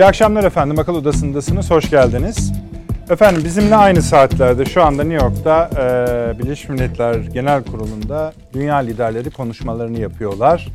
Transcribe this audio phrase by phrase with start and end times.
[0.00, 0.78] İyi akşamlar efendim.
[0.78, 1.70] Akıl Odası'ndasınız.
[1.70, 2.52] Hoş geldiniz.
[3.10, 9.30] Efendim bizimle aynı saatlerde şu anda New York'ta e, Birleşmiş Milletler Genel Kurulu'nda dünya liderleri
[9.30, 10.68] konuşmalarını yapıyorlar.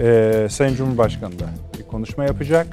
[0.00, 1.44] E, Sayın Cumhurbaşkanı da
[1.78, 2.66] bir konuşma yapacak.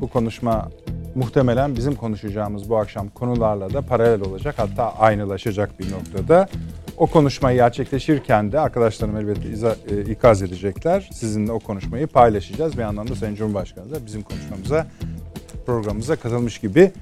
[0.00, 0.68] Bu konuşma
[1.14, 4.54] muhtemelen bizim konuşacağımız bu akşam konularla da paralel olacak.
[4.58, 6.48] Hatta aynılaşacak bir noktada.
[6.96, 11.08] O konuşmayı gerçekleşirken de arkadaşlarım elbette iza, e, ikaz edecekler.
[11.12, 12.76] Sizinle o konuşmayı paylaşacağız.
[12.76, 14.86] Bir yandan da Sayın Cumhurbaşkanı da bizim konuşmamıza,
[15.66, 16.92] programımıza katılmış gibi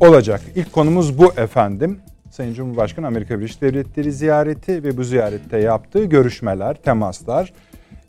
[0.00, 0.40] olacak.
[0.54, 2.00] İlk konumuz bu efendim.
[2.30, 7.52] Sayın Cumhurbaşkanı Amerika Birleşik Devletleri ziyareti ve bu ziyarette yaptığı görüşmeler, temaslar.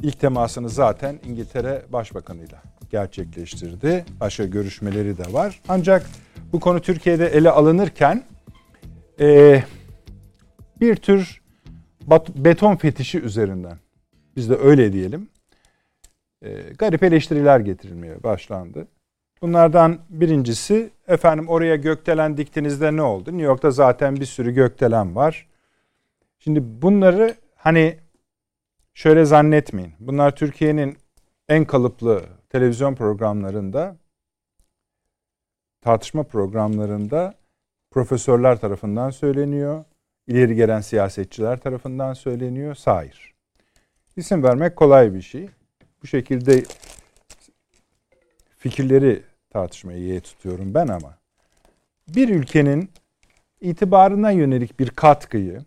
[0.02, 4.06] İlk temasını zaten İngiltere Başbakanı'yla gerçekleştirdi.
[4.20, 5.62] Başka görüşmeleri de var.
[5.68, 6.06] Ancak
[6.54, 8.24] bu konu Türkiye'de ele alınırken
[9.20, 9.64] e,
[10.82, 11.42] bir tür
[12.36, 13.78] beton fetişi üzerinden
[14.36, 15.30] biz de öyle diyelim
[16.42, 18.88] e, garip eleştiriler getirilmeye başlandı.
[19.42, 23.30] Bunlardan birincisi efendim oraya gökdelen diktiğinizde ne oldu?
[23.32, 25.48] New York'ta zaten bir sürü gökdelen var.
[26.40, 27.98] Şimdi bunları hani
[28.94, 29.94] şöyle zannetmeyin.
[30.00, 30.98] Bunlar Türkiye'nin
[31.50, 33.98] en kalıplı televizyon programlarında
[35.82, 37.34] tartışma programlarında
[37.92, 39.84] profesörler tarafından söyleniyor.
[40.28, 42.78] ileri gelen siyasetçiler tarafından söyleniyor.
[42.86, 43.34] Hayır.
[44.16, 45.50] İsim vermek kolay bir şey.
[46.04, 46.64] Bu şekilde
[48.66, 51.18] fikirleri tartışmayı ye tutuyorum ben ama
[52.08, 52.90] bir ülkenin
[53.62, 55.62] itibarına yönelik bir katkıyı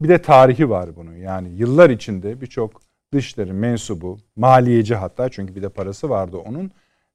[0.00, 1.16] bir de tarihi var bunun.
[1.16, 2.80] Yani yıllar içinde birçok
[3.12, 6.70] dışları mensubu, maliyeci hatta çünkü bir de parası vardı onun.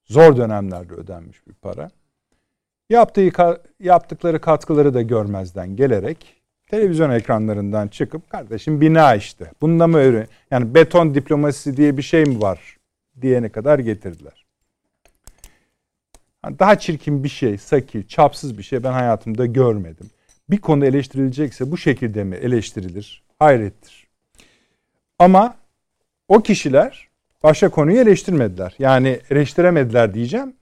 [0.05, 1.89] Zor dönemlerde ödenmiş bir para.
[2.89, 3.31] Yaptığı
[3.79, 9.51] yaptıkları katkıları da görmezden gelerek televizyon ekranlarından çıkıp kardeşim bina işte.
[9.61, 10.27] Bunda mı öyle?
[10.51, 12.77] Yani beton diplomasisi diye bir şey mi var
[13.21, 14.42] diyene kadar getirdiler.
[16.45, 20.09] Daha çirkin bir şey, saki, çapsız bir şey ben hayatımda görmedim.
[20.49, 23.23] Bir konu eleştirilecekse bu şekilde mi eleştirilir?
[23.39, 24.07] Hayrettir.
[25.19, 25.55] Ama
[26.27, 27.07] o kişiler
[27.43, 28.75] başka konuyu eleştirmediler.
[28.79, 30.53] Yani eleştiremediler diyeceğim.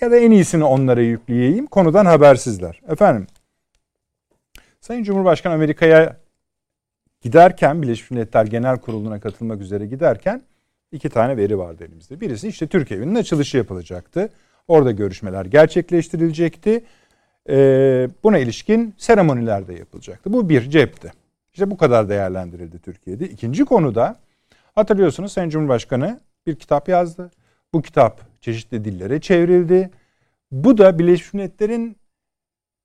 [0.00, 1.66] Ya da en iyisini onlara yükleyeyim.
[1.66, 2.80] Konudan habersizler.
[2.88, 3.26] Efendim,
[4.80, 6.16] Sayın Cumhurbaşkanı Amerika'ya
[7.20, 10.42] giderken, Birleşmiş Milletler Genel Kurulu'na katılmak üzere giderken
[10.92, 12.20] iki tane veri vardı elimizde.
[12.20, 14.30] Birisi işte Türk evinin açılışı yapılacaktı.
[14.68, 16.84] Orada görüşmeler gerçekleştirilecekti.
[17.48, 20.32] Ee, buna ilişkin seremoniler de yapılacaktı.
[20.32, 21.12] Bu bir cepti.
[21.52, 23.28] İşte bu kadar değerlendirildi Türkiye'de.
[23.28, 24.16] İkinci konuda
[24.74, 27.30] hatırlıyorsunuz Sayın Cumhurbaşkanı bir kitap yazdı.
[27.74, 29.90] Bu kitap çeşitli dillere çevrildi.
[30.52, 31.96] Bu da Birleşmiş Milletler'in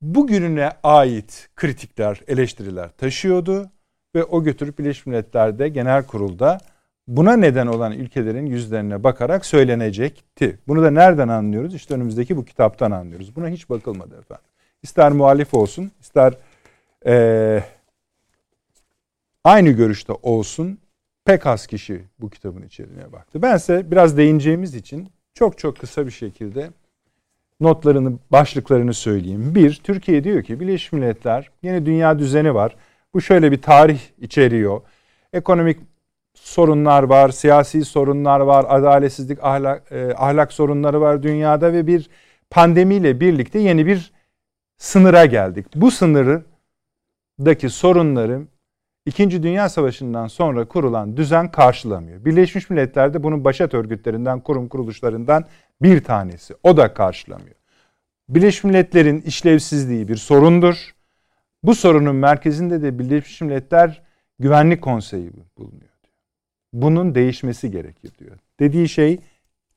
[0.01, 3.71] bugününe ait kritikler, eleştiriler taşıyordu
[4.15, 6.57] ve o götürüp Birleşmiş Milletler'de genel kurulda
[7.07, 10.59] buna neden olan ülkelerin yüzlerine bakarak söylenecekti.
[10.67, 11.75] Bunu da nereden anlıyoruz?
[11.75, 13.35] İşte önümüzdeki bu kitaptan anlıyoruz.
[13.35, 14.45] Buna hiç bakılmadı efendim.
[14.83, 16.33] İster muhalif olsun, ister
[17.05, 17.63] ee,
[19.43, 20.79] aynı görüşte olsun
[21.25, 23.41] pek az kişi bu kitabın içeriğine baktı.
[23.41, 26.69] Ben ise biraz değineceğimiz için çok çok kısa bir şekilde
[27.59, 29.55] notlarını, başlıklarını söyleyeyim.
[29.55, 32.75] Bir, Türkiye diyor ki Birleşmiş Milletler yeni dünya düzeni var.
[33.13, 34.81] Bu şöyle bir tarih içeriyor.
[35.33, 35.79] Ekonomik
[36.47, 42.09] sorunlar var, siyasi sorunlar var, adaletsizlik, ahlak, e, ahlak sorunları var dünyada ve bir
[42.49, 44.11] pandemiyle birlikte yeni bir
[44.77, 45.65] sınıra geldik.
[45.75, 48.41] Bu sınırdaki sorunları
[49.05, 52.25] İkinci Dünya Savaşı'ndan sonra kurulan düzen karşılamıyor.
[52.25, 55.45] Birleşmiş Milletler de bunun başat örgütlerinden, kurum kuruluşlarından
[55.81, 56.55] bir tanesi.
[56.63, 57.55] O da karşılamıyor.
[58.29, 60.95] Birleşmiş Milletler'in işlevsizliği bir sorundur.
[61.63, 64.01] Bu sorunun merkezinde de Birleşmiş Milletler
[64.39, 65.86] Güvenlik Konseyi bulunuyor.
[66.73, 68.37] Bunun değişmesi gerekir diyor.
[68.59, 69.19] Dediği şey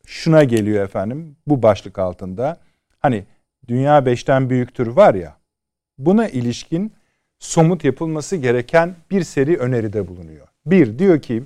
[0.06, 2.60] şuna geliyor efendim bu başlık altında.
[2.98, 3.25] Hani
[3.69, 5.40] dünya beşten büyüktür var ya
[5.98, 6.92] buna ilişkin
[7.38, 10.48] somut yapılması gereken bir seri öneride bulunuyor.
[10.66, 11.44] Bir, diyor ki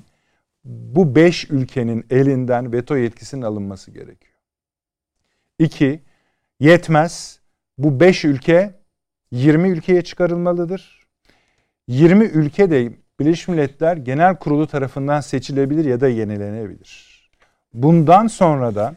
[0.65, 4.35] bu beş ülkenin elinden veto yetkisinin alınması gerekiyor.
[5.59, 6.01] İki,
[6.61, 7.41] yetmez.
[7.79, 8.75] Bu beş ülke
[9.31, 11.07] 20 ülkeye çıkarılmalıdır.
[11.89, 17.15] 20 ülke de Birleşmiş Milletler Genel Kurulu tarafından seçilebilir ya da yenilenebilir.
[17.75, 18.95] Bundan sonra da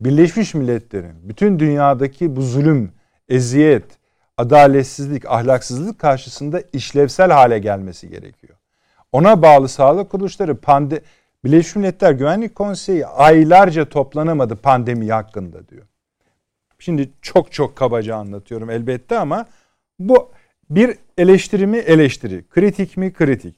[0.00, 2.92] Birleşmiş Milletler'in bütün dünyadaki bu zulüm,
[3.28, 3.84] eziyet,
[4.36, 8.54] adaletsizlik, ahlaksızlık karşısında işlevsel hale gelmesi gerekiyor.
[9.12, 11.02] Ona bağlı sağlık kuruluşları pande
[11.44, 15.86] Birleşmiş Milletler Güvenlik Konseyi aylarca toplanamadı pandemi hakkında diyor.
[16.78, 19.46] Şimdi çok çok kabaca anlatıyorum elbette ama
[19.98, 20.32] bu
[20.70, 23.54] bir eleştiri mi eleştiri, kritik mi kritik.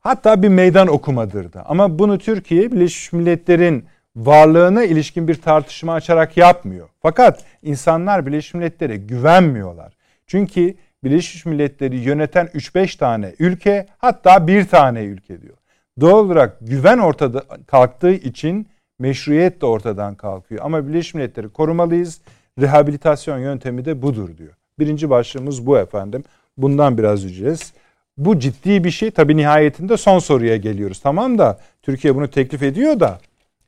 [0.00, 1.66] Hatta bir meydan okumadır da.
[1.66, 3.84] Ama bunu Türkiye Birleşmiş Milletler'in
[4.16, 6.88] varlığına ilişkin bir tartışma açarak yapmıyor.
[7.02, 9.96] Fakat insanlar Birleşmiş Milletler'e güvenmiyorlar.
[10.26, 10.74] Çünkü
[11.04, 15.56] Birleşmiş Milletler'i yöneten 3-5 tane ülke hatta bir tane ülke diyor.
[16.00, 18.68] Doğal olarak güven ortada kalktığı için
[18.98, 20.64] meşruiyet de ortadan kalkıyor.
[20.64, 22.20] Ama Birleşmiş Milletler'i korumalıyız.
[22.60, 24.54] Rehabilitasyon yöntemi de budur diyor.
[24.78, 26.24] Birinci başlığımız bu efendim.
[26.56, 27.72] Bundan biraz ücrez.
[28.16, 29.10] Bu ciddi bir şey.
[29.10, 31.00] Tabi nihayetinde son soruya geliyoruz.
[31.00, 33.20] Tamam da Türkiye bunu teklif ediyor da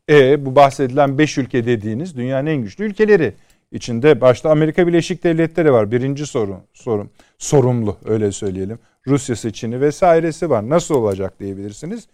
[0.08, 3.34] e bu bahsedilen 5 ülke dediğiniz dünyanın en güçlü ülkeleri.
[3.72, 5.90] içinde başta Amerika Birleşik Devletleri var.
[5.92, 8.78] Birinci sorun, sorun sorumlu öyle söyleyelim.
[9.06, 10.68] Rusya'sı, Çin'i vesairesi var.
[10.68, 12.08] Nasıl olacak diyebilirsiniz.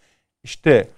[0.45, 0.89] İşte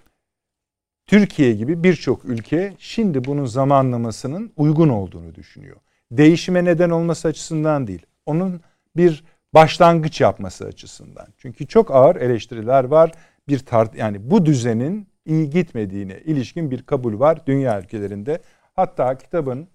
[1.06, 5.76] Türkiye gibi birçok ülke şimdi bunun zamanlamasının uygun olduğunu düşünüyor.
[6.10, 8.06] Değişime neden olması açısından değil.
[8.26, 8.60] Onun
[8.96, 9.24] bir
[9.54, 11.26] başlangıç yapması açısından.
[11.38, 13.12] Çünkü çok ağır eleştiriler var.
[13.48, 18.40] Bir tart yani bu düzenin iyi gitmediğine ilişkin bir kabul var dünya ülkelerinde.
[18.76, 19.68] Hatta kitabın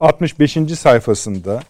[0.00, 0.52] 65.
[0.78, 1.60] sayfasında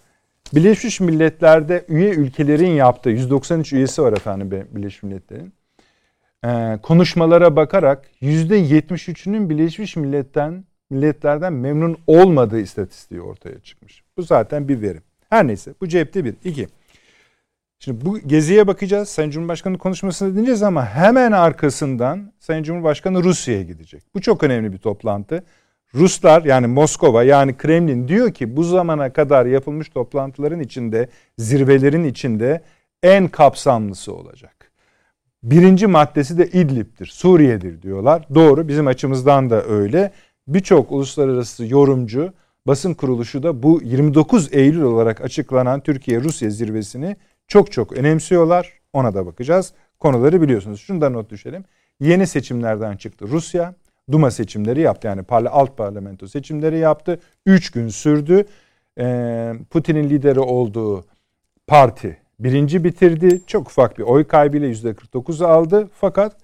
[0.55, 5.53] Birleşmiş Milletler'de üye ülkelerin yaptığı 193 üyesi var efendim Birleşmiş Milletler'in.
[6.45, 14.03] Ee, konuşmalara bakarak %73'ünün Birleşmiş Millet'ten milletlerden memnun olmadığı istatistiği ortaya çıkmış.
[14.17, 15.03] Bu zaten bir verim.
[15.31, 16.35] Her neyse bu cepte bir.
[16.45, 16.69] iki.
[17.79, 19.09] Şimdi bu geziye bakacağız.
[19.09, 24.03] Sayın Cumhurbaşkanı konuşmasını dinleyeceğiz ama hemen arkasından Sayın Cumhurbaşkanı Rusya'ya gidecek.
[24.15, 25.45] Bu çok önemli bir toplantı.
[25.95, 31.09] Ruslar yani Moskova yani Kremlin diyor ki bu zamana kadar yapılmış toplantıların içinde,
[31.39, 32.63] zirvelerin içinde
[33.03, 34.73] en kapsamlısı olacak.
[35.43, 38.27] Birinci maddesi de İdlib'dir, Suriye'dir diyorlar.
[38.35, 40.13] Doğru bizim açımızdan da öyle.
[40.49, 42.33] Birçok uluslararası yorumcu,
[42.67, 47.17] basın kuruluşu da bu 29 Eylül olarak açıklanan Türkiye-Rusya zirvesini
[47.49, 48.73] çok çok önemsiyorlar.
[48.93, 49.73] Ona da bakacağız.
[50.01, 50.81] Konuları biliyorsunuz.
[50.81, 51.65] Şunu da not düşelim.
[52.01, 53.75] Yeni seçimlerden çıktı Rusya.
[54.11, 55.07] Duma seçimleri yaptı.
[55.07, 57.21] Yani parla, alt parlamento seçimleri yaptı.
[57.47, 58.45] Üç gün sürdü.
[58.99, 61.05] Ee, Putin'in lideri olduğu
[61.67, 63.43] parti birinci bitirdi.
[63.47, 65.89] Çok ufak bir oy kaybıyla yüzde 49 aldı.
[65.95, 66.37] Fakat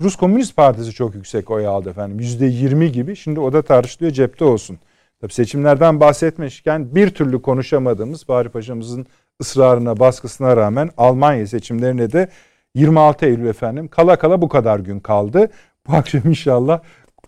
[0.00, 2.20] Rus Komünist Partisi çok yüksek oy aldı efendim.
[2.20, 3.16] Yüzde 20 gibi.
[3.16, 4.78] Şimdi o da tartışılıyor cepte olsun.
[5.20, 9.06] Tabii seçimlerden bahsetmişken bir türlü konuşamadığımız Bahri Paşa'mızın
[9.40, 12.28] ısrarına, baskısına rağmen Almanya seçimlerine de
[12.74, 15.50] 26 Eylül efendim kala kala bu kadar gün kaldı.
[15.88, 16.80] Bu akşam inşallah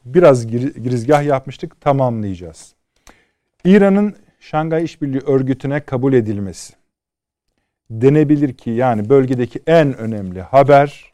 [0.04, 2.74] biraz girizgah yapmıştık tamamlayacağız.
[3.64, 6.74] İran'ın Şangay İşbirliği Örgütü'ne kabul edilmesi
[7.90, 11.07] denebilir ki yani bölgedeki en önemli haber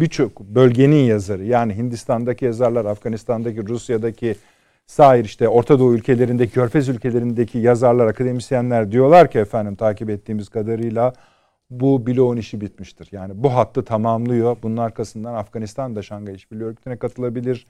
[0.00, 4.36] birçok bölgenin yazarı yani Hindistan'daki yazarlar, Afganistan'daki, Rusya'daki
[4.86, 11.12] Sair işte Orta Doğu ülkelerindeki, Körfez ülkelerindeki yazarlar, akademisyenler diyorlar ki efendim takip ettiğimiz kadarıyla
[11.70, 13.08] bu bloğun işi bitmiştir.
[13.12, 14.56] Yani bu hattı tamamlıyor.
[14.62, 17.66] Bunun arkasından Afganistan da Şangay İşbirliği Örgütü'ne katılabilir.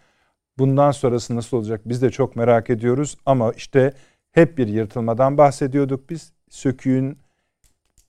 [0.58, 3.16] Bundan sonrası nasıl olacak biz de çok merak ediyoruz.
[3.26, 3.92] Ama işte
[4.32, 6.32] hep bir yırtılmadan bahsediyorduk biz.
[6.50, 7.18] Söküğün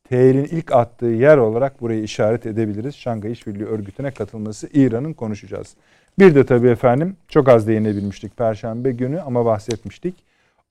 [0.10, 2.96] T'nin ilk attığı yer olarak burayı işaret edebiliriz.
[2.96, 5.76] Şangay İşbirliği Örgütü'ne katılması İran'ın konuşacağız.
[6.20, 10.16] Bir de tabii efendim çok az değinebilmiştik Perşembe günü ama bahsetmiştik.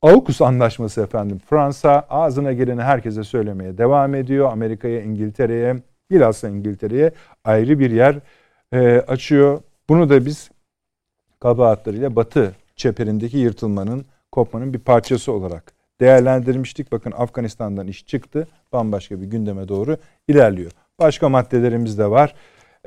[0.03, 1.41] AUKUS anlaşması efendim.
[1.51, 4.53] Fransa ağzına geleni herkese söylemeye devam ediyor.
[4.53, 5.77] Amerika'ya, İngiltere'ye,
[6.11, 7.12] bilhassa İngiltere'ye
[7.45, 8.17] ayrı bir yer
[8.73, 9.61] e, açıyor.
[9.89, 10.51] Bunu da biz
[11.41, 16.93] kabahatleriyle Batı çeperindeki yırtılmanın, kopmanın bir parçası olarak değerlendirmiştik.
[16.93, 18.49] Bakın Afganistan'dan iş çıktı.
[18.73, 19.97] Bambaşka bir gündeme doğru
[20.29, 20.71] ilerliyor.
[20.99, 22.35] Başka maddelerimiz de var.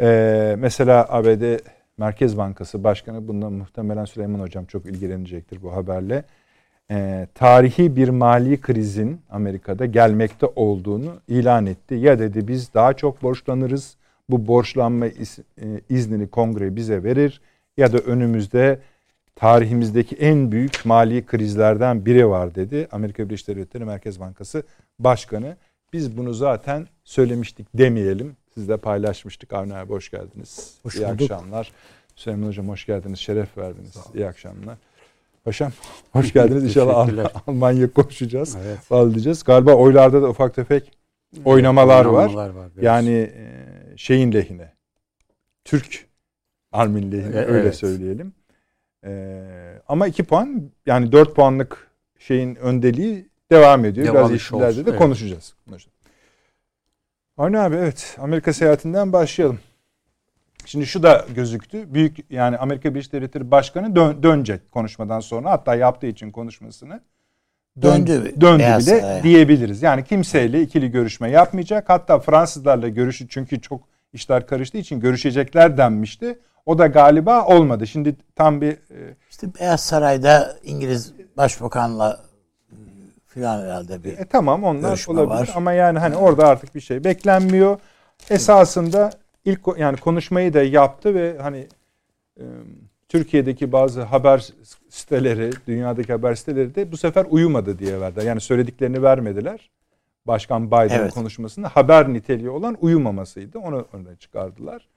[0.01, 1.59] Ee, mesela ABD
[1.97, 6.23] Merkez Bankası Başkanı bundan muhtemelen Süleyman Hocam çok ilgilenecektir bu haberle.
[6.91, 11.95] Ee, tarihi bir mali krizin Amerika'da gelmekte olduğunu ilan etti.
[11.95, 13.97] Ya dedi biz daha çok borçlanırız.
[14.29, 17.41] Bu borçlanma iz, e, iznini kongre bize verir.
[17.77, 18.79] Ya da önümüzde
[19.35, 22.87] tarihimizdeki en büyük mali krizlerden biri var dedi.
[22.91, 24.63] Amerika Birleşik Devletleri Merkez Bankası
[24.99, 25.57] Başkanı.
[25.93, 28.37] Biz bunu zaten söylemiştik demeyelim.
[28.53, 29.53] Sizle paylaşmıştık.
[29.53, 30.77] Avni abi hoş geldiniz.
[30.83, 31.31] Hoş İyi bulduk.
[31.31, 31.71] akşamlar.
[32.15, 33.19] Süleyman Hocam hoş geldiniz.
[33.19, 33.95] Şeref verdiniz.
[34.15, 34.77] İyi akşamlar.
[35.43, 35.71] Paşam
[36.11, 36.63] hoş geldiniz.
[36.69, 37.09] İnşallah
[37.47, 38.57] Almanya konuşacağız.
[38.65, 38.79] Evet.
[38.91, 39.43] Bağlayacağız.
[39.43, 40.91] Galiba oylarda da ufak tefek
[41.45, 42.49] oynamalar, oynamalar var.
[42.49, 43.63] var yani e,
[43.97, 44.73] şeyin lehine.
[45.65, 46.07] Türk
[46.71, 47.49] Armin lehine evet.
[47.49, 48.33] öyle söyleyelim.
[49.05, 54.07] Ee, ama iki puan yani dört puanlık şeyin öndeliği devam ediyor.
[54.07, 54.99] Devam Biraz yeşillerde de evet.
[54.99, 55.53] konuşacağız.
[57.37, 59.59] Avni abi evet Amerika seyahatinden başlayalım.
[60.65, 61.93] Şimdi şu da gözüktü.
[61.93, 67.01] Büyük yani Amerika Birleşik Devletleri Başkanı dön, dönecek konuşmadan sonra hatta yaptığı için konuşmasını
[67.81, 69.23] dön, döndü, döndü Beyaz, bile evet.
[69.23, 69.83] diyebiliriz.
[69.83, 71.89] Yani kimseyle ikili görüşme yapmayacak.
[71.89, 73.81] Hatta Fransızlarla görüşü çünkü çok
[74.13, 76.39] işler karıştığı için görüşecekler denmişti.
[76.65, 77.87] O da galiba olmadı.
[77.87, 82.30] Şimdi tam bir e, işte Beyaz Saray'da İngiliz Başbakanla
[83.33, 85.53] filan herhalde bir e, tamam onlar olabilir var.
[85.55, 87.79] ama yani hani orada artık bir şey beklenmiyor.
[88.29, 89.11] Esasında
[89.45, 91.67] ilk yani konuşmayı da yaptı ve hani
[92.37, 92.43] e,
[93.09, 94.49] Türkiye'deki bazı haber
[94.89, 98.23] siteleri, dünyadaki haber siteleri de bu sefer uyumadı diye verdiler.
[98.23, 99.69] Yani söylediklerini vermediler.
[100.27, 101.13] Başkan Biden'ın evet.
[101.13, 103.59] konuşmasında haber niteliği olan uyumamasıydı.
[103.59, 104.87] Onu öne çıkardılar.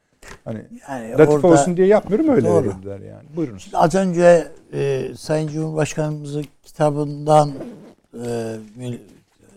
[0.44, 2.64] Hani yani latif olsun diye yapmıyorum öyle doğru.
[2.64, 3.28] dediler yani.
[3.36, 3.70] Buyurunuz.
[3.74, 7.52] Az önce e, Sayın Cumhurbaşkanımızın kitabından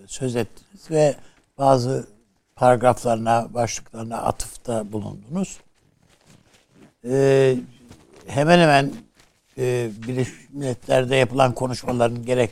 [0.08, 1.16] söz ettiniz ve
[1.58, 2.08] bazı
[2.56, 5.60] paragraflarına, başlıklarına atıfta bulundunuz.
[7.06, 7.56] E,
[8.28, 8.92] hemen hemen
[9.58, 12.52] e, Birleşmiş Milletler'de yapılan konuşmaların gerek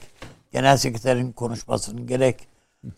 [0.51, 2.47] Genel Sekreterin konuşmasının gerek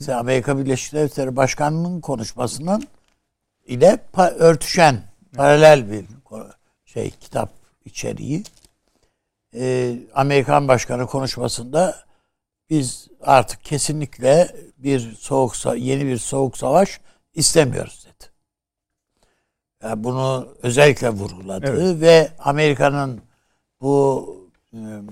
[0.07, 2.87] Amerika Birleşik Devletleri Başkanı'nın konuşmasının
[3.65, 3.99] ile
[4.37, 5.03] örtüşen
[5.35, 6.05] paralel bir
[6.85, 7.49] şey kitap
[7.85, 8.43] içeriği.
[9.53, 12.06] Ee, Amerikan Başkanı konuşmasında
[12.69, 17.01] biz artık kesinlikle bir soğuk yeni bir soğuk savaş
[17.33, 18.29] istemiyoruz dedi.
[19.83, 22.01] Yani bunu özellikle vurguladı evet.
[22.01, 23.21] ve Amerika'nın
[23.81, 24.35] bu
[24.73, 25.03] ıı,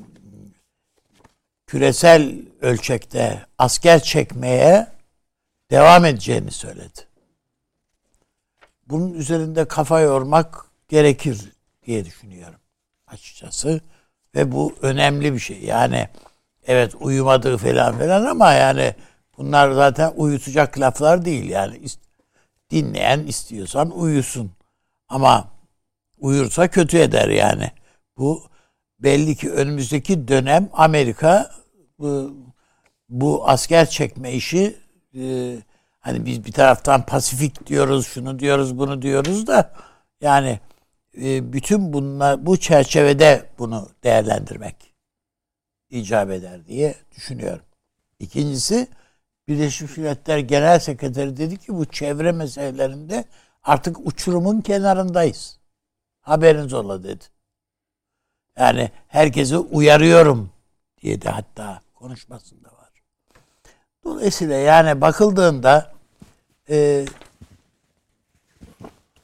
[1.68, 4.88] küresel ölçekte asker çekmeye
[5.72, 7.08] devam edeceğini söyledi.
[8.88, 11.52] Bunun üzerinde kafa yormak gerekir
[11.86, 12.60] diye düşünüyorum
[13.08, 13.82] açıkçası.
[14.36, 15.64] Ve bu önemli bir şey.
[15.64, 16.10] Yani
[16.68, 18.96] evet uyumadığı falan falan ama yani
[19.38, 21.50] bunlar zaten uyutacak laflar değil.
[21.50, 21.80] Yani
[22.72, 24.52] dinleyen istiyorsan uyusun.
[25.10, 25.48] Ama
[26.20, 27.72] uyursa kötü eder yani.
[28.18, 28.44] Bu
[29.00, 31.52] belli ki önümüzdeki dönem Amerika
[32.00, 32.34] bu,
[33.10, 34.76] bu asker çekme işi
[35.16, 35.56] e,
[36.00, 39.74] hani biz bir taraftan Pasifik diyoruz, şunu diyoruz, bunu diyoruz da
[40.22, 40.60] yani
[41.22, 44.95] e, bütün bunlar bu çerçevede bunu değerlendirmek
[45.96, 47.66] icap eder diye düşünüyorum.
[48.20, 48.88] İkincisi
[49.48, 53.26] Birleşmiş Milletler Genel Sekreteri dedi ki bu çevre meselelerinde
[53.64, 55.60] artık uçurumun kenarındayız.
[56.22, 57.24] Haberiniz ola dedi.
[58.58, 60.50] Yani herkesi uyarıyorum
[61.02, 62.92] diye de hatta konuşmasında var.
[64.04, 65.94] Dolayısıyla yani bakıldığında
[66.70, 67.06] e,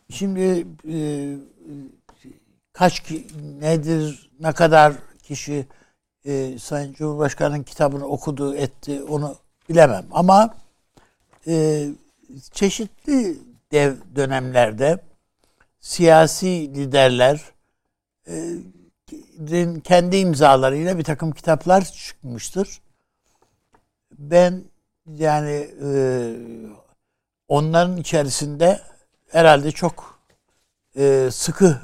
[0.09, 0.97] şimdi e,
[2.73, 3.27] kaç ki,
[3.59, 5.65] nedir ne kadar kişi
[6.25, 9.35] e, Sayın Cumhurbaşkanı'nın kitabını okudu etti onu
[9.69, 10.55] bilemem ama
[11.47, 11.87] e,
[12.51, 13.37] çeşitli
[13.71, 14.99] dev dönemlerde
[15.79, 17.41] siyasi liderler
[18.27, 18.55] e,
[19.83, 22.81] kendi imzalarıyla bir takım kitaplar çıkmıştır.
[24.19, 24.63] Ben
[25.07, 25.91] yani e,
[27.47, 28.81] onların içerisinde
[29.31, 30.19] herhalde çok
[30.95, 31.81] e, sıkı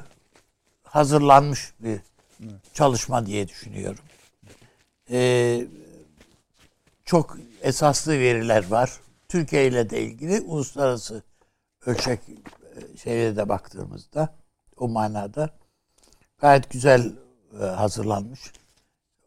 [0.83, 1.99] hazırlanmış bir
[2.73, 4.03] çalışma diye düşünüyorum.
[5.11, 5.67] E,
[7.05, 8.99] çok esaslı veriler var.
[9.29, 11.23] Türkiye ile de ilgili uluslararası
[11.85, 14.35] ölçek e, şeylere de baktığımızda
[14.77, 15.49] o manada
[16.37, 17.13] gayet güzel
[17.61, 18.51] e, hazırlanmış.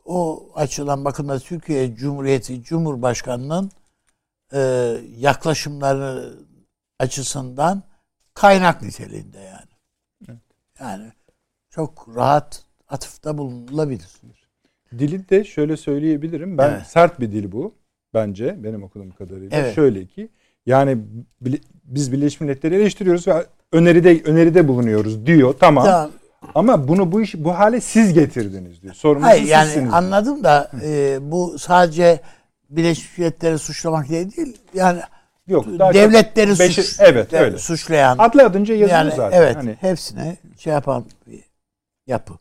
[0.05, 3.71] O açıdan bakın da Türkiye Cumhuriyeti Cumhurbaşkanı'nın
[4.53, 4.61] e,
[5.17, 6.35] yaklaşımları
[6.99, 7.83] açısından
[8.35, 9.71] kaynak niteliğinde yani.
[10.81, 11.13] Yani
[11.71, 14.11] çok rahat atıfta bulunulabilir.
[14.99, 16.59] Dili de şöyle söyleyebilirim.
[16.59, 16.87] Ben evet.
[16.87, 17.75] sert bir dil bu
[18.15, 19.57] bence benim okuduğum kadarıyla.
[19.57, 19.75] Evet.
[19.75, 20.29] Şöyle ki
[20.67, 20.99] yani
[21.85, 25.55] biz Birleşmiş Milletleri eleştiriyoruz ve öneride öneride bulunuyoruz diyor.
[25.61, 25.85] Tamam.
[25.85, 26.11] tamam.
[26.55, 28.95] Ama bunu bu iş bu hale siz getirdiniz diyor.
[28.95, 29.93] Sorumlusu Hayır, yani sizsiniz.
[29.93, 32.21] Anladım da e, bu sadece
[32.71, 34.57] Birleşmiş Milletleri suçlamak diye değil.
[34.75, 35.01] Yani
[35.49, 37.59] Yok, devletleri beşi, suç, evet, öyle.
[37.59, 38.17] suçlayan.
[38.19, 39.43] Adlı adınca yazılı yani, zaten.
[39.43, 39.57] Evet.
[39.57, 39.77] Hani.
[39.81, 41.45] Hepsine şey yapan bir
[42.07, 42.35] yapı.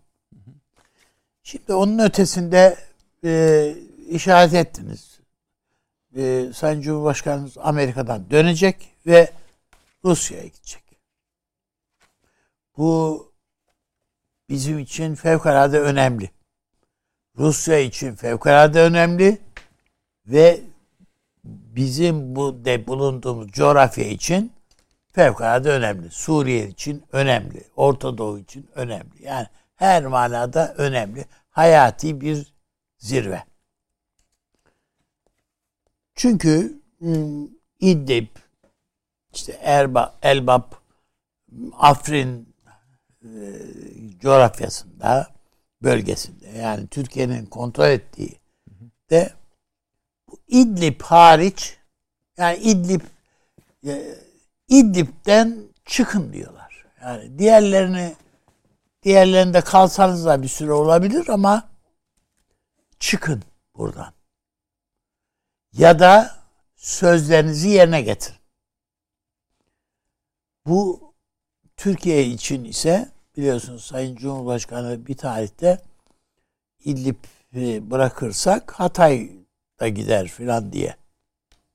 [1.50, 2.77] Şimdi onun ötesinde
[3.24, 3.75] e,
[4.10, 5.20] işaret ettiniz.
[6.15, 9.32] E, Sayın Cumhurbaşkanımız Amerika'dan dönecek ve
[10.06, 10.84] Rusya'ya gidecek.
[12.77, 13.32] Bu
[14.50, 16.32] bizim için fevkalade önemli.
[17.38, 19.38] Rusya için fevkalade önemli
[20.25, 20.62] ve
[21.44, 24.51] bizim bu de bulunduğumuz coğrafya için
[25.12, 26.10] fevkalade önemli.
[26.12, 27.63] Suriye için önemli.
[27.75, 29.24] Orta Doğu için önemli.
[29.24, 29.48] Yani
[29.79, 31.25] her manada önemli.
[31.59, 32.53] Hayati bir
[32.97, 33.43] zirve.
[36.15, 37.47] Çünkü hmm,
[37.79, 38.27] İdlib,
[39.33, 40.81] işte Erba, Elbap,
[41.73, 42.55] Afrin
[43.21, 43.29] e,
[44.19, 45.27] coğrafyasında,
[45.83, 48.39] bölgesinde yani Türkiye'nin kontrol ettiği
[49.09, 49.33] de
[50.47, 51.77] İdlib hariç
[52.37, 53.01] yani İdlib
[53.85, 54.15] e,
[54.67, 56.85] İdlib'den çıkın diyorlar.
[57.01, 58.15] Yani diğerlerini
[59.09, 61.69] Diğerlerinde kalsanız da bir süre olabilir ama
[62.99, 63.43] çıkın
[63.75, 64.13] buradan.
[65.73, 66.35] Ya da
[66.75, 68.39] sözlerinizi yerine getirin.
[70.65, 71.13] Bu
[71.77, 75.81] Türkiye için ise biliyorsunuz Sayın Cumhurbaşkanı bir tarihte
[76.79, 77.23] İdlib
[77.91, 79.31] bırakırsak Hatay
[79.79, 80.95] da gider filan diye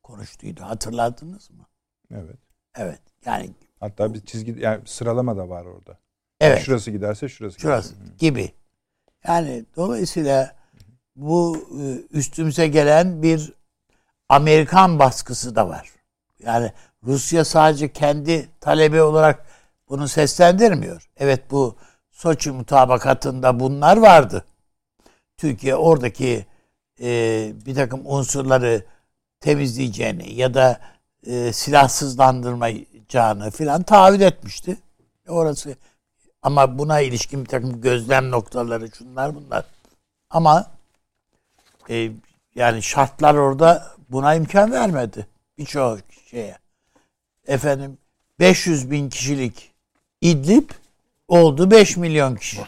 [0.02, 0.62] konuştuydu.
[0.62, 1.66] Hatırladınız mı?
[2.10, 2.38] Evet.
[2.76, 3.00] Evet.
[3.26, 6.03] Yani hatta bir çizgi yani sıralama da var orada.
[6.40, 6.62] Evet.
[6.62, 7.60] Şurası giderse şurası.
[7.60, 8.12] Şurası giderse.
[8.18, 8.52] gibi.
[9.28, 10.54] Yani dolayısıyla
[11.16, 13.52] bu e, üstümüze gelen bir
[14.28, 15.90] Amerikan baskısı da var.
[16.38, 16.72] Yani
[17.04, 19.46] Rusya sadece kendi talebi olarak
[19.88, 21.10] bunu seslendirmiyor.
[21.16, 21.76] Evet bu
[22.14, 24.44] Soçi mutabakatında bunlar vardı.
[25.36, 26.46] Türkiye oradaki
[27.00, 28.84] e, bir takım unsurları
[29.40, 30.80] temizleyeceğini ya da
[31.26, 34.76] e, silahsızlandırmayacağını filan taahhüt etmişti.
[35.28, 35.76] Orası
[36.44, 39.64] ama buna ilişkin bir takım gözlem noktaları şunlar bunlar.
[40.30, 40.70] Ama
[41.90, 42.10] e,
[42.54, 45.26] yani şartlar orada buna imkan vermedi.
[45.58, 45.98] Birçok
[46.30, 46.58] şeye.
[47.46, 47.98] Efendim
[48.40, 49.72] 500 bin kişilik
[50.20, 50.70] İdlib
[51.28, 52.60] oldu 5 milyon kişi.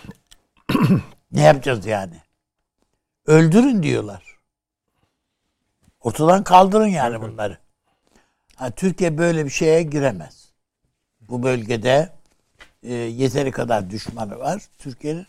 [1.32, 2.22] ne yapacağız yani?
[3.26, 4.22] Öldürün diyorlar.
[6.00, 7.58] Ortadan kaldırın yani bunları.
[8.56, 10.52] Ha, Türkiye böyle bir şeye giremez.
[11.20, 12.15] Bu bölgede
[12.82, 14.62] e, yeteri kadar düşmanı var.
[14.78, 15.26] Türkiye'nin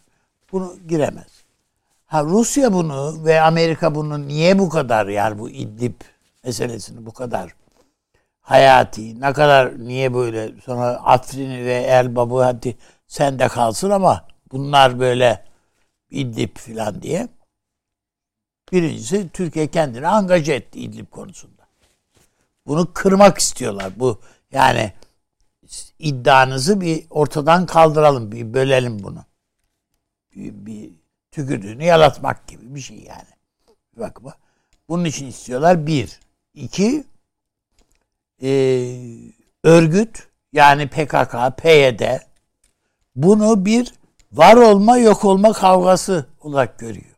[0.51, 1.43] bunu giremez.
[2.05, 6.01] Ha Rusya bunu ve Amerika bunu niye bu kadar yani bu İdlib
[6.43, 7.53] meselesini bu kadar
[8.41, 12.77] hayati ne kadar niye böyle sonra Afrin'i ve Elbab'ı hadi
[13.07, 15.45] sen de kalsın ama bunlar böyle
[16.09, 17.27] İdlib filan diye.
[18.71, 21.67] Birincisi Türkiye kendini angaje etti İdlib konusunda.
[22.67, 23.91] Bunu kırmak istiyorlar.
[23.95, 24.19] Bu
[24.51, 24.93] yani
[25.99, 29.25] iddianızı bir ortadan kaldıralım, bir bölelim bunu.
[30.35, 30.91] Bir, bir
[31.31, 33.27] tükürdüğünü yalatmak gibi bir şey yani.
[33.97, 34.37] Bak bak.
[34.89, 36.19] Bunun için istiyorlar bir.
[36.53, 37.03] iki
[38.41, 38.49] e,
[39.63, 42.01] örgüt yani PKK, PYD
[43.15, 43.93] bunu bir
[44.31, 47.15] var olma yok olma kavgası olarak görüyor.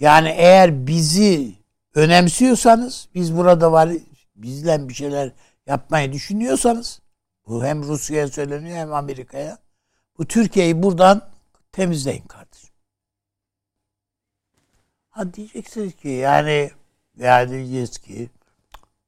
[0.00, 1.54] Yani eğer bizi
[1.94, 3.90] önemsiyorsanız biz burada var
[4.36, 5.32] bizle bir şeyler
[5.66, 7.00] yapmayı düşünüyorsanız
[7.46, 9.58] bu hem Rusya'ya söyleniyor hem Amerika'ya
[10.18, 11.28] bu Türkiye'yi buradan
[11.72, 12.74] temizleyin kardeşim.
[15.10, 16.70] Ha diyeceksiniz ki yani
[17.16, 18.30] ya diyeceğiz ki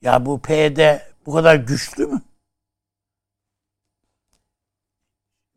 [0.03, 2.23] ya bu PYD bu kadar güçlü mü?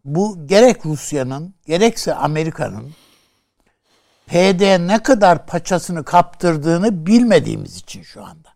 [0.05, 2.93] Bu gerek Rusya'nın gerekse Amerika'nın
[4.27, 8.49] PD ne kadar paçasını kaptırdığını bilmediğimiz için şu anda.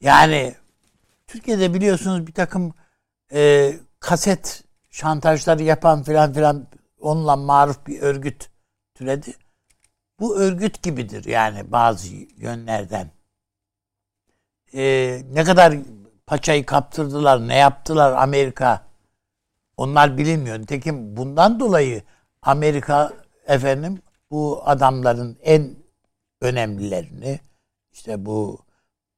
[0.00, 0.54] Yani
[1.30, 2.74] Türkiye'de biliyorsunuz bir takım
[3.32, 6.66] e, kaset şantajları yapan filan filan
[7.00, 8.50] onunla maruf bir örgüt
[8.94, 9.34] türedi.
[10.20, 13.10] Bu örgüt gibidir yani bazı yönlerden.
[14.74, 14.82] E,
[15.32, 15.74] ne kadar
[16.26, 18.86] paçayı kaptırdılar, ne yaptılar Amerika
[19.76, 20.58] onlar bilinmiyor.
[20.58, 22.02] Nitekim bundan dolayı
[22.42, 23.12] Amerika
[23.46, 25.76] efendim bu adamların en
[26.40, 27.40] önemlilerini
[27.92, 28.64] işte bu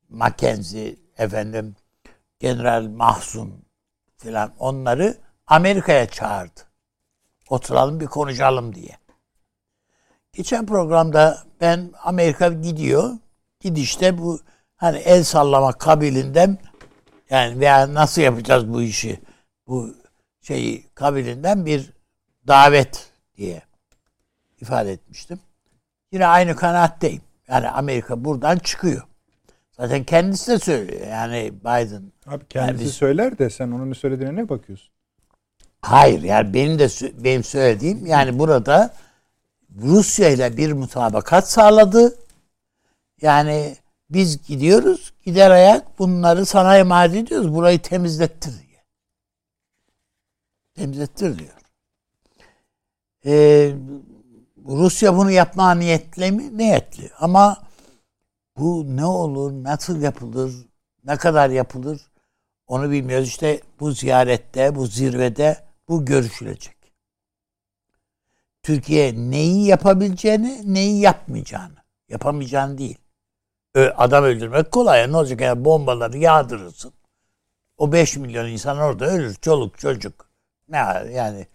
[0.08, 1.76] Mackenzie efendim
[2.42, 3.64] General Mahzun
[4.16, 6.60] filan onları Amerika'ya çağırdı.
[7.50, 8.96] Oturalım bir konuşalım diye.
[10.32, 13.10] Geçen programda ben Amerika gidiyor.
[13.60, 14.40] Gidişte bu
[14.76, 16.58] hani el sallama kabilinden
[17.30, 19.20] yani veya nasıl yapacağız bu işi
[19.66, 19.94] bu
[20.40, 21.92] şeyi kabilinden bir
[22.46, 23.62] davet diye
[24.60, 25.40] ifade etmiştim.
[26.12, 27.22] Yine aynı kanaatteyim.
[27.48, 29.02] Yani Amerika buradan çıkıyor.
[29.82, 31.06] Zaten kendisi de söylüyor.
[31.06, 32.12] Yani Biden.
[32.26, 34.92] Abi kendisi yani biz, söyler de sen onun söylediğine ne bakıyorsun?
[35.80, 36.88] Hayır yani benim de
[37.24, 38.94] benim söylediğim yani burada
[39.80, 42.18] Rusya ile bir mutabakat sağladı.
[43.22, 43.76] Yani
[44.10, 47.54] biz gidiyoruz gider ayak bunları sana emanet ediyoruz.
[47.54, 48.84] Burayı temizlettir diye.
[50.74, 51.54] Temizlettir diyor.
[53.26, 53.74] Ee,
[54.66, 56.58] Rusya bunu yapma niyetli mi?
[56.58, 57.10] Niyetli.
[57.18, 57.71] Ama
[58.56, 60.52] bu ne olur, nasıl yapılır,
[61.04, 62.00] ne kadar yapılır
[62.66, 63.28] onu bilmiyoruz.
[63.28, 65.56] İşte bu ziyarette, bu zirvede
[65.88, 66.76] bu görüşülecek.
[68.62, 71.82] Türkiye neyi yapabileceğini, neyi yapmayacağını.
[72.08, 72.98] Yapamayacağını değil.
[73.74, 75.12] Adam öldürmek kolay.
[75.12, 76.92] Ne olacak yani bombaları yağdırırsın.
[77.76, 79.34] O 5 milyon insan orada ölür.
[79.34, 80.30] Çoluk çocuk.
[80.68, 80.76] Ne
[81.12, 81.46] yani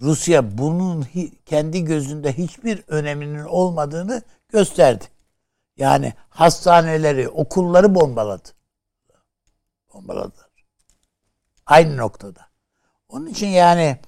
[0.00, 1.06] Rusya bunun
[1.46, 5.04] kendi gözünde hiçbir öneminin olmadığını gösterdi.
[5.76, 8.48] Yani hastaneleri, okulları bombaladı.
[9.94, 10.46] Bombaladılar.
[11.66, 12.40] Aynı noktada.
[13.08, 13.98] Onun için yani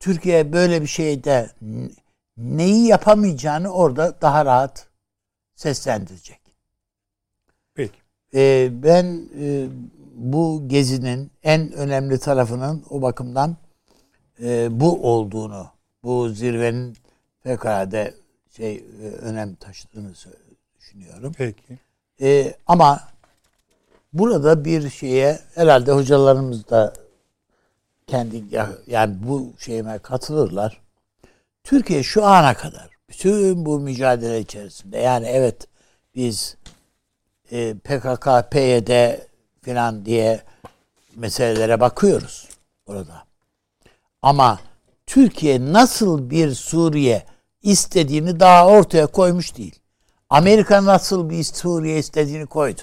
[0.00, 1.50] Türkiye böyle bir şeyde
[2.36, 4.88] neyi yapamayacağını orada daha rahat
[5.54, 6.40] seslendirecek.
[7.74, 7.98] Peki.
[8.34, 9.68] Ee, ben e,
[10.14, 13.56] bu gezinin en önemli tarafının o bakımdan
[14.42, 15.70] e, bu olduğunu,
[16.02, 16.96] bu zirvenin
[17.42, 18.14] fevkalade
[18.56, 20.14] şey e, önem taşıdığını
[20.88, 21.32] düşünüyorum.
[21.36, 21.78] Peki.
[22.20, 23.00] E, ama
[24.12, 26.94] burada bir şeye herhalde hocalarımız da
[28.06, 28.44] kendi
[28.86, 30.80] yani bu şeyime katılırlar.
[31.64, 35.68] Türkiye şu ana kadar bütün bu mücadele içerisinde yani evet
[36.14, 36.56] biz
[37.50, 39.18] e, PKK, PYD
[39.62, 40.42] filan diye
[41.16, 42.48] meselelere bakıyoruz
[42.86, 43.24] orada.
[44.22, 44.60] Ama
[45.06, 47.26] Türkiye nasıl bir Suriye
[47.62, 49.80] istediğini daha ortaya koymuş değil.
[50.30, 52.80] Amerika nasıl bir Suriye istediğini koydu.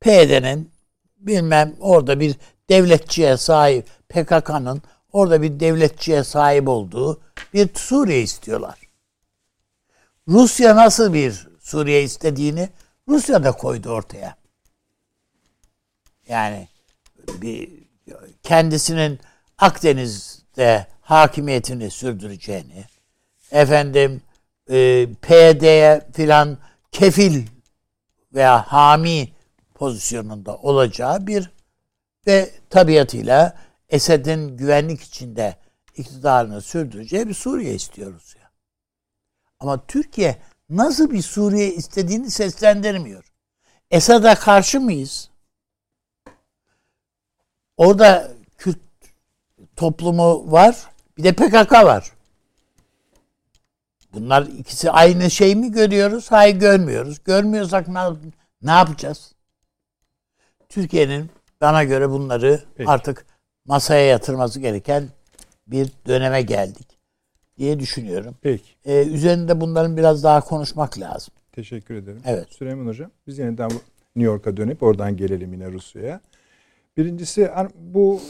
[0.00, 0.70] PYD'nin
[1.18, 2.36] bilmem orada bir
[2.70, 7.20] devletçiye sahip PKK'nın orada bir devletçiye sahip olduğu
[7.54, 8.80] bir Suriye istiyorlar.
[10.28, 12.68] Rusya nasıl bir Suriye istediğini
[13.08, 14.36] Rusya da koydu ortaya.
[16.28, 16.68] Yani
[17.28, 17.70] bir
[18.42, 19.20] kendisinin
[19.58, 22.84] Akdeniz'de hakimiyetini sürdüreceğini,
[23.50, 24.22] efendim
[24.70, 26.58] e, PD'ye filan
[26.92, 27.46] kefil
[28.34, 29.28] veya hami
[29.74, 31.50] pozisyonunda olacağı bir
[32.26, 33.56] ve tabiatıyla
[33.88, 35.56] Esed'in güvenlik içinde
[35.96, 38.50] iktidarını sürdüreceği bir Suriye istiyoruz ya.
[39.60, 40.36] Ama Türkiye
[40.70, 43.32] nasıl bir Suriye istediğini seslendirmiyor.
[43.90, 45.30] Esad'a karşı mıyız?
[47.76, 48.78] Orada Kürt
[49.76, 50.76] toplumu var.
[51.18, 52.15] Bir de PKK var.
[54.16, 56.32] Bunlar ikisi aynı şey mi görüyoruz?
[56.32, 57.24] Hayır görmüyoruz.
[57.24, 58.00] Görmüyorsak ne,
[58.62, 59.34] ne yapacağız?
[60.68, 62.90] Türkiye'nin bana göre bunları Peki.
[62.90, 63.26] artık
[63.64, 65.08] masaya yatırması gereken
[65.66, 66.98] bir döneme geldik
[67.58, 68.34] diye düşünüyorum.
[68.42, 68.70] Peki.
[68.84, 71.34] Ee, üzerinde bunların biraz daha konuşmak lazım.
[71.52, 72.22] Teşekkür ederim.
[72.24, 72.46] Evet.
[72.52, 73.70] Süleyman Hocam biz yeniden
[74.16, 76.20] New York'a dönüp oradan gelelim yine Rusya'ya.
[76.96, 78.20] Birincisi bu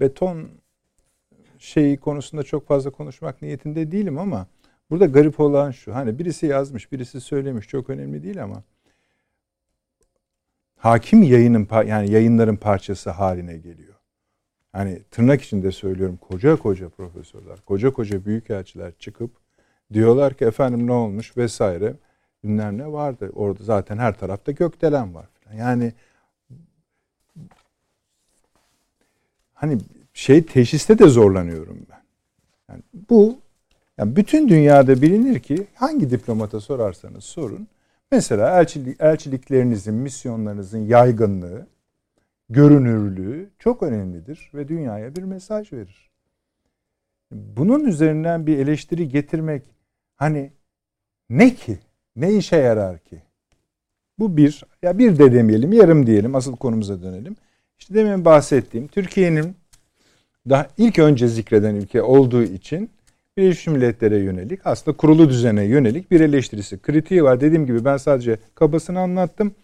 [0.00, 0.48] beton
[1.66, 4.46] şeyi konusunda çok fazla konuşmak niyetinde değilim ama
[4.90, 5.94] burada garip olan şu.
[5.94, 7.68] Hani birisi yazmış, birisi söylemiş.
[7.68, 8.62] Çok önemli değil ama
[10.76, 13.94] hakim yayının yani yayınların parçası haline geliyor.
[14.72, 19.30] Hani tırnak içinde söylüyorum koca koca profesörler, koca koca büyükelçiler çıkıp
[19.92, 21.94] diyorlar ki efendim ne olmuş vesaire.
[22.42, 23.30] Günler ne vardı?
[23.34, 25.28] Orada zaten her tarafta gökdelen var.
[25.58, 25.92] Yani
[29.54, 29.78] hani
[30.16, 32.02] şey teşhiste de zorlanıyorum ben.
[32.68, 33.38] Yani bu
[33.98, 37.68] yani bütün dünyada bilinir ki hangi diplomata sorarsanız sorun.
[38.10, 41.66] Mesela elçilik, elçiliklerinizin, misyonlarınızın yaygınlığı,
[42.48, 46.10] görünürlüğü çok önemlidir ve dünyaya bir mesaj verir.
[47.32, 49.62] Bunun üzerinden bir eleştiri getirmek
[50.14, 50.52] hani
[51.30, 51.78] ne ki?
[52.16, 53.22] Ne işe yarar ki?
[54.18, 57.36] Bu bir, ya bir de demeyelim, yarım diyelim, asıl konumuza dönelim.
[57.78, 59.56] İşte demin bahsettiğim Türkiye'nin
[60.48, 62.90] daha ilk önce zikreden ülke olduğu için
[63.36, 66.78] Birleşmiş Milletler'e yönelik aslında kurulu düzene yönelik bir eleştirisi.
[66.78, 67.40] Kritiği var.
[67.40, 69.54] Dediğim gibi ben sadece kabasını anlattım.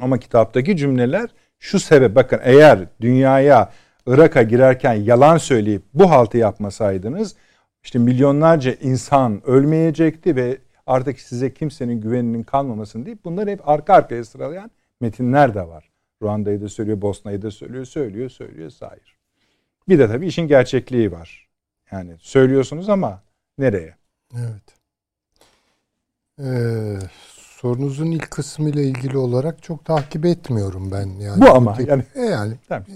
[0.00, 3.72] Ama kitaptaki cümleler şu sebep bakın eğer dünyaya
[4.06, 7.36] Irak'a girerken yalan söyleyip bu haltı yapmasaydınız
[7.84, 14.24] işte milyonlarca insan ölmeyecekti ve artık size kimsenin güveninin kalmamasını deyip bunları hep arka arkaya
[14.24, 15.90] sıralayan metinler de var.
[16.22, 19.19] Ruanda'yı da söylüyor, Bosna'yı da söylüyor, söylüyor, söylüyor, sayır.
[19.90, 21.48] Bir de tabii işin gerçekliği var.
[21.92, 23.22] Yani söylüyorsunuz ama
[23.58, 23.94] nereye?
[24.34, 24.62] Evet.
[26.40, 26.98] Ee,
[27.36, 31.40] sorunuzun ilk kısmı ile ilgili olarak çok takip etmiyorum ben yani.
[31.40, 32.04] Bu ama yani.
[32.14, 32.86] E yani tamam.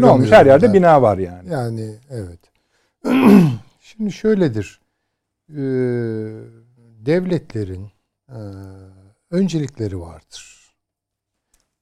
[0.00, 0.74] Ne olmuş her yerde da.
[0.74, 1.52] bina var yani.
[1.52, 2.40] Yani evet.
[3.80, 4.80] Şimdi şöyledir.
[5.50, 5.56] Ee,
[7.06, 7.90] devletlerin
[8.28, 8.38] e,
[9.30, 10.72] öncelikleri vardır.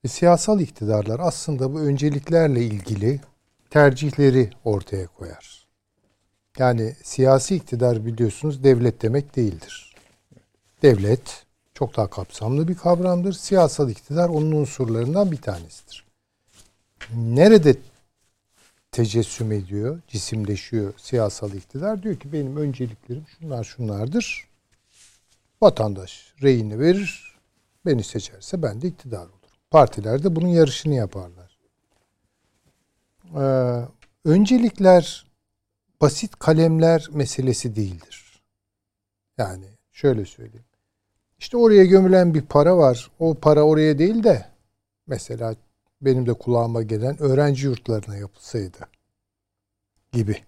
[0.04, 3.20] Ve siyasal iktidarlar aslında bu önceliklerle ilgili
[3.70, 5.66] tercihleri ortaya koyar.
[6.58, 9.94] Yani siyasi iktidar biliyorsunuz devlet demek değildir.
[10.82, 13.32] Devlet çok daha kapsamlı bir kavramdır.
[13.32, 16.04] Siyasal iktidar onun unsurlarından bir tanesidir.
[17.14, 17.76] Nerede
[18.92, 22.02] tecessüm ediyor, cisimleşiyor siyasal iktidar?
[22.02, 24.48] Diyor ki benim önceliklerim şunlar şunlardır.
[25.62, 27.36] Vatandaş reyini verir,
[27.86, 29.38] beni seçerse ben de iktidar olurum.
[29.70, 31.47] Partiler de bunun yarışını yaparlar.
[33.36, 33.82] Ee,
[34.24, 35.26] öncelikler
[36.00, 38.42] basit kalemler meselesi değildir.
[39.38, 40.64] Yani şöyle söyleyeyim.
[41.38, 43.10] İşte oraya gömülen bir para var.
[43.18, 44.46] O para oraya değil de
[45.06, 45.54] mesela
[46.00, 48.78] benim de kulağıma gelen öğrenci yurtlarına yapılsaydı
[50.12, 50.42] gibi.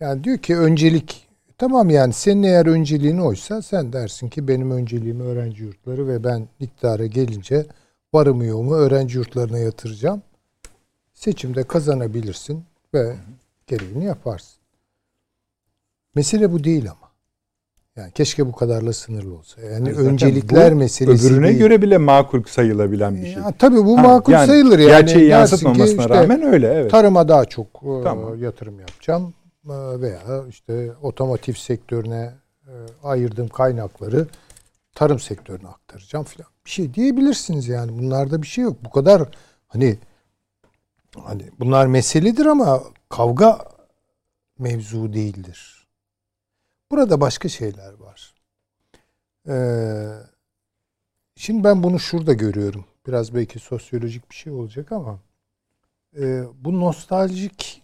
[0.00, 5.20] Yani diyor ki öncelik tamam yani senin eğer önceliğin oysa sen dersin ki benim önceliğim
[5.20, 7.66] öğrenci yurtları ve ben iktidara gelince
[8.14, 10.22] varımı öğrenci yurtlarına yatıracağım.
[11.14, 13.16] Seçimde kazanabilirsin ve
[13.66, 14.60] gereğini yaparsın.
[16.14, 17.10] Mesele bu değil ama.
[17.96, 19.60] Yani keşke bu kadarla sınırlı olsa.
[19.60, 21.58] Yani Zaten öncelikler meselesi öbürüne değil.
[21.58, 23.32] göre bile makul sayılabilen bir şey.
[23.32, 24.88] Ya, tabii bu ha, makul yani, sayılır yani.
[24.88, 26.90] Gerçeği yansıtmamasına işte, rağmen öyle evet.
[26.90, 28.42] Tarıma daha çok e, tamam.
[28.42, 32.32] yatırım yapacağım e, veya işte otomotiv sektörüne
[32.66, 34.26] e, ayırdığım kaynakları
[34.94, 36.50] tarım sektörüne aktaracağım filan.
[36.64, 37.98] Bir şey diyebilirsiniz yani.
[37.98, 38.84] Bunlarda bir şey yok.
[38.84, 39.28] Bu kadar
[39.68, 39.98] hani
[41.16, 43.64] hani bunlar meseledir ama kavga
[44.58, 45.86] mevzu değildir.
[46.90, 48.34] Burada başka şeyler var.
[49.48, 50.08] Ee,
[51.36, 52.84] şimdi ben bunu şurada görüyorum.
[53.06, 55.20] Biraz belki sosyolojik bir şey olacak ama
[56.18, 57.82] e, bu nostaljik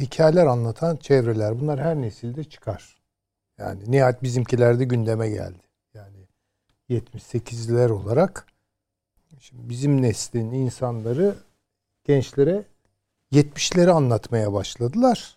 [0.00, 2.96] hikayeler anlatan çevreler bunlar her nesilde çıkar.
[3.58, 5.62] Yani nihayet bizimkilerde gündeme geldi.
[6.90, 8.46] Yani 78'ler olarak
[9.40, 11.34] şimdi bizim neslin insanları
[12.04, 12.64] gençlere
[13.32, 15.36] 70'leri anlatmaya başladılar.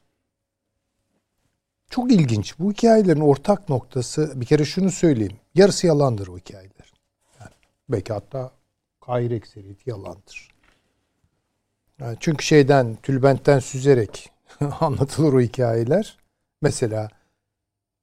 [1.89, 2.60] Çok ilginç.
[2.60, 5.38] Bu hikayelerin ortak noktası bir kere şunu söyleyeyim.
[5.56, 6.94] Yarısı yalandır o hikayeler.
[7.39, 7.52] Yani
[7.89, 8.52] belki hatta
[9.08, 10.50] gayr ekseriyeti yalandır.
[12.00, 14.32] Yani çünkü şeyden, tülbentten süzerek
[14.80, 16.18] anlatılır o hikayeler.
[16.62, 17.10] Mesela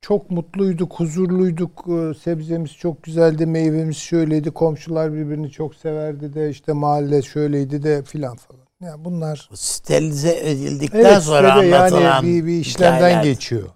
[0.01, 6.73] çok mutluyduk, huzurluyduk, e, sebzemiz çok güzeldi, meyvemiz şöyleydi, komşular birbirini çok severdi de işte
[6.73, 8.61] mahalle şöyleydi de filan falan.
[8.81, 13.25] Yani bunlar sterilize edildikten evet, sonra anlatılan yani bir, bir işlemden hikayeler.
[13.25, 13.69] geçiyor.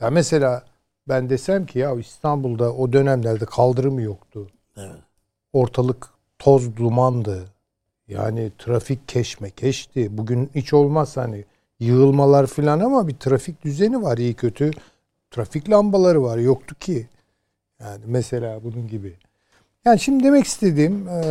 [0.00, 0.62] Ya mesela
[1.08, 4.46] ben desem ki ya İstanbul'da o dönemlerde kaldırım yoktu.
[4.76, 4.96] Evet.
[5.52, 7.44] Ortalık toz dumandı.
[8.08, 10.18] Yani trafik keşme keşti.
[10.18, 11.44] Bugün hiç olmaz hani
[11.80, 14.70] yığılmalar falan ama bir trafik düzeni var iyi kötü.
[15.36, 17.08] Trafik lambaları var yoktu ki.
[17.80, 19.16] Yani mesela bunun gibi.
[19.84, 21.22] Yani şimdi demek istediğim e,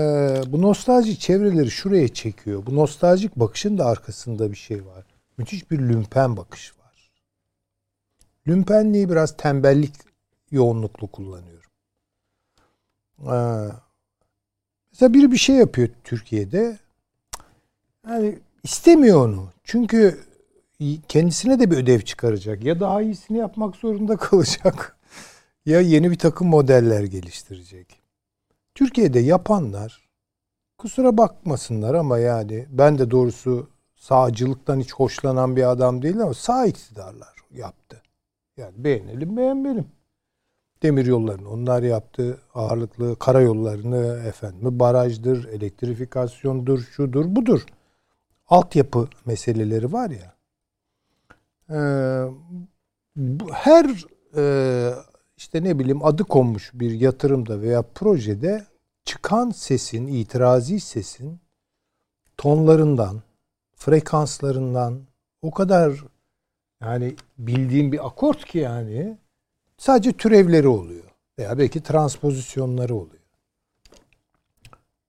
[0.48, 2.66] bu nostalji çevreleri şuraya çekiyor.
[2.66, 5.06] Bu nostaljik bakışın da arkasında bir şey var.
[5.38, 7.12] Müthiş bir lümpen bakış var.
[8.48, 9.94] Lümpenliği biraz tembellik
[10.52, 11.72] yoğunluklu kullanıyorum.
[13.20, 13.70] Ee,
[14.92, 16.80] mesela biri bir şey yapıyor Türkiye'de.
[18.10, 19.50] Yani istemiyor onu.
[19.64, 20.20] Çünkü
[21.08, 22.64] kendisine de bir ödev çıkaracak.
[22.64, 24.98] Ya daha iyisini yapmak zorunda kalacak.
[25.66, 28.02] ya yeni bir takım modeller geliştirecek.
[28.76, 30.10] Türkiye'de yapanlar
[30.78, 36.66] kusura bakmasınlar ama yani ben de doğrusu sağcılıktan hiç hoşlanan bir adam değilim ama sağ
[36.66, 38.02] iktidarlar yaptı.
[38.58, 39.88] Yani beğenelim beğenmeyelim.
[40.84, 42.38] Demir yollarını onlar yaptı.
[42.54, 47.66] Ağırlıklı karayollarını efendim barajdır, elektrifikasyondur, şudur, budur.
[48.48, 50.35] Altyapı meseleleri var ya.
[51.70, 51.78] E,
[53.52, 54.06] her
[54.38, 54.94] e,
[55.38, 58.66] işte ne bileyim adı konmuş bir yatırımda veya projede
[59.06, 61.40] çıkan sesin, itirazi sesin
[62.38, 63.22] tonlarından,
[63.76, 65.02] frekanslarından
[65.42, 66.04] o kadar
[66.82, 69.18] yani bildiğim bir akort ki yani
[69.78, 71.04] sadece türevleri oluyor.
[71.40, 73.22] Veya belki transpozisyonları oluyor.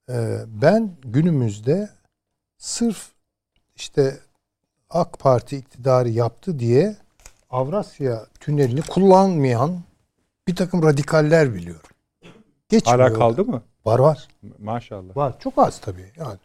[0.09, 1.89] Ee, ben günümüzde
[2.57, 3.11] sırf
[3.75, 4.19] işte
[4.89, 6.95] AK Parti iktidarı yaptı diye
[7.49, 9.81] Avrasya tünelini kullanmayan
[10.47, 11.89] bir takım radikaller biliyorum.
[12.69, 12.99] Geçmiyor.
[12.99, 13.61] Hala kaldı mı?
[13.85, 14.27] Var var.
[14.59, 15.17] Maşallah.
[15.17, 15.39] Var.
[15.39, 16.11] Çok az tabii.
[16.17, 16.37] Yani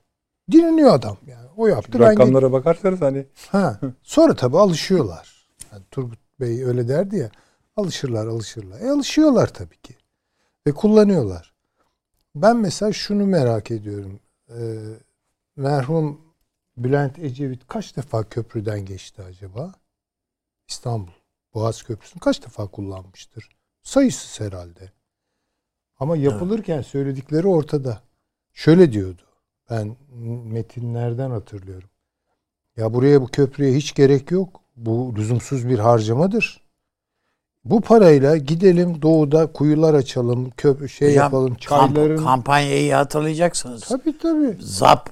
[0.52, 1.48] Dinleniyor adam yani.
[1.56, 1.92] O yaptı.
[1.92, 3.26] Şimdi rakamlara ben bakarsanız hani.
[3.48, 3.80] Ha.
[4.02, 5.46] Sonra tabii alışıyorlar.
[5.72, 7.30] Yani Turgut Bey öyle derdi ya.
[7.76, 8.80] Alışırlar, alışırlar.
[8.80, 9.96] E alışıyorlar tabii ki.
[10.66, 11.52] Ve kullanıyorlar.
[12.34, 14.20] Ben mesela şunu merak ediyorum.
[14.50, 14.54] Ee,
[15.56, 16.20] merhum
[16.76, 19.72] Bülent Ecevit kaç defa köprüden geçti acaba?
[20.68, 21.12] İstanbul
[21.54, 23.48] Boğaz Köprüsü'nü kaç defa kullanmıştır?
[23.82, 24.92] Sayısız herhalde.
[25.98, 28.02] Ama yapılırken söyledikleri ortada.
[28.52, 29.22] Şöyle diyordu.
[29.70, 29.96] Ben
[30.44, 31.88] metinlerden hatırlıyorum.
[32.76, 34.60] Ya buraya bu köprüye hiç gerek yok.
[34.76, 36.62] Bu lüzumsuz bir harcamadır.
[37.64, 43.80] Bu parayla gidelim doğuda kuyular açalım, köprü şey Hocam, yapalım, çayların kamp, kampanyayı hatırlayacaksınız.
[43.80, 44.56] Tabii tabii.
[44.60, 45.10] Zap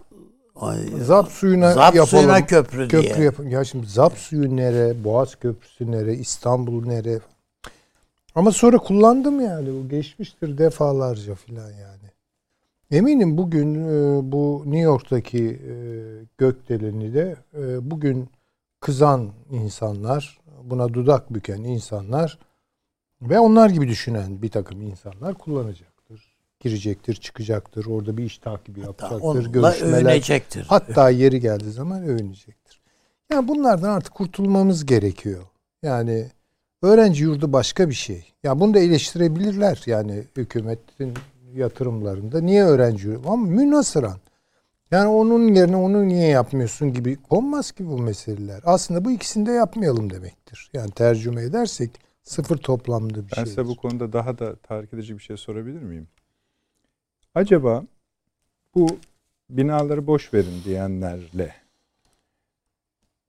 [1.02, 2.06] Zap suyuna Zap yapalım.
[2.06, 3.24] suyuna köprü, köprü diye.
[3.24, 3.50] Yapalım.
[3.50, 7.20] Ya şimdi Zap suyu nere, Boğaz Köprüsü nere, İstanbul nere?
[8.34, 9.68] Ama sonra kullandım yani.
[9.68, 12.10] Bu geçmiştir defalarca filan yani.
[12.90, 15.74] Eminim bugün e, bu New York'taki e,
[16.38, 18.28] gökdeleni de e, bugün
[18.80, 22.38] kızan insanlar, buna dudak büken insanlar
[23.22, 25.89] ve onlar gibi düşünen bir takım insanlar kullanacaktır.
[26.60, 27.86] Girecektir, çıkacaktır.
[27.86, 29.96] Orada bir iş takibi Hatta yapacaktır, görüşmeler.
[30.02, 30.64] övünecektir.
[30.68, 32.80] Hatta yeri geldiği zaman övünecektir.
[33.32, 35.42] Yani bunlardan artık kurtulmamız gerekiyor.
[35.82, 36.28] Yani
[36.82, 38.32] öğrenci yurdu başka bir şey.
[38.44, 41.14] Ya bunu da eleştirebilirler yani hükümetin
[41.54, 42.40] yatırımlarında.
[42.40, 43.22] Niye öğrenci yurdu?
[43.26, 44.16] Ama münasıran.
[44.90, 48.60] Yani onun yerine onu niye yapmıyorsun gibi konmaz ki bu meseleler.
[48.64, 50.70] Aslında bu ikisini de yapmayalım demektir.
[50.72, 51.90] Yani tercüme edersek
[52.22, 53.46] sıfır toplamda bir Ben şey.
[53.46, 56.08] size bu konuda daha da tahrik edici bir şey sorabilir miyim?
[57.34, 57.84] Acaba
[58.74, 58.86] bu
[59.50, 61.54] binaları boş verin diyenlerle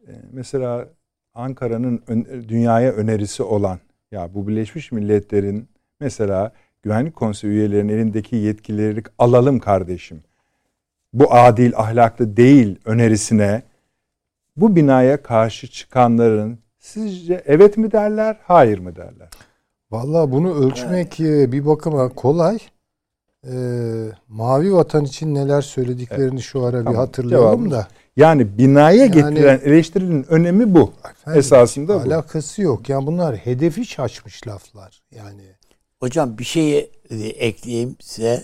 [0.07, 0.87] e, mesela
[1.33, 2.03] Ankara'nın
[2.47, 3.79] dünyaya önerisi olan
[4.11, 5.67] ya bu Birleşmiş Milletler'in
[5.99, 6.51] mesela
[6.83, 10.23] Güvenlik Konseyi üyelerinin elindeki yetkileri alalım kardeşim.
[11.13, 13.63] Bu adil, ahlaklı değil önerisine
[14.55, 19.29] bu binaya karşı çıkanların sizce evet mi derler, hayır mı derler?
[19.91, 22.59] Vallahi bunu ölçmek e, bir bakıma kolay.
[23.47, 27.87] Ee, Mavi Vatan için neler söylediklerini şu ara bir Tamam, hatırlayalım cevabımız- da.
[28.15, 30.93] Yani binaya Yani- getiren eleştirinin önemi bu.
[31.11, 32.07] Efendim, Esasında bu.
[32.07, 32.89] alakası yok.
[32.89, 35.01] Yani bunlar hedefi şaşmış laflar.
[35.11, 35.41] Yani
[35.99, 38.43] Hocam bir şeyi e, ekleyeyim size.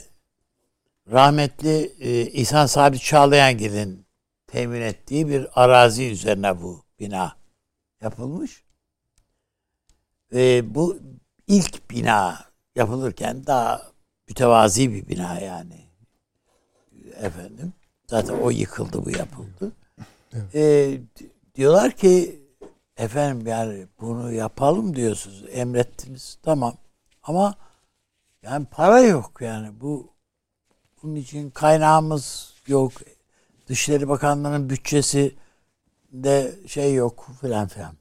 [1.12, 4.06] Rahmetli e, İhsan Sabit Çağlayangil'in
[4.48, 7.36] temin ettiği bir arazi üzerine bu bina
[8.02, 8.64] yapılmış.
[10.34, 10.98] Ve bu
[11.48, 12.40] ilk bina
[12.76, 13.82] yapılırken daha
[14.28, 15.88] mütevazi bir bina yani.
[17.16, 17.74] Efendim.
[18.08, 19.72] Zaten o yıkıldı bu yapıldı.
[20.54, 20.62] E,
[21.20, 22.42] di- diyorlar ki
[22.98, 25.46] efendim yani bunu yapalım diyorsunuz.
[25.52, 26.38] Emrettiniz.
[26.44, 26.78] Tamam.
[27.24, 27.56] Ama
[28.42, 30.14] yani para yok yani bu
[31.04, 32.92] bunun için kaynağımız yok.
[33.68, 35.36] Dışişleri Bakanlığı'nın bütçesi
[36.12, 37.96] de şey yok filan filan.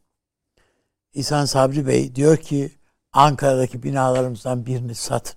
[1.14, 2.72] İhsan Sabri Bey diyor ki
[3.12, 5.36] Ankara'daki binalarımızdan birini satın.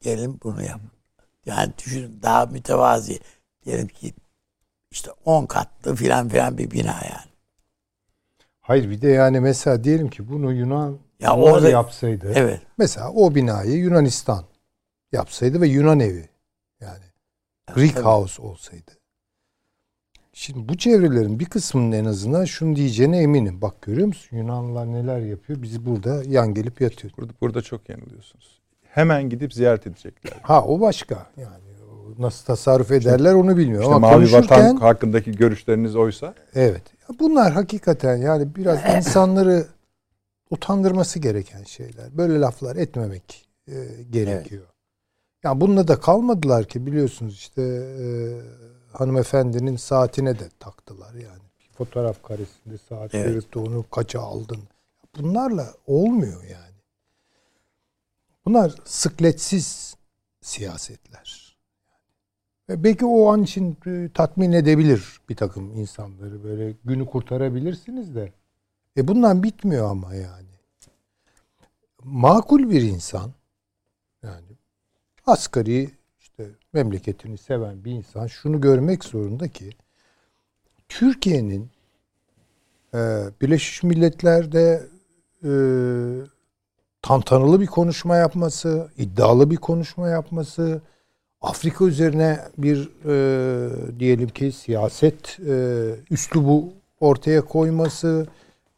[0.00, 0.90] Gelin bunu yapın.
[1.46, 3.20] Yani düşünün daha mütevazi.
[3.64, 4.14] Diyelim ki
[4.90, 7.30] işte 10 katlı filan filan bir bina yani.
[8.60, 12.32] hayır bir de yani mesela diyelim ki bunu Yunan Ya orada yapsaydı.
[12.34, 12.60] Evet.
[12.78, 14.44] Mesela o binayı Yunanistan
[15.12, 16.28] yapsaydı ve Yunan evi
[16.80, 17.04] yani
[17.74, 18.04] Greek tabii.
[18.04, 18.90] House olsaydı.
[20.32, 23.62] Şimdi bu çevrelerin bir kısmının en azından şunu diyeceğine eminim.
[23.62, 25.62] Bak görüyor musun Yunanlılar neler yapıyor?
[25.62, 27.12] Biz burada yan gelip yatıyor.
[27.16, 28.57] Burada, burada çok yanılıyorsunuz.
[28.98, 30.32] Hemen gidip ziyaret edecekler.
[30.42, 31.26] Ha o başka.
[31.36, 31.68] Yani
[32.18, 33.86] nasıl tasarruf ederler onu bilmiyorum.
[33.86, 36.82] İşte Ama Mavi Vatan hakkındaki görüşleriniz oysa evet.
[37.08, 39.66] Ya Bunlar hakikaten yani biraz insanları
[40.50, 42.18] utandırması gereken şeyler.
[42.18, 43.74] Böyle laflar etmemek e,
[44.10, 44.66] gerekiyor.
[45.44, 48.06] Ya bununla da kalmadılar ki biliyorsunuz işte e,
[48.92, 51.42] hanımefendinin saatine de taktılar yani.
[51.76, 53.26] Fotoğraf karesinde saat Evet.
[53.26, 54.60] görüp de onu kaça aldın.
[55.18, 56.67] Bunlarla olmuyor yani.
[58.48, 59.96] Bunlar sıkletsiz
[60.40, 61.56] siyasetler.
[62.68, 66.44] Ve belki o an için e, tatmin edebilir bir takım insanları.
[66.44, 68.32] Böyle günü kurtarabilirsiniz de.
[68.96, 70.48] E bundan bitmiyor ama yani.
[72.04, 73.32] Makul bir insan
[74.22, 74.56] yani
[75.26, 79.70] asgari işte memleketini seven bir insan şunu görmek zorunda ki
[80.88, 81.70] Türkiye'nin
[82.94, 82.98] e,
[83.40, 84.88] Birleşmiş Milletler'de
[85.44, 85.50] e,
[87.02, 90.80] tantanalı bir konuşma yapması, iddialı bir konuşma yapması,
[91.40, 98.26] Afrika üzerine bir e, diyelim ki siyaset e, üslubu ortaya koyması,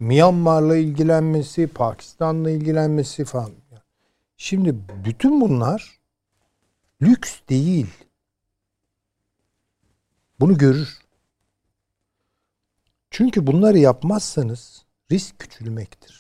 [0.00, 3.50] Myanmar'la ilgilenmesi, Pakistan'la ilgilenmesi falan.
[4.37, 6.00] Şimdi bütün bunlar
[7.02, 7.87] lüks değil.
[10.40, 10.98] Bunu görür.
[13.11, 16.19] Çünkü bunları yapmazsanız risk küçülmektir.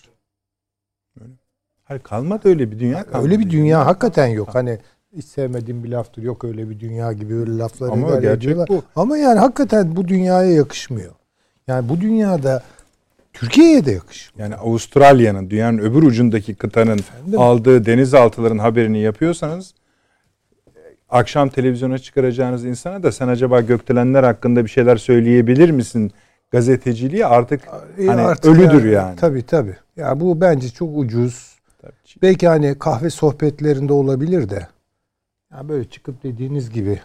[1.90, 3.24] Hayır kalmadı öyle bir dünya kalmadı.
[3.24, 4.48] Öyle bir dünya hakikaten yok.
[4.52, 4.78] Hani
[5.16, 6.22] hiç sevmediğim bir laftır.
[6.22, 8.68] Yok öyle bir dünya gibi öyle laflar Ama gerçek ediyorlar.
[8.68, 8.82] bu.
[8.96, 11.12] Ama yani hakikaten bu dünyaya yakışmıyor.
[11.68, 12.62] Yani bu dünyada
[13.32, 14.48] Türkiye'ye de yakışmıyor.
[14.50, 17.40] Yani Avustralya'nın dünyanın öbür ucundaki kıtanın Efendim?
[17.40, 19.74] aldığı denizaltıların haberini yapıyorsanız
[21.08, 26.12] akşam televizyona çıkaracağınız insana da sen acaba gökdelenler hakkında bir şeyler söyleyebilir misin?
[26.50, 27.60] Gazeteciliği artık
[27.98, 29.16] E hani artık ölüdür yani.
[29.16, 29.76] Tabii tabii.
[29.96, 31.59] Ya bu bence çok ucuz.
[31.82, 31.92] Tabii.
[32.22, 34.68] Belki hani kahve sohbetlerinde olabilir de.
[35.52, 37.00] Ya böyle çıkıp dediğiniz gibi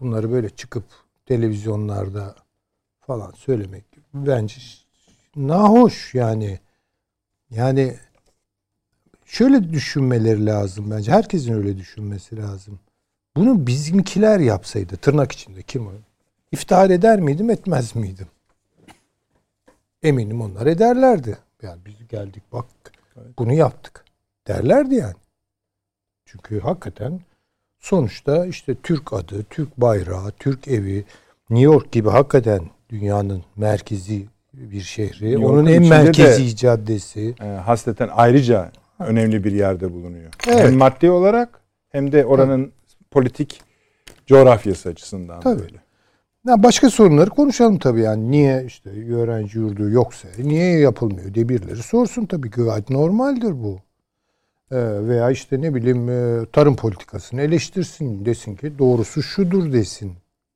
[0.00, 0.84] bunları böyle çıkıp
[1.26, 2.34] televizyonlarda
[3.00, 3.84] falan söylemek
[4.14, 4.56] bence
[5.36, 6.60] nahoş yani.
[7.50, 7.96] Yani
[9.24, 11.12] şöyle düşünmeleri lazım bence.
[11.12, 12.80] Herkesin öyle düşünmesi lazım.
[13.36, 15.90] Bunu bizimkiler yapsaydı tırnak içinde kim o?
[16.52, 18.28] İftihar eder miydim etmez miydim?
[20.02, 21.38] Eminim onlar ederlerdi.
[21.62, 22.66] Yani biz geldik bak
[23.38, 24.04] bunu yaptık
[24.46, 25.14] derlerdi yani.
[26.26, 27.20] Çünkü hakikaten
[27.80, 31.04] sonuçta işte Türk adı, Türk bayrağı, Türk evi,
[31.50, 32.60] New York gibi hakikaten
[32.90, 35.30] dünyanın merkezi bir şehri.
[35.30, 37.34] New Onun en merkezi de- caddesi.
[37.40, 40.32] E, hasleten ayrıca önemli bir yerde bulunuyor.
[40.48, 40.64] Evet.
[40.64, 42.72] Hem maddi olarak hem de oranın
[43.10, 43.60] politik
[44.26, 45.62] coğrafyası açısından Tabii.
[45.62, 45.83] böyle.
[46.46, 48.30] Ya başka sorunları konuşalım tabii yani.
[48.30, 53.80] Niye işte öğrenci yurdu yoksa niye yapılmıyor diye birileri sorsun tabii gayet normaldir bu.
[54.70, 54.76] Ee,
[55.08, 60.12] veya işte ne bileyim e, tarım politikasını eleştirsin desin ki doğrusu şudur desin.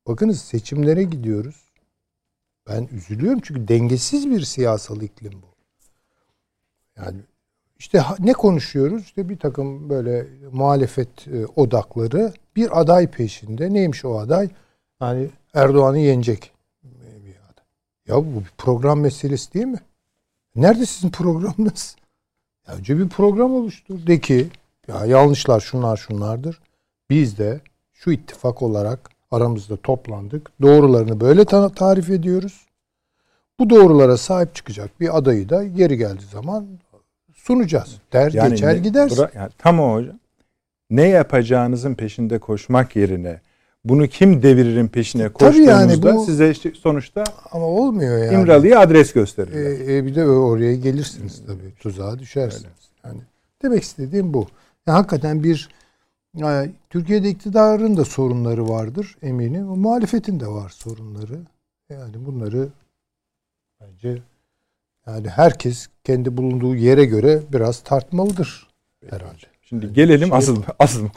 [0.07, 1.71] Bakınız seçimlere gidiyoruz.
[2.67, 5.47] Ben üzülüyorum çünkü dengesiz bir siyasal iklim bu.
[6.97, 7.17] Yani
[7.79, 9.03] işte ne konuşuyoruz?
[9.03, 13.73] İşte bir takım böyle muhalefet e, odakları bir aday peşinde.
[13.73, 14.49] Neymiş o aday?
[15.01, 16.51] Yani Erdoğan'ı yenecek.
[18.07, 19.79] Ya bu bir program meselesi değil mi?
[20.55, 21.95] Nerede sizin programınız?
[22.67, 24.07] Ya önce bir program oluştur.
[24.07, 24.47] De ki
[24.87, 26.59] ya yanlışlar şunlar şunlardır.
[27.09, 27.61] Biz de
[27.93, 30.51] şu ittifak olarak aramızda toplandık.
[30.61, 32.65] Doğrularını böyle ta- tarif ediyoruz.
[33.59, 36.67] Bu doğrulara sahip çıkacak bir adayı da yeri geldiği zaman
[37.33, 37.97] sunacağız.
[38.13, 39.17] Der geçer ne- gidersin.
[39.17, 40.19] bura- yani tam o hocam.
[40.89, 43.41] Ne yapacağınızın peşinde koşmak yerine
[43.83, 48.33] bunu kim deviririn peşine Tabii yani koştuğunuzda bu- size işte sonuçta Ama olmuyor yani.
[48.41, 49.87] İmralı'ya adres gösterirler.
[49.87, 51.73] E, e, bir de oraya gelirsiniz tabii.
[51.79, 52.89] Tuzağa düşersiniz.
[53.05, 53.21] Yani
[53.61, 54.47] demek istediğim bu.
[54.87, 55.69] Yani hakikaten bir
[56.43, 59.65] e, Türkiye'de iktidarın da sorunları vardır eminim.
[59.65, 61.39] Muhalefetin de var sorunları.
[61.89, 62.67] Yani bunları
[63.81, 64.21] bence
[65.07, 68.67] yani herkes kendi bulunduğu yere göre biraz tartmalıdır
[69.09, 69.45] herhalde.
[69.61, 71.07] Şimdi gelelim Şey- asıl asıl.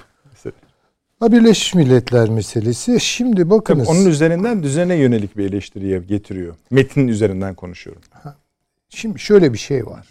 [1.22, 3.00] Ha Birleşmiş Milletler meselesi.
[3.00, 3.88] Şimdi Tabii bakınız.
[3.88, 6.56] onun üzerinden düzene yönelik bir eleştiriye getiriyor.
[6.70, 8.02] Metin üzerinden konuşuyorum.
[8.88, 10.08] Şimdi şöyle bir şey var.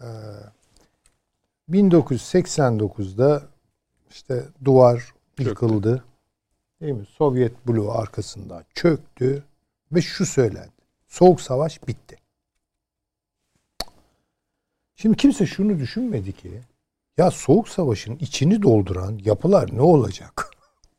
[0.00, 0.06] Ee,
[1.70, 3.42] 1989'da
[4.10, 6.04] işte duvar yıkıldı.
[6.80, 7.06] Değil mi?
[7.06, 9.42] Sovyet bloğu arkasından çöktü
[9.92, 10.72] ve şu söylendi.
[11.08, 12.16] Soğuk savaş bitti.
[14.96, 16.60] Şimdi kimse şunu düşünmedi ki
[17.20, 20.50] ya soğuk savaşın içini dolduran yapılar ne olacak?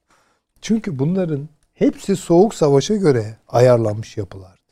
[0.62, 4.72] Çünkü bunların hepsi soğuk savaşa göre ayarlanmış yapılardı.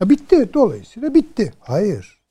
[0.00, 0.54] Ya bitti.
[0.54, 1.52] Dolayısıyla bitti.
[1.60, 2.22] Hayır.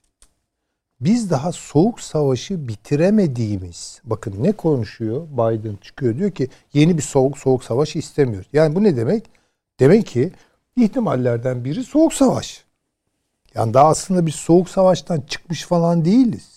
[1.01, 4.01] Biz daha soğuk savaşı bitiremediğimiz.
[4.03, 5.27] Bakın ne konuşuyor?
[5.27, 8.47] Biden çıkıyor diyor ki yeni bir soğuk soğuk savaş istemiyoruz.
[8.53, 9.25] Yani bu ne demek?
[9.79, 10.31] Demek ki
[10.75, 12.65] ihtimallerden biri soğuk savaş.
[13.55, 16.50] Yani daha aslında biz soğuk savaştan çıkmış falan değiliz.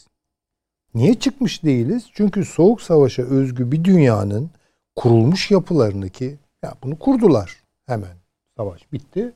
[0.94, 2.04] Niye çıkmış değiliz?
[2.12, 4.50] Çünkü soğuk savaşa özgü bir dünyanın
[4.96, 8.16] kurulmuş yapılarını ki ya bunu kurdular hemen.
[8.56, 9.32] Savaş bitti.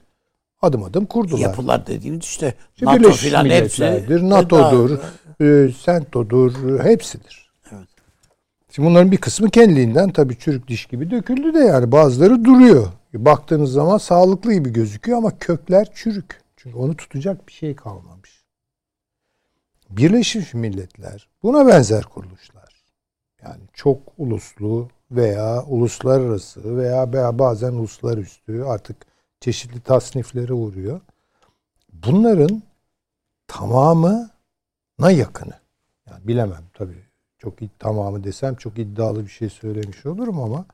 [0.62, 1.40] Adım adım kurdular.
[1.40, 3.82] Yapılar dediğimiz işte İşte NATO filan hepsi.
[3.82, 4.98] Milletler'dir, NATO'dur,
[6.80, 7.50] e, hepsidir.
[7.72, 7.88] Evet.
[8.70, 12.86] Şimdi bunların bir kısmı kendiliğinden tabii çürük diş gibi döküldü de yani bazıları duruyor.
[13.14, 16.40] Baktığınız zaman sağlıklı gibi gözüküyor ama kökler çürük.
[16.56, 18.37] Çünkü onu tutacak bir şey kalmamış.
[19.90, 22.84] Birleşmiş Milletler buna benzer kuruluşlar.
[23.42, 28.96] Yani çok uluslu veya uluslararası veya veya bazen uluslararası artık
[29.40, 31.00] çeşitli tasniflere uğruyor.
[31.92, 32.62] Bunların
[33.46, 34.30] tamamına
[35.10, 35.54] yakını.
[36.10, 37.08] Yani bilemem tabii.
[37.38, 40.66] Çok tamamı desem çok iddialı bir şey söylemiş olurum ama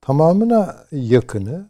[0.00, 1.68] tamamına yakını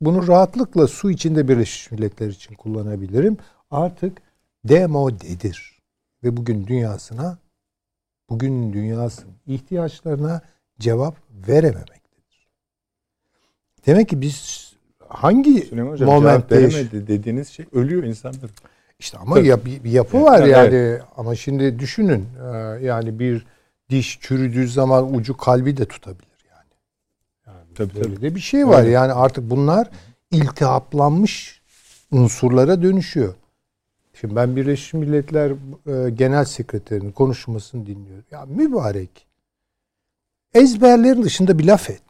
[0.00, 3.36] bunu rahatlıkla su içinde Birleşmiş Milletler için kullanabilirim.
[3.70, 4.18] Artık
[4.64, 5.79] demodedir.
[6.24, 7.38] Ve bugün dünyasına
[8.30, 10.40] bugün dünyasının ihtiyaçlarına
[10.78, 11.16] cevap
[11.48, 12.48] verememektedir.
[13.86, 14.70] Demek ki biz
[15.08, 18.50] hangi Süleyman Hocam cevap momentte veremedi dediğiniz şey ölüyor insanlar.
[18.98, 19.48] işte ama Tabii.
[19.48, 22.56] ya bir, yapı Evet, var yani ama şimdi düşünün e,
[22.86, 23.46] yani bir
[23.90, 26.70] diş çürüdüğü zaman ucu kalbi de tutabilir yani.
[27.46, 28.22] yani Tabii, böyle tabii.
[28.22, 28.90] de bir şey var Öyle.
[28.90, 29.90] yani artık bunlar
[30.30, 31.60] iltihaplanmış
[32.10, 33.34] unsurlara dönüşüyor.
[34.20, 38.24] Şimdi ben Birleşmiş Milletler e, Genel Sekreterinin konuşmasını dinliyorum.
[38.30, 39.26] Ya mübarek.
[40.54, 42.02] Ezberlerin dışında bir laf et.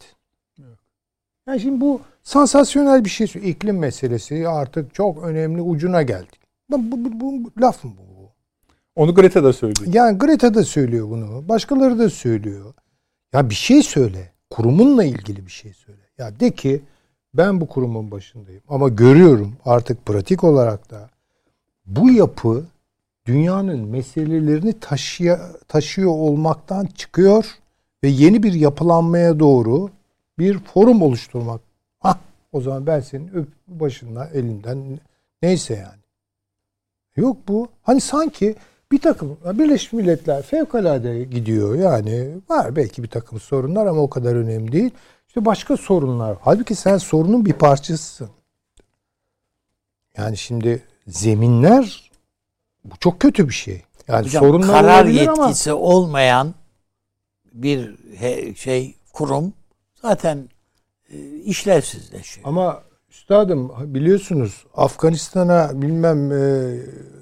[1.47, 3.27] Yani şimdi bu sansasyonel bir şey.
[3.27, 3.55] söylüyor.
[3.55, 6.41] İklim meselesi artık çok önemli ucuna geldik.
[6.71, 8.31] Bu, bu, bu, bu laf mı bu?
[8.97, 9.81] Onu Greta da söyledi.
[9.87, 11.49] Yani Greta da söylüyor bunu.
[11.49, 12.75] Başkaları da söylüyor.
[13.33, 14.33] Ya bir şey söyle.
[14.51, 16.03] Kurumunla ilgili bir şey söyle.
[16.19, 16.83] Ya de ki
[17.35, 18.63] ben bu kurumun başındayım.
[18.69, 21.11] Ama görüyorum artık pratik olarak da
[21.91, 22.65] bu yapı
[23.27, 27.59] dünyanın meselelerini taşıya, taşıyor olmaktan çıkıyor
[28.05, 29.91] ve yeni bir yapılanmaya doğru
[30.39, 31.61] bir forum oluşturmak.
[31.99, 32.19] Hah
[32.53, 35.01] o zaman ben senin öp başından elinden
[35.43, 36.01] neyse yani.
[37.17, 37.69] Yok bu.
[37.83, 38.57] Hani sanki
[38.93, 44.35] bir takım Birleşmiş Milletler fevkalade gidiyor yani var belki bir takım sorunlar ama o kadar
[44.35, 44.91] önemli değil.
[45.29, 46.37] İşte başka sorunlar.
[46.41, 48.31] Halbuki sen sorunun bir parçasısın.
[50.17, 52.11] Yani şimdi zeminler
[52.85, 53.83] bu çok kötü bir şey.
[54.09, 56.55] Yani Hocam, sorunlar karar olabilir ama yetkisi olmayan
[57.53, 59.53] bir he- şey kurum
[60.03, 60.49] zaten
[61.13, 62.49] e, işlevsizleşiyor.
[62.49, 66.77] ama üstadım biliyorsunuz Afganistan'a bilmem e,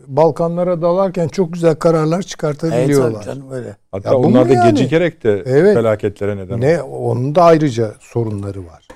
[0.06, 3.12] Balkanlara dalarken çok güzel kararlar evet çıkartabiliyorlar.
[3.22, 3.76] tabii canım öyle.
[3.92, 4.70] Hatta Ya onlar da yani?
[4.74, 5.74] gecikerek de Evet.
[5.76, 8.88] felaketlere neden Ne onun da ayrıca sorunları var.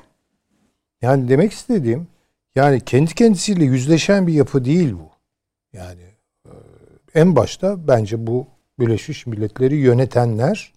[1.03, 2.07] Yani demek istediğim
[2.55, 5.11] yani kendi kendisiyle yüzleşen bir yapı değil bu.
[5.77, 6.03] Yani
[6.47, 6.53] e,
[7.15, 8.47] en başta bence bu
[8.79, 10.73] Birleşmiş Milletleri yönetenler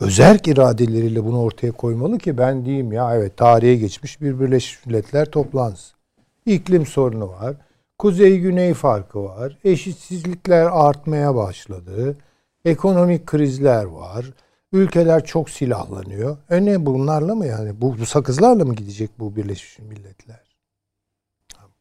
[0.00, 5.30] özerk iradeleriyle bunu ortaya koymalı ki ben diyeyim ya evet tarihe geçmiş bir Birleşmiş Milletler
[5.30, 5.96] toplantısı.
[6.46, 7.56] İklim sorunu var.
[7.98, 9.58] Kuzey-güney farkı var.
[9.64, 12.16] Eşitsizlikler artmaya başladı.
[12.64, 14.26] Ekonomik krizler var.
[14.72, 16.36] Ülkeler çok silahlanıyor.
[16.50, 17.80] E bunlarla mı yani?
[17.80, 20.45] Bu, bu sakızlarla mı gidecek bu Birleşmiş Milletler?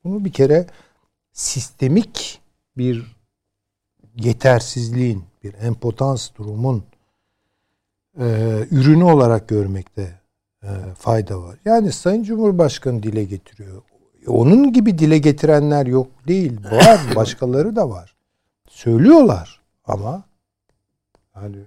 [0.06, 0.66] Bunu bir kere
[1.34, 2.42] sistemik
[2.78, 3.16] bir
[4.16, 6.84] yetersizliğin, bir empotans durumun
[8.20, 8.26] e,
[8.72, 10.20] ürünü olarak görmekte
[10.64, 11.60] e, fayda var.
[11.66, 13.82] Yani Sayın Cumhurbaşkanı dile getiriyor.
[14.28, 16.64] Onun gibi dile getirenler yok değil.
[16.72, 17.02] Var.
[17.16, 18.16] Başkaları da var.
[18.70, 20.24] Söylüyorlar ama
[21.36, 21.58] yani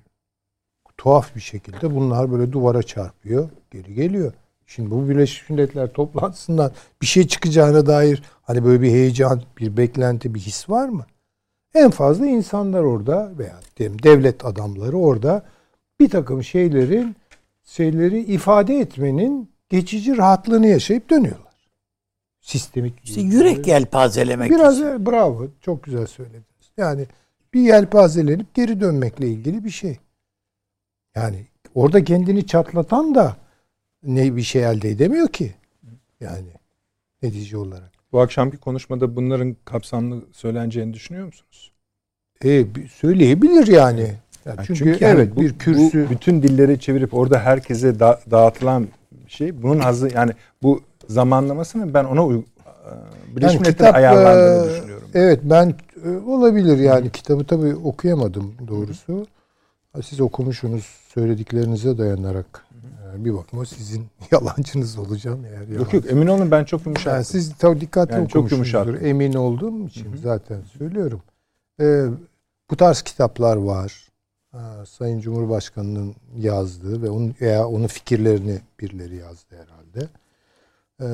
[0.98, 3.50] tuhaf bir şekilde bunlar böyle duvara çarpıyor.
[3.70, 4.32] Geri geliyor.
[4.68, 10.34] Şimdi bu Birleşmiş Milletler toplantısından bir şey çıkacağına dair hani böyle bir heyecan, bir beklenti,
[10.34, 11.06] bir his var mı?
[11.74, 15.42] En fazla insanlar orada veya diyelim devlet adamları orada
[16.00, 17.16] bir takım şeylerin
[17.64, 21.54] şeyleri ifade etmenin geçici rahatlığını yaşayıp dönüyorlar.
[22.40, 22.94] Sistemik.
[23.04, 24.86] İşte yürek yelpazelemek Biraz için.
[24.86, 25.46] e, bravo.
[25.60, 26.70] Çok güzel söylediniz.
[26.76, 27.06] Yani
[27.54, 29.98] bir yelpazelenip geri dönmekle ilgili bir şey.
[31.16, 33.36] Yani orada kendini çatlatan da
[34.02, 35.54] ne bir şey elde edemiyor ki.
[36.20, 36.46] Yani
[37.22, 37.90] netice olarak.
[38.12, 41.72] Bu akşamki konuşmada bunların kapsamlı söyleneceğini düşünüyor musunuz?
[42.44, 44.00] E, söyleyebilir yani.
[44.00, 48.20] Ya Yani çünkü, yani evet bu- bir kürsü bu bütün dilleri çevirip orada herkese da-
[48.30, 48.88] dağıtılan
[49.28, 49.62] şey.
[49.62, 50.32] Bunun hazı yani
[50.62, 52.42] bu zamanlamasını ben ona uy- e,
[53.36, 55.08] Birleşmiş Yani Milletler'e kitap, ayarlandığını e, düşünüyorum.
[55.14, 55.74] Evet ben
[56.04, 59.26] e, olabilir yani kitabı tabii okuyamadım doğrusu.
[60.02, 60.84] Siz okumuşsunuz
[61.14, 62.67] söylediklerinize dayanarak e,
[63.16, 65.90] bir bakıma sizin yalancınız olacağım eğer Yok yalan.
[65.92, 67.14] yok emin olun ben çok yumuşak.
[67.14, 68.98] Yani siz tabii dikkatli Yani çok yumuşattım.
[69.06, 71.22] Emin olduğum için zaten söylüyorum.
[71.80, 72.04] Ee,
[72.70, 74.08] bu tarz kitaplar var.
[74.52, 80.08] Ha, Sayın Cumhurbaşkanı'nın yazdığı ve onun veya onun fikirlerini birileri yazdı herhalde.
[81.00, 81.06] Ee,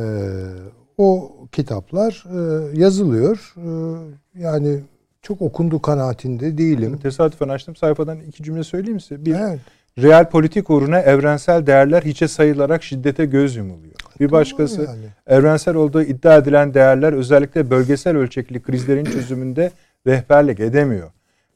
[0.98, 3.54] o kitaplar e, yazılıyor.
[3.56, 4.80] Ee, yani
[5.22, 6.98] çok okundu kanaatinde değilim.
[6.98, 9.24] Tesadüfen açtım sayfadan iki cümle söyleyeyim size.
[9.24, 9.60] Bir, Evet.
[10.02, 13.94] Real politik uğruna evrensel değerler hiçe sayılarak şiddete göz yumuluyor.
[14.20, 15.06] Bir başkası yani.
[15.26, 19.70] evrensel olduğu iddia edilen değerler özellikle bölgesel ölçekli krizlerin çözümünde
[20.06, 21.10] rehberlik edemiyor.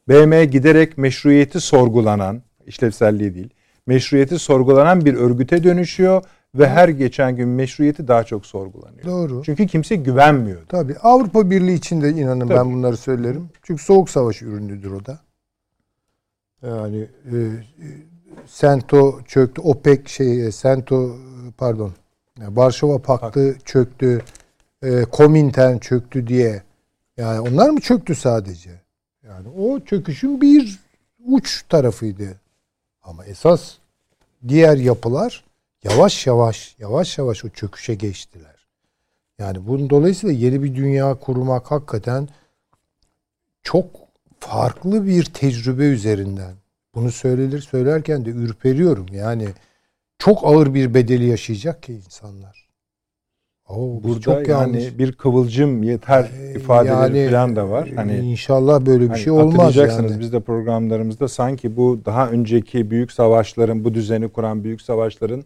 [0.09, 3.49] BM giderek meşruiyeti sorgulanan, işlevselliği değil,
[3.87, 6.23] meşruiyeti sorgulanan bir örgüte dönüşüyor
[6.55, 9.05] ve her geçen gün meşruiyeti daha çok sorgulanıyor.
[9.05, 9.43] Doğru.
[9.45, 10.61] Çünkü kimse güvenmiyor.
[10.67, 12.69] Tabii Avrupa Birliği için de inanın ben Tabii.
[12.69, 13.49] bunları söylerim.
[13.63, 15.19] Çünkü soğuk savaş ürünüdür o da.
[16.63, 17.35] Yani e,
[18.47, 21.17] Sento çöktü, OPEC şey Sento
[21.57, 21.93] pardon.
[22.39, 24.21] yani Varşova Paktı çöktü.
[24.83, 26.63] E, Komintern çöktü diye.
[27.17, 28.81] Yani onlar mı çöktü sadece?
[29.23, 30.79] Yani o çöküşün bir
[31.25, 32.39] uç tarafıydı.
[33.03, 33.73] Ama esas
[34.47, 35.43] diğer yapılar
[35.83, 38.67] yavaş yavaş yavaş yavaş o çöküşe geçtiler.
[39.39, 42.27] Yani bunun dolayısıyla yeni bir dünya kurmak hakikaten
[43.63, 43.85] çok
[44.39, 46.55] farklı bir tecrübe üzerinden.
[46.99, 49.05] Bunu söylenir söylerken de ürperiyorum.
[49.13, 49.47] Yani
[50.19, 52.67] çok ağır bir bedeli yaşayacak ki insanlar.
[53.69, 54.97] Oo, Burada çok yani yanlış.
[54.97, 57.89] bir kıvılcım yeter Ee, ifadeleri yani, falan da var.
[57.95, 60.19] Hani inşallah böyle bir Hani şey olmaz hatırlayacaksınız yani.
[60.21, 65.43] biz de programlarımızda sanki bu daha önceki büyük savaşların, bu düzeni kuran büyük savaşların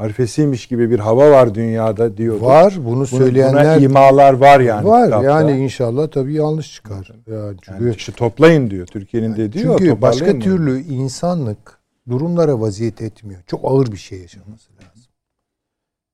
[0.00, 2.42] arifesiymiş gibi bir hava var dünyada diyorduk.
[2.42, 4.88] Var bunu söyleyenler buna imalar var yani.
[4.88, 5.04] var.
[5.04, 5.26] kitapta.
[5.30, 7.12] Yani inşallah tabii yanlış çıkar.
[7.30, 10.56] Yani çünkü Yani işte toplayın diyor Türkiye'nin dediği o, Çünkü başka toparlayın diyor.
[10.56, 11.78] türlü insanlık
[12.08, 13.40] durumlara vaziyet etmiyor.
[13.46, 15.10] Çok ağır bir şey yaşaması lazım.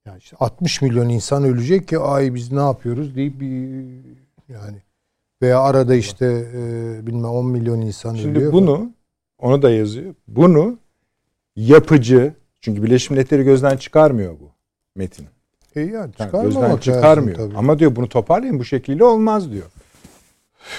[0.07, 3.85] Yani işte 60 milyon insan ölecek ki ay biz ne yapıyoruz deyip bir
[4.49, 4.83] yani
[5.43, 8.53] veya arada işte e, bilmem 10 milyon insan Şimdi ölüyor.
[8.53, 8.91] bunu
[9.39, 10.15] onu da yazıyor.
[10.29, 10.79] Bunu
[11.57, 12.35] yapıcı
[12.67, 14.51] çünkü Birleşmiş Milletleri gözden çıkarmıyor bu
[14.97, 15.27] metin.
[15.77, 17.37] E yani Yani çıkarmamak gözden lazım çıkarmıyor.
[17.37, 17.57] tabii.
[17.57, 19.65] Ama diyor bunu toparlayın bu şekliyle olmaz diyor.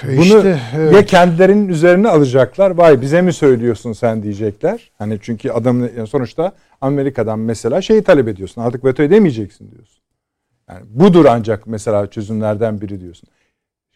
[0.04, 0.94] Bunu İşte, evet.
[0.94, 2.72] ya kendilerinin üzerine alacaklar.
[2.72, 4.92] Vay bize mi söylüyorsun sen diyecekler.
[4.98, 8.62] Hani çünkü adamın yani sonuçta Amerika'dan mesela şeyi talep ediyorsun.
[8.62, 10.04] Artık veto edemeyeceksin diyorsun.
[10.70, 13.30] Yani budur ancak mesela çözümlerden biri diyorsun.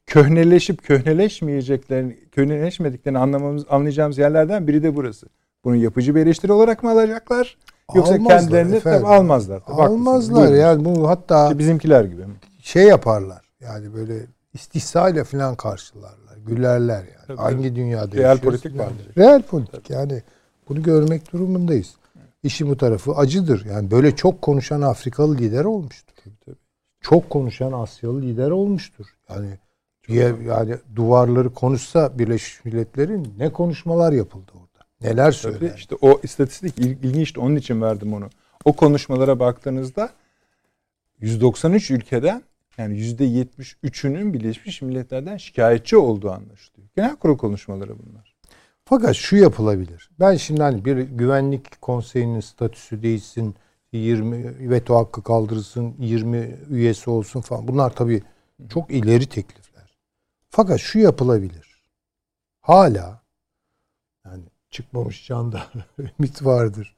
[0.05, 5.27] Köhneleşip köhneleşmeyeceklerini, köhneleşmediklerini anlamamız, anlayacağımız yerlerden biri de burası.
[5.63, 7.57] Bunu yapıcı bir eleştiri olarak mı alacaklar?
[7.95, 9.01] Yoksa Almazlar kendilerini efendim.
[9.01, 9.59] tabii almazlar.
[9.67, 9.81] Tabii.
[9.81, 10.55] Almazlar Buyurun.
[10.61, 12.21] yani bu hatta İşte bizimkiler gibi.
[12.61, 13.41] şey yaparlar.
[13.59, 16.37] Yani böyle istihsayla falan karşılarlar.
[16.45, 17.25] Gülerler yani.
[17.27, 17.37] Tabii.
[17.37, 19.07] Hangi dünyada Real politik vardır.
[19.17, 20.21] Real politik yani
[20.69, 21.95] bunu görmek durumundayız.
[22.43, 23.65] İşin bu tarafı acıdır.
[23.65, 26.13] Yani böyle çok konuşan Afrikalı lider olmuştur.
[26.45, 26.55] tabii.
[27.01, 29.05] Çok konuşan Asyalı lider olmuştur.
[29.29, 29.57] Yani
[30.07, 34.51] diye, yani duvarları konuşsa Birleşmiş Milletler'in ne konuşmalar yapıldı
[35.01, 35.73] Neler Tabii söylendi.
[35.77, 37.39] işte o istatistik il- ilginçti.
[37.39, 38.29] Onun için verdim onu.
[38.65, 40.09] O konuşmalara baktığınızda
[41.19, 42.43] 193 ülkeden
[42.77, 46.87] yani %73'ünün Birleşmiş Milletler'den şikayetçi olduğu anlaşılıyor.
[46.95, 48.35] Genel kurul konuşmaları bunlar.
[48.85, 50.09] Fakat şu yapılabilir.
[50.19, 53.55] Ben şimdi hani bir güvenlik konseyinin statüsü değişsin,
[53.91, 57.67] 20 veto hakkı kaldırılsın, 20 üyesi olsun falan.
[57.67, 58.23] Bunlar tabii
[58.69, 59.97] çok ileri teklifler.
[60.49, 61.83] Fakat şu yapılabilir.
[62.61, 63.20] Hala
[64.71, 65.63] çıkmamış canda
[66.19, 66.95] ümit vardır.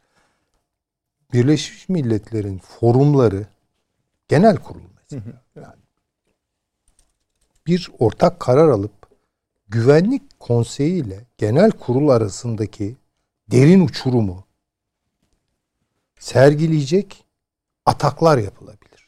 [1.33, 3.45] Birleşmiş Milletler'in forumları
[4.27, 5.41] genel kurul mesela.
[5.55, 5.83] Yani
[7.67, 8.91] bir ortak karar alıp
[9.67, 12.95] güvenlik konseyi ile genel kurul arasındaki
[13.51, 14.43] derin uçurumu
[16.19, 17.23] sergileyecek
[17.85, 19.07] ataklar yapılabilir.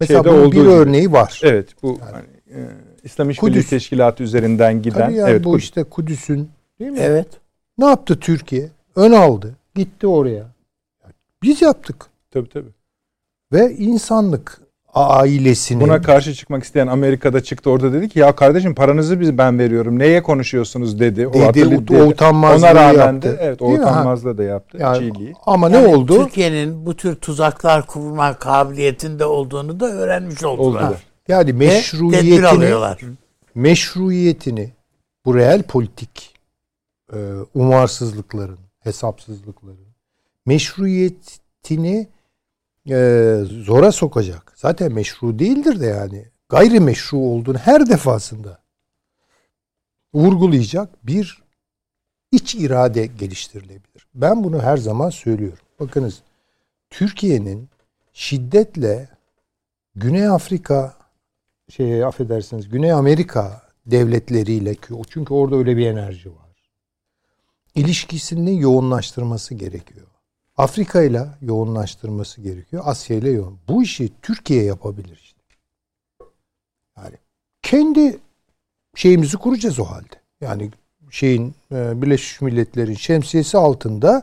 [0.00, 0.68] Mesela Şeyde bunun bir gibi.
[0.68, 1.40] örneği var.
[1.44, 2.70] Evet bu hani, e,
[3.04, 3.64] İslam İşbirliği.
[3.64, 5.64] Teşkilatı üzerinden giden Tabii yani evet bu Kudüs.
[5.64, 6.98] işte Kudüs'ün değil mi?
[7.00, 7.28] Evet.
[7.78, 8.68] Ne yaptı Türkiye?
[8.96, 9.56] Ön aldı.
[9.74, 10.46] Gitti oraya.
[11.42, 12.06] Biz yaptık.
[12.30, 12.70] tabii tabii.
[13.52, 14.60] Ve insanlık
[14.94, 19.58] ailesinin Buna karşı çıkmak isteyen Amerika'da çıktı orada dedi ki ya kardeşim paranızı biz ben
[19.58, 19.98] veriyorum.
[19.98, 21.26] Neye konuşuyorsunuz dedi.
[21.28, 23.28] O dedi, o, o utanmazlığı Ona rağmen yaptı.
[23.32, 23.84] de evet o Değil mi?
[23.84, 23.90] Ha.
[23.90, 24.78] utanmazlığı da yaptı.
[24.80, 25.32] Yani, Çiğliği.
[25.46, 26.24] ama Yani ne oldu?
[26.24, 30.82] Türkiye'nin bu tür tuzaklar kurma kabiliyetinde olduğunu da öğrenmiş oldular.
[30.82, 31.02] Oldular.
[31.28, 32.74] Yani meşruiyetini
[33.54, 34.72] meşruiyetini
[35.24, 36.37] bu real politik
[37.54, 39.88] umarsızlıkların, hesapsızlıkların
[40.46, 42.08] meşruiyetini
[42.90, 44.52] e, zora sokacak.
[44.56, 48.58] Zaten meşru değildir de yani gayrimeşru olduğunu her defasında
[50.14, 51.42] vurgulayacak bir
[52.32, 54.06] iç irade geliştirilebilir.
[54.14, 55.64] Ben bunu her zaman söylüyorum.
[55.80, 56.22] Bakınız
[56.90, 57.68] Türkiye'nin
[58.12, 59.08] şiddetle
[59.94, 60.96] Güney Afrika
[61.68, 64.76] şey affedersiniz Güney Amerika devletleriyle
[65.10, 66.47] çünkü orada öyle bir enerji var.
[67.74, 70.06] İlişkisini yoğunlaştırması gerekiyor.
[70.56, 72.82] Afrika ile yoğunlaştırması gerekiyor.
[72.86, 73.58] Asya ile yoğun.
[73.68, 75.40] Bu işi Türkiye yapabilir işte.
[76.96, 77.16] Yani
[77.62, 78.18] kendi
[78.94, 80.14] şeyimizi kuracağız o halde.
[80.40, 80.70] Yani
[81.10, 84.22] şeyin e, Birleşmiş Milletler'in şemsiyesi altında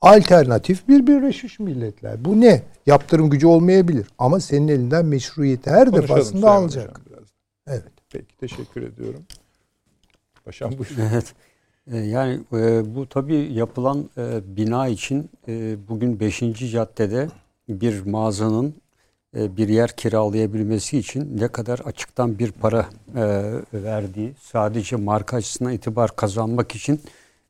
[0.00, 2.24] alternatif bir Birleşmiş Milletler.
[2.24, 2.62] Bu ne?
[2.86, 7.00] Yaptırım gücü olmayabilir ama senin elinden meşruiyeti her Konuşalım defasında alacak.
[7.66, 7.92] Evet.
[8.12, 9.26] Peki teşekkür ediyorum.
[10.44, 10.96] Paşam buyur.
[11.12, 11.34] Evet.
[11.92, 16.40] E, Yani e, bu tabii yapılan e, bina için e, bugün 5.
[16.72, 17.28] caddede
[17.68, 18.74] bir mağazanın
[19.36, 23.22] e, bir yer kiralayabilmesi için ne kadar açıktan bir para e,
[23.72, 27.00] verdiği, sadece marka açısından itibar kazanmak için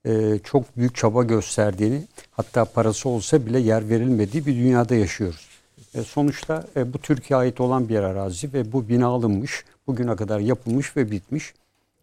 [0.07, 5.49] e, çok büyük çaba gösterdiğini, hatta parası olsa bile yer verilmediği bir dünyada yaşıyoruz.
[5.95, 10.41] E, sonuçta e, bu Türkiye ait olan bir arazi ve bu bina alınmış, bugüne kadar
[10.41, 11.55] yapılmış ve bitmiş.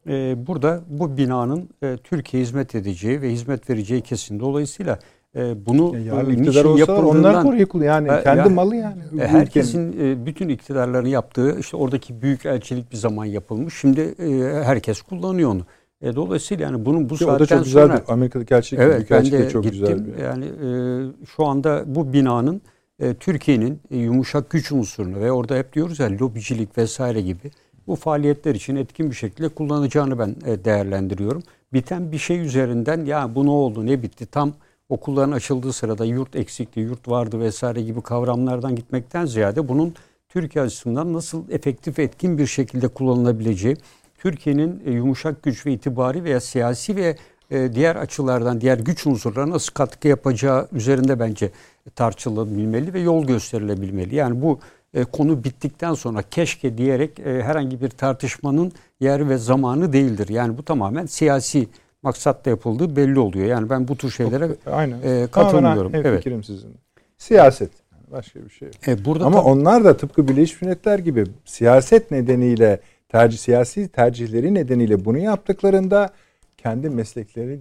[0.08, 4.40] E, burada bu binanın e, Türkiye hizmet edeceği ve hizmet vereceği kesin.
[4.40, 5.00] Dolayısıyla
[5.36, 8.12] e, bunu Ya yarın e, iktidar olsalar onlar koruyor yani.
[8.12, 9.02] E, kendi ya- malı yani.
[9.22, 13.74] E, herkesin e, bütün iktidarların yaptığı işte oradaki büyük elçilik bir zaman yapılmış.
[13.80, 15.62] Şimdi e, herkes kullanıyor onu.
[16.02, 18.84] E, dolayısıyla yani bunun bu Ki o da saatten çok güzel sonra bir Amerika'daki elçilik,
[18.84, 19.80] Evet büyük elçilik de de çok gittim.
[19.82, 20.24] güzel bir.
[20.24, 22.62] Yani e, şu anda bu binanın
[23.00, 27.52] e, Türkiye'nin e, yumuşak güç unsurunu ve orada hep diyoruz ya lobicilik vesaire gibi
[27.92, 31.44] bu faaliyetler için etkin bir şekilde kullanacağını ben e, değerlendiriyorum.
[31.74, 34.54] Biten bir şey üzerinden ya bu ne oldu ne bitti tam
[34.90, 39.94] okulların açıldığı sırada yurt eksikti, yurt vardı vesaire gibi kavramlardan gitmekten ziyade bunun
[40.30, 43.78] Türkiye açısından nasıl efektif etkin bir şekilde kullanılabileceği,
[44.18, 47.18] Türkiye'nin e, yumuşak güç ve itibari veya siyasi ve
[47.52, 51.52] e, diğer açılardan diğer güç unsurlarına nasıl katkı yapacağı üzerinde bence
[51.96, 54.16] tartışılabilmeli ve yol gösterilebilmeli.
[54.16, 54.60] Yani bu
[54.94, 60.30] e, konu bittikten sonra keşke diyerek e, herhangi bir tartışmanın yer ve zamanı değildir.
[60.30, 61.68] Yani bu tamamen siyasi
[62.04, 63.46] maksatla yapıldığı belli oluyor.
[63.46, 64.98] Yani ben bu tür şeylere Aynen.
[64.98, 65.92] e, Tamamen katılmıyorum.
[65.96, 66.06] Evet.
[66.06, 66.76] hemfikirim sizin.
[67.18, 67.72] Siyaset.
[67.92, 68.88] Yani başka bir şey yok.
[68.88, 72.80] E, burada Ama tabii- onlar da tıpkı Birleşmiş Milletler gibi siyaset nedeniyle
[73.10, 76.10] tercih siyasi tercihleri nedeniyle bunu yaptıklarında
[76.58, 77.60] kendi mesleklerini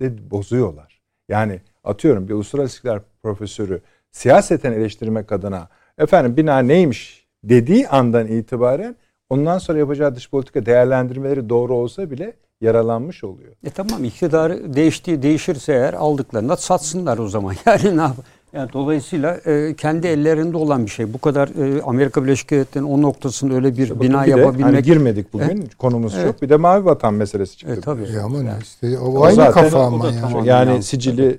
[0.00, 1.00] de bozuyorlar.
[1.28, 3.80] Yani atıyorum bir uluslararası ilişkiler profesörü
[4.10, 5.68] siyaseten eleştirmek adına
[5.98, 8.96] efendim bina neymiş dediği andan itibaren
[9.30, 13.52] ondan sonra yapacağı dış politika değerlendirmeleri doğru olsa bile yaralanmış oluyor.
[13.64, 17.54] E tamam iktidarı değiştiği değişirse eğer aldıklarında satsınlar o zaman.
[17.66, 18.16] Yani ne yap?
[18.52, 21.12] Yani dolayısıyla e, kendi ellerinde olan bir şey.
[21.12, 24.64] Bu kadar e, Amerika Birleşik Devletleri'nin o noktasında öyle bir İşte bina bir de, yapabilmek.
[24.66, 25.74] hani girmedik bugün Evet.
[25.74, 26.26] konumuz Evet.
[26.26, 26.42] çok.
[26.42, 27.74] Bir de mavi vatan meselesi çıktı.
[27.78, 28.12] E, tabii.
[28.12, 28.62] Ya ama ne Yani.
[28.62, 30.20] işte o, O aynı zaten- kafa ama da yani.
[30.20, 30.44] tamam.
[30.44, 31.38] yani Yani- sicili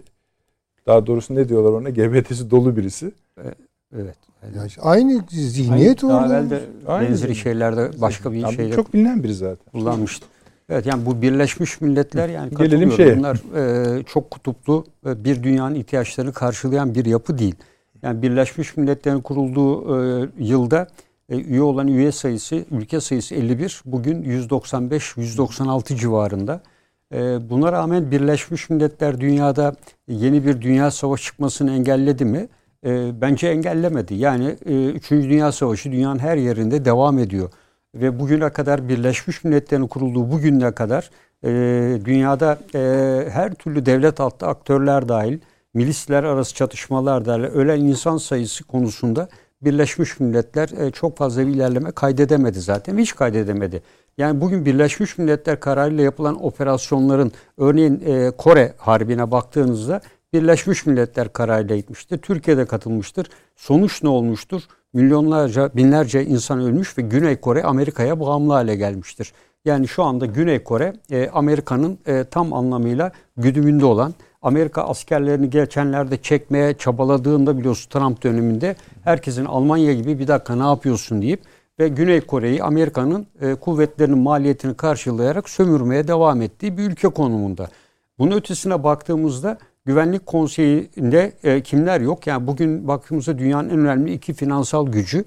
[0.87, 3.11] daha doğrusu ne diyorlar ona GBT'si dolu birisi.
[3.95, 4.15] Evet.
[4.55, 7.43] Ya işte aynı zihniyet Aynı- daha evvel de Aynı benzeri zihniyet.
[7.43, 9.71] şeylerde başka bir bu şeyde çok bilinen biri zaten.
[9.71, 10.25] kullanmıştı.
[10.69, 12.97] Evet yani bu Birleşmiş Milletler yani Gelelim katılıyorum.
[12.97, 13.17] şeye.
[13.17, 17.55] Bunlar e, çok kutuplu e, bir dünyanın ihtiyaçlarını karşılayan bir yapı değil.
[18.01, 20.87] Yani Birleşmiş Milletler'in kurulduğu e, yılda
[21.29, 23.81] e, üye olan üye sayısı, ülke sayısı 51.
[23.85, 26.61] Bugün 195-196 civarında.
[27.13, 29.75] E, buna rağmen Birleşmiş Milletler dünyada
[30.07, 32.47] yeni bir dünya savaşı çıkmasını engelledi mi?
[32.85, 34.15] E, bence engellemedi.
[34.15, 35.11] Yani e, 3.
[35.11, 37.49] Dünya Savaşı dünyanın her yerinde devam ediyor.
[37.95, 41.09] Ve bugüne kadar Birleşmiş Milletler'in kurulduğu bugüne kadar
[41.43, 41.49] e,
[42.05, 42.79] dünyada e,
[43.29, 45.39] her türlü devlet altı aktörler dahil
[45.73, 49.29] milisler arası çatışmalar dahil ölen insan sayısı konusunda
[49.61, 52.97] Birleşmiş Milletler e, çok fazla bir ilerleme kaydedemedi zaten.
[52.97, 53.81] Hiç kaydedemedi.
[54.17, 60.01] Yani bugün Birleşmiş Milletler kararıyla yapılan operasyonların örneğin e, Kore Harbi'ne baktığınızda
[60.33, 62.17] Birleşmiş Milletler kararıyla gitmiştir.
[62.17, 63.29] Türkiye'de katılmıştır.
[63.55, 64.61] Sonuç ne olmuştur?
[64.93, 69.33] Milyonlarca, binlerce insan ölmüş ve Güney Kore Amerika'ya bağımlı hale gelmiştir.
[69.65, 76.21] Yani şu anda Güney Kore e, Amerika'nın e, tam anlamıyla güdümünde olan Amerika askerlerini geçenlerde
[76.21, 81.41] çekmeye çabaladığında biliyorsun Trump döneminde herkesin Almanya gibi bir dakika ne yapıyorsun deyip
[81.79, 87.69] ve Güney Kore'yi Amerika'nın e, kuvvetlerinin maliyetini karşılayarak sömürmeye devam ettiği bir ülke konumunda.
[88.19, 89.57] Bunun ötesine baktığımızda
[89.89, 92.27] Güvenlik Konseyi'nde e, kimler yok?
[92.27, 95.23] Yani bugün baktığımızda dünyanın en önemli iki finansal gücü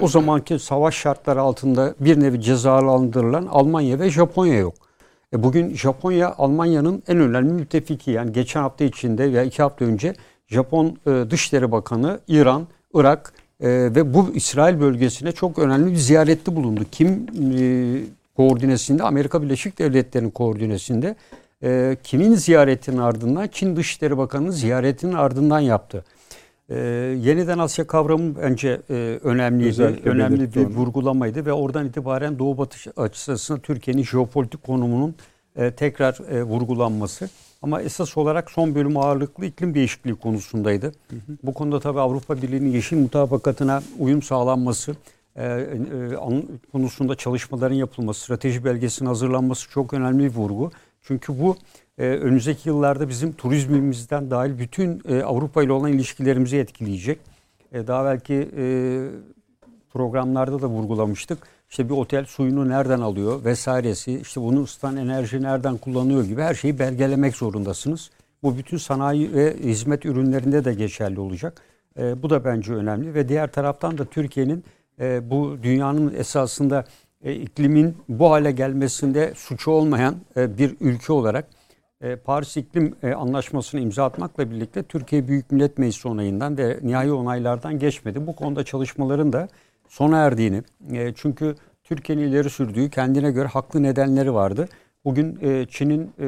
[0.00, 4.74] o zamanki savaş şartları altında bir nevi cezalandırılan Almanya ve Japonya yok.
[5.32, 8.10] E bugün Japonya Almanya'nın en önemli müttefiki.
[8.10, 10.14] Yani geçen hafta içinde veya iki hafta önce
[10.46, 16.56] Japon e, Dışişleri Bakanı İran, Irak e, ve bu İsrail bölgesine çok önemli bir ziyarette
[16.56, 16.84] bulundu.
[16.92, 17.26] Kim
[17.58, 18.00] e,
[18.36, 19.02] koordinesinde?
[19.02, 21.16] Amerika Birleşik Devletleri'nin koordinesinde.
[21.62, 23.48] E, kimin ziyaretinin ardından?
[23.48, 26.04] Çin Dışişleri Bakanı'nın ziyaretinin ardından yaptı.
[26.68, 26.76] E,
[27.22, 29.68] yeniden Asya kavramı bence e, önemliydi.
[29.68, 30.74] Özellikle önemli bir onu.
[30.74, 35.14] vurgulamaydı ve oradan itibaren Doğu Batı açısından Türkiye'nin jeopolitik konumunun
[35.56, 37.28] e, tekrar e, vurgulanması.
[37.62, 40.92] Ama esas olarak son bölüm ağırlıklı iklim değişikliği konusundaydı.
[41.42, 44.96] Bu konuda tabii Avrupa Birliği'nin yeşil mutabakatına uyum sağlanması,
[45.36, 45.66] e, e,
[46.72, 50.70] konusunda çalışmaların yapılması, strateji belgesinin hazırlanması çok önemli bir vurgu.
[51.08, 51.56] Çünkü bu
[51.98, 57.18] e, önümüzdeki yıllarda bizim turizmimizden dahil bütün e, Avrupa ile olan ilişkilerimizi etkileyecek.
[57.72, 58.64] E, daha belki e,
[59.92, 61.38] programlarda da vurgulamıştık.
[61.70, 66.54] İşte bir otel suyunu nereden alıyor vesairesi, işte bunu ısıtan enerji nereden kullanıyor gibi her
[66.54, 68.10] şeyi belgelemek zorundasınız.
[68.42, 71.62] Bu bütün sanayi ve hizmet ürünlerinde de geçerli olacak.
[71.98, 74.64] E, bu da bence önemli ve diğer taraftan da Türkiye'nin
[75.00, 76.84] e, bu dünyanın esasında
[77.24, 81.48] e, iklimin bu hale gelmesinde suçu olmayan e, bir ülke olarak
[82.00, 87.12] e, Paris İklim e, Anlaşması'nı imza atmakla birlikte Türkiye Büyük Millet Meclisi onayından ve nihai
[87.12, 88.26] onaylardan geçmedi.
[88.26, 89.48] Bu konuda çalışmaların da
[89.88, 90.62] sona erdiğini,
[90.92, 91.54] e, çünkü
[91.84, 94.68] Türkiye'nin ileri sürdüğü kendine göre haklı nedenleri vardı.
[95.04, 96.26] Bugün e, Çin'in e,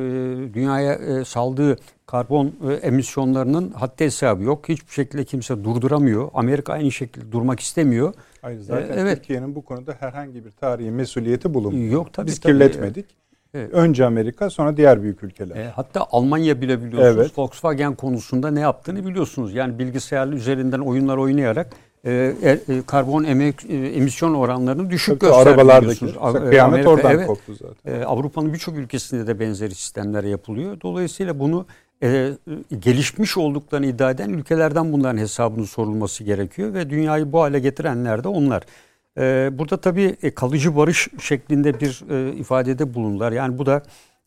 [0.55, 1.76] dünyaya e, saldığı
[2.07, 4.68] karbon e, emisyonlarının haddi hesabı yok.
[4.68, 6.30] Hiçbir şekilde kimse durduramıyor.
[6.34, 8.14] Amerika aynı şekilde durmak istemiyor.
[8.43, 9.16] Hayır zaten evet.
[9.16, 11.93] Türkiye'nin bu konuda herhangi bir tarihi mesuliyeti bulunmuyor.
[11.93, 12.26] Yok tabii.
[12.26, 12.53] Biz tabii.
[12.53, 13.07] kirletmedik.
[13.55, 13.72] Evet.
[13.72, 15.57] Önce Amerika sonra diğer büyük ülkeler.
[15.57, 17.38] E, hatta Almanya bile biliyorsunuz Evet.
[17.38, 19.55] Volkswagen konusunda ne yaptığını biliyorsunuz.
[19.55, 21.70] Yani bilgisayarlı üzerinden oyunlar oynayarak
[22.05, 25.18] e, e, e, karbon emek, e, emisyon oranlarını düşük e,
[26.49, 27.26] kıyamet Amerika, oradan evet.
[27.26, 28.01] koptu zaten.
[28.01, 30.80] E, Avrupa'nın birçok ülkesinde de benzeri sistemler yapılıyor.
[30.80, 31.66] Dolayısıyla bunu
[32.03, 32.32] e,
[32.80, 38.28] gelişmiş olduklarını iddia eden ülkelerden bunların hesabının sorulması gerekiyor ve dünyayı bu hale getirenler de
[38.28, 38.62] onlar.
[39.18, 43.32] E, burada tabii e, kalıcı barış şeklinde bir e, ifadede bulundular.
[43.32, 43.82] Yani bu da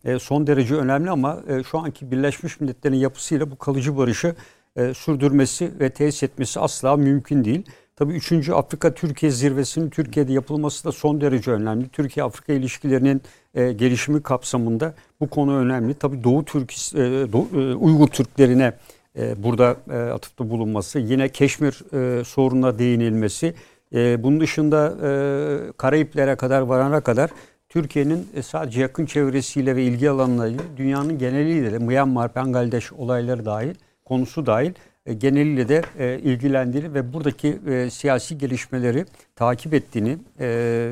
[0.05, 4.35] e, son derece önemli ama e, şu anki Birleşmiş Milletler'in yapısıyla bu kalıcı barışı
[4.75, 7.63] e, sürdürmesi ve tesis etmesi asla mümkün değil.
[7.95, 8.49] Tabii 3.
[8.49, 11.89] Afrika-Türkiye zirvesinin Türkiye'de yapılması da son derece önemli.
[11.89, 13.21] Türkiye-Afrika ilişkilerinin
[13.53, 15.93] e, gelişimi kapsamında bu konu önemli.
[15.93, 18.73] Tabii Doğu Türk, e, e, Uygur Türklerine
[19.17, 23.53] e, burada e, atıfta bulunması, yine Keşmir e, sorununa değinilmesi,
[23.93, 27.29] E, bunun dışında e, Karayiplere kadar varana kadar
[27.69, 33.75] Türkiye'nin e, sadece yakın çevresiyle ve ilgi alanlarıyla dünyanın geneliyle de Myanmar, Bangladeş olayları dahil,
[34.05, 34.73] konusu dahil
[35.05, 40.45] e, geneliyle de e, ilgilendiğini ve buradaki e, siyasi gelişmeleri takip ettiğini e,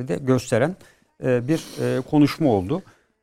[0.07, 0.75] de gösteren
[1.21, 2.81] bir e, konuşma oldu.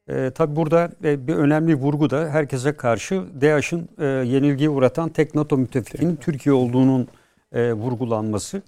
[0.08, 5.34] E, tabii burada e, bir önemli vurgu da herkese karşı DAEŞ'in e, yenilgiye uğratan tek
[5.34, 7.08] NATO müttefikinin Türkiye olduğunun
[7.52, 8.62] e, vurgulanması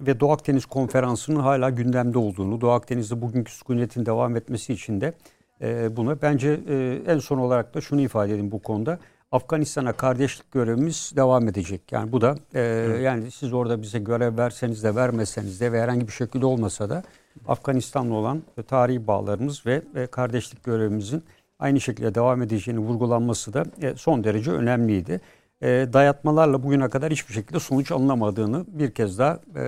[0.00, 5.12] ve Doğu Akdeniz Konferansı'nın hala gündemde olduğunu, Doğu Akdeniz'de bugünkü sükunetin devam etmesi için de
[5.60, 8.98] e, buna bence e, en son olarak da şunu ifade edeyim bu konuda.
[9.32, 11.92] Afganistan'a kardeşlik görevimiz devam edecek.
[11.92, 12.60] Yani bu da e,
[13.02, 17.02] yani siz orada bize görev verseniz de vermeseniz de ve herhangi bir şekilde olmasa da
[17.48, 21.22] Afganistan'la olan tarihi bağlarımız ve kardeşlik görevimizin
[21.58, 25.20] aynı şekilde devam edeceğini vurgulanması da e, son derece önemliydi.
[25.62, 29.62] E, dayatmalarla bugüne kadar hiçbir şekilde sonuç alınamadığını bir kez daha e,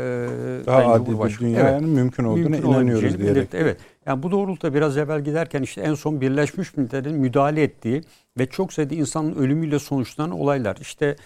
[0.66, 3.37] daha adil bir dünyanın evet, mümkün olduğuna mümkün inanıyoruz diyerek.
[3.37, 3.57] Belirtti.
[3.57, 3.77] Evet.
[4.07, 8.03] Yani bu doğrultuda biraz evvel giderken işte en son Birleşmiş Milletler'in müdahale ettiği
[8.39, 10.77] ve çok sayıda insanın ölümüyle sonuçlanan olaylar.
[10.81, 11.16] İşte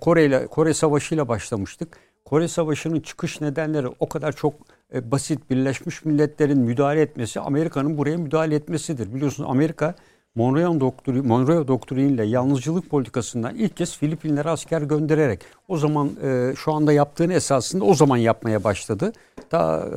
[0.00, 1.98] Kore ile Kore Savaşı ile başlamıştık.
[2.24, 4.54] Kore Savaşı'nın çıkış nedenleri o kadar çok
[4.94, 9.14] e, basit Birleşmiş Milletler'in müdahale etmesi Amerika'nın buraya müdahale etmesidir.
[9.14, 9.94] Biliyorsunuz Amerika
[10.34, 16.72] Monroe doktrini, Monroe doktriniyle yalnızcılık politikasından ilk kez Filipinlere asker göndererek o zaman e, şu
[16.72, 19.12] anda yaptığını esasında o zaman yapmaya başladı.
[19.50, 19.88] Ta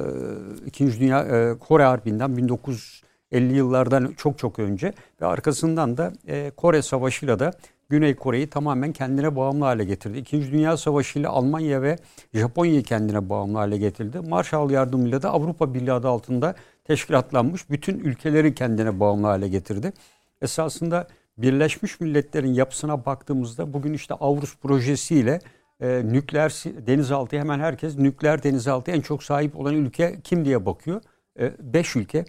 [0.64, 1.00] e, 2.
[1.00, 7.39] Dünya e, Kore Harbi'nden 1950 yıllardan çok çok önce ve arkasından da e, Kore Savaşı'yla
[7.39, 7.52] da
[7.92, 10.18] Güney Kore'yi tamamen kendine bağımlı hale getirdi.
[10.18, 11.98] İkinci Dünya Savaşı ile Almanya ve
[12.34, 14.20] Japonya'yı kendine bağımlı hale getirdi.
[14.20, 19.94] Marshall yardımıyla da Avrupa Birliği adı altında teşkilatlanmış bütün ülkeleri kendine bağımlı hale getirdi.
[20.42, 25.39] Esasında Birleşmiş Milletler'in yapısına baktığımızda bugün işte Avrus projesiyle
[25.80, 31.02] e, nükleer denizaltı hemen herkes nükleer denizaltı en çok sahip olan ülke kim diye bakıyor.
[31.39, 32.26] E, beş ülke.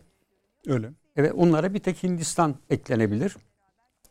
[0.66, 0.90] Öyle.
[1.16, 3.36] Evet onlara bir tek Hindistan eklenebilir.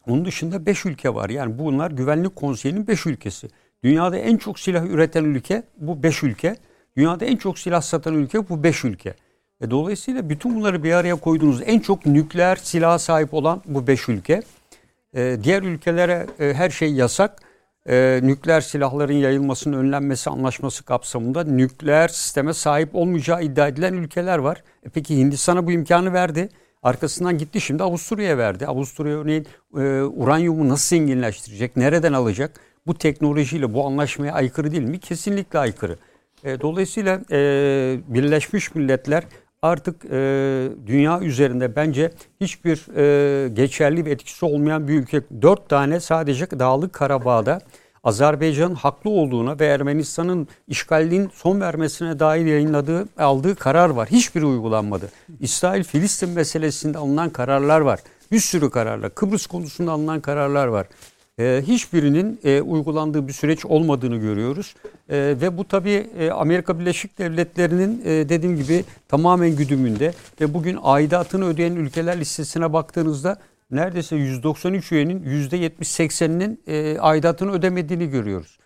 [0.08, 1.30] Onun dışında 5 ülke var.
[1.30, 3.48] Yani bunlar Güvenlik Konseyi'nin 5 ülkesi.
[3.84, 6.56] Dünyada en çok silah üreten ülke bu 5 ülke.
[6.98, 9.14] Dünyada en çok silah satan ülke bu 5 ülke.
[9.62, 14.10] E dolayısıyla bütün bunları bir araya koyduğunuz en çok nükleer silah sahip olan bu 5
[14.10, 14.42] ülke.
[15.16, 17.40] E, diğer ülkelere e, her şey yasak.
[17.90, 24.64] E, nükleer silahların yayılmasının önlenmesi anlaşması kapsamında nükleer sisteme sahip olmayacağı iddia edilen ülkeler var.
[24.84, 26.50] E peki Hindistan'a bu imkanı verdi.
[26.84, 28.68] Arkasından gitti şimdi Avusturya'ya verdi.
[28.68, 31.78] Avusturya örneğin e, uranyumu nasıl zenginleştirecek?
[31.78, 32.60] Nereden alacak?
[32.88, 35.00] Bu teknolojiyle bu anlaşmaya aykırı değil mi?
[35.00, 35.98] Kesinlikle aykırı.
[36.44, 37.38] E, dolayısıyla e,
[38.08, 39.24] Birleşmiş Milletler
[39.62, 40.10] artık e,
[40.88, 42.12] dünya üzerinde bence
[42.42, 45.22] hiçbir e, geçerli bir etkisi olmayan bir ülke.
[45.42, 47.60] Dört tane sadece Dağlık Karabağ'da
[48.04, 54.10] Azerbaycan'ın haklı olduğuna ve Ermenistan'ın işgalinin son vermesine dair yayınladığı, aldığı karar var.
[54.12, 55.12] Hiçbiri uygulanmadı.
[55.40, 58.00] İsrail-Filistin meselesinde alınan kararlar var.
[58.32, 59.16] Bir sürü kararlar.
[59.16, 60.88] Kıbrıs konusunda alınan kararlar var.
[61.40, 64.76] Ee, hiçbirinin e, uygulandığı bir süreç olmadığını görüyoruz.
[65.10, 70.80] E, ve bu tabii e, Amerika Birleşik Devletleri'nin e, dediğim gibi tamamen güdümünde ve bugün
[70.84, 73.38] aidatını ödeyen ülkeler listesine baktığınızda
[73.72, 78.58] neredeyse 193 üyenin %70-80'inin e, aidatını ödemediğini görüyoruz.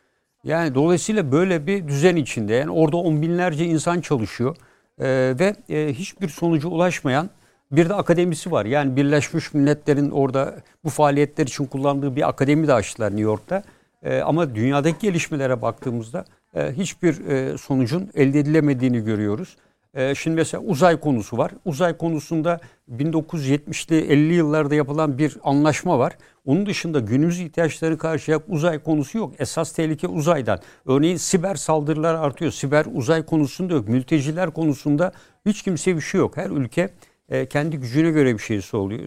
[0.43, 4.55] Yani dolayısıyla böyle bir düzen içinde yani orada on binlerce insan çalışıyor
[4.99, 5.07] e,
[5.39, 7.29] ve e, hiçbir sonuca ulaşmayan
[7.71, 8.65] bir de akademisi var.
[8.65, 13.63] Yani Birleşmiş Milletler'in orada bu faaliyetler için kullandığı bir akademi de açtılar New York'ta.
[14.03, 16.25] E, ama dünyadaki gelişmelere baktığımızda
[16.55, 19.57] e, hiçbir e, sonucun elde edilemediğini görüyoruz.
[19.95, 21.51] Ee, şimdi mesela uzay konusu var.
[21.65, 22.59] Uzay konusunda
[22.91, 26.17] 1970'li 50 yıllarda yapılan bir anlaşma var.
[26.45, 29.33] Onun dışında günümüz ihtiyaçları karşılayan uzay konusu yok.
[29.39, 30.59] Esas tehlike uzaydan.
[30.85, 32.51] Örneğin siber saldırılar artıyor.
[32.51, 33.87] Siber uzay konusunda yok.
[33.87, 35.11] Mülteciler konusunda
[35.45, 36.37] hiç kimse bir şey yok.
[36.37, 36.89] Her ülke
[37.29, 38.61] e, kendi gücüne göre bir şey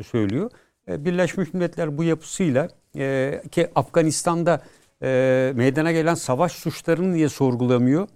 [0.04, 0.50] söylüyor.
[0.88, 4.62] E, Birleşmiş Milletler bu yapısıyla e, ki Afganistan'da
[5.54, 8.08] meydana gelen savaş suçlarını niye sorgulamıyor?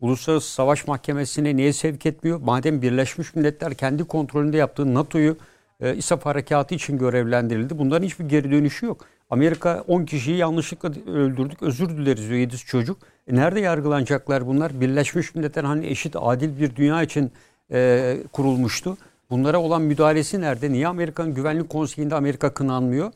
[0.00, 2.40] Uluslararası Savaş Mahkemesi'ne niye sevk etmiyor?
[2.40, 5.36] Madem Birleşmiş Milletler kendi kontrolünde yaptığı NATO'yu
[5.80, 7.78] e, İSAF harekatı için görevlendirildi.
[7.78, 9.04] Bunların hiçbir geri dönüşü yok.
[9.30, 11.62] Amerika 10 kişiyi yanlışlıkla öldürdük.
[11.62, 12.98] Özür dileriz diyor 7 çocuk.
[13.28, 14.80] E nerede yargılanacaklar bunlar?
[14.80, 17.32] Birleşmiş Milletler hani eşit adil bir dünya için
[17.72, 18.96] e, kurulmuştu.
[19.30, 20.72] Bunlara olan müdahalesi nerede?
[20.72, 23.12] Niye Amerikan Güvenlik Konseyi'nde Amerika kınanmıyor?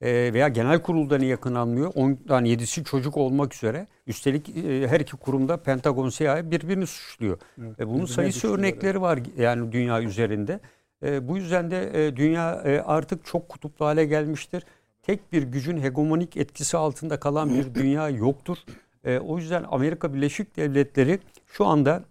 [0.00, 1.92] E, veya genel kurulda niye kınanmıyor?
[1.92, 3.86] 10'dan 7'si çocuk olmak üzere.
[4.06, 7.38] Üstelik e, her iki kurumda Pentagon CIA birbirini suçluyor.
[7.60, 10.60] Evet, e, bunun sayısı örnekleri var yani dünya üzerinde.
[11.02, 14.62] E, bu yüzden de e, dünya e, artık çok kutuplu hale gelmiştir.
[15.02, 18.58] Tek bir gücün hegemonik etkisi altında kalan bir dünya yoktur.
[19.04, 22.04] E, o yüzden Amerika Birleşik Devletleri şu anda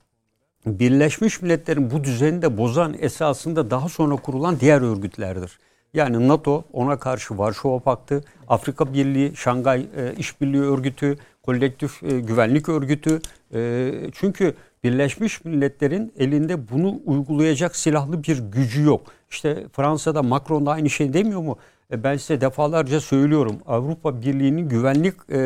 [0.66, 5.60] Birleşmiş Milletler'in bu düzeni de bozan esasında daha sonra kurulan diğer örgütlerdir.
[5.94, 12.70] Yani NATO ona karşı Varşova Paktı, Afrika Birliği, Şangay e, İşbirliği Örgütü, Kolektif e, Güvenlik
[12.70, 13.20] Örgütü.
[13.54, 19.02] E, çünkü Birleşmiş Milletler'in elinde bunu uygulayacak silahlı bir gücü yok.
[19.30, 21.58] İşte Fransa'da Macron da aynı şey demiyor mu?
[21.92, 23.56] E, ben size defalarca söylüyorum.
[23.66, 25.40] Avrupa Birliği'nin güvenlik e,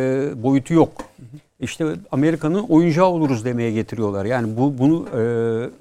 [0.43, 1.03] boyutu yok.
[1.61, 4.25] İşte Amerika'nın oyuncağı oluruz demeye getiriyorlar.
[4.25, 5.21] Yani bu bunu e,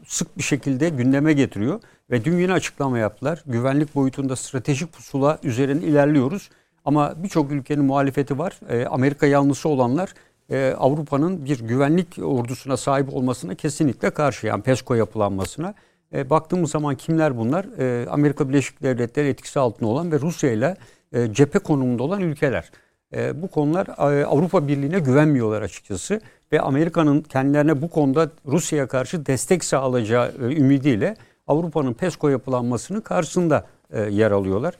[0.06, 3.42] sık bir şekilde gündeme getiriyor ve dün yine açıklama yaptılar.
[3.46, 6.50] Güvenlik boyutunda stratejik pusula üzerine ilerliyoruz.
[6.84, 8.60] Ama birçok ülkenin muhalefeti var.
[8.68, 10.14] E, Amerika yanlısı olanlar
[10.50, 14.46] e, Avrupa'nın bir güvenlik ordusuna sahip olmasına kesinlikle karşı.
[14.46, 15.74] Yani PESCO yapılanmasına.
[16.12, 17.66] E, baktığımız zaman kimler bunlar?
[17.78, 20.76] E, Amerika Birleşik Devletleri etkisi altında olan ve Rusya ile
[21.12, 22.70] e, cephe konumunda olan ülkeler.
[23.14, 26.20] E, bu konular e, Avrupa Birliği'ne güvenmiyorlar açıkçası
[26.52, 33.66] ve Amerika'nın kendilerine bu konuda Rusya'ya karşı destek sağlayacağı e, ümidiyle Avrupa'nın PESCO yapılanmasının karşısında
[33.90, 34.74] e, yer alıyorlar.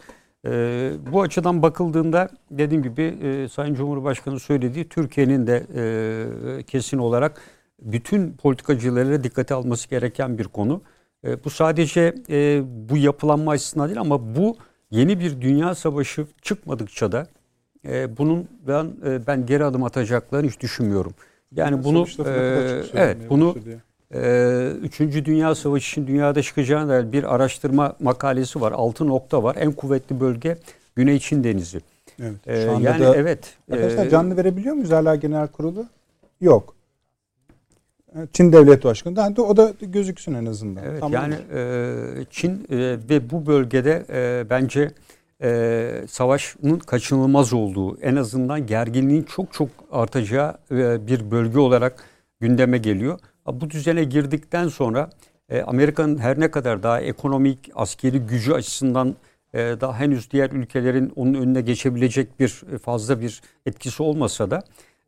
[0.46, 7.40] E, bu açıdan bakıldığında dediğim gibi e, Sayın Cumhurbaşkanı söylediği Türkiye'nin de e, kesin olarak
[7.82, 10.82] bütün politikacılara dikkate alması gereken bir konu.
[11.24, 14.56] E, bu sadece e, bu yapılanma açısından değil ama bu
[14.90, 17.26] yeni bir dünya savaşı çıkmadıkça da
[17.88, 21.14] e, bunun ben e, ben geri adım atacaklarını hiç düşünmüyorum.
[21.54, 23.56] Yani bunu e, evet bunu
[24.14, 28.72] e, Üçüncü Dünya Savaşı için dünyada çıkacağına dair bir araştırma makalesi var.
[28.72, 29.56] Altı nokta var.
[29.58, 30.58] En kuvvetli bölge
[30.96, 31.80] Güney Çin Denizi.
[32.20, 32.48] Evet.
[32.48, 33.56] E, Şu anda yani da, evet.
[33.72, 35.86] Arkadaşlar e, canlı verebiliyor muyuz hala genel kurulu?
[36.40, 36.74] Yok.
[38.32, 39.16] Çin Devlet Başkanı.
[39.16, 40.84] Da o da gözüksün en azından.
[40.84, 41.12] Evet Tamam.
[41.12, 44.90] yani e, Çin e, ve bu bölgede e, bence
[45.42, 52.04] e, savaşın kaçınılmaz olduğu, en azından gerginliğin çok çok artacağı e, bir bölge olarak
[52.40, 53.18] gündeme geliyor.
[53.46, 55.10] Bu düzene girdikten sonra
[55.48, 59.16] e, Amerika'nın her ne kadar daha ekonomik, askeri gücü açısından
[59.54, 64.62] e, daha henüz diğer ülkelerin onun önüne geçebilecek bir e, fazla bir etkisi olmasa da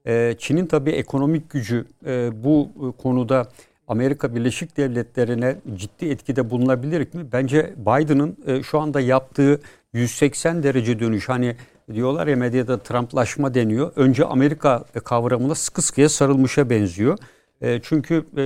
[0.07, 2.71] e, Çin'in tabii ekonomik gücü e, bu
[3.03, 3.49] konuda
[3.89, 7.27] Amerika Birleşik Devletleri'ne ciddi etkide bulunabilir mi?
[7.33, 9.61] Bence Biden'ın e, şu anda yaptığı
[9.93, 11.57] 180 derece dönüş hani
[11.93, 13.93] diyorlar ya medyada Trumplaşma deniyor.
[13.97, 17.19] Önce Amerika kavramına sıkı sıkıya sarılmışa benziyor.
[17.61, 18.45] E, çünkü e,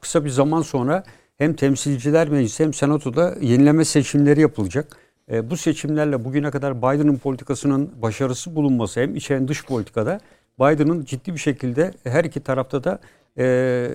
[0.00, 1.04] kısa bir zaman sonra
[1.38, 4.96] hem temsilciler meclisi hem senatoda yenileme seçimleri yapılacak.
[5.30, 10.20] E, bu seçimlerle bugüne kadar Biden'ın politikasının başarısı bulunması hem iç hem dış politikada
[10.60, 12.98] Biden'ın ciddi bir şekilde her iki tarafta da
[13.38, 13.88] e,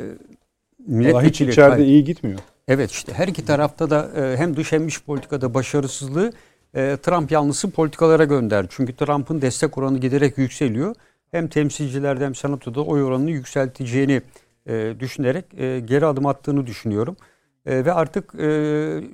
[0.88, 1.30] milletvekili...
[1.30, 2.40] hiç içeride iyi gitmiyor.
[2.68, 6.32] Evet işte her iki tarafta da e, hem dış hem iç politikada başarısızlığı
[6.76, 8.68] e, Trump yanlısı politikalara gönderdi.
[8.72, 10.96] Çünkü Trump'ın destek oranı giderek yükseliyor.
[11.32, 14.22] Hem temsilcilerde hem senatoda oy oranını yükselteceğini
[14.68, 17.18] e, düşünerek e, geri adım attığını düşünüyorum.
[17.66, 18.32] Ve artık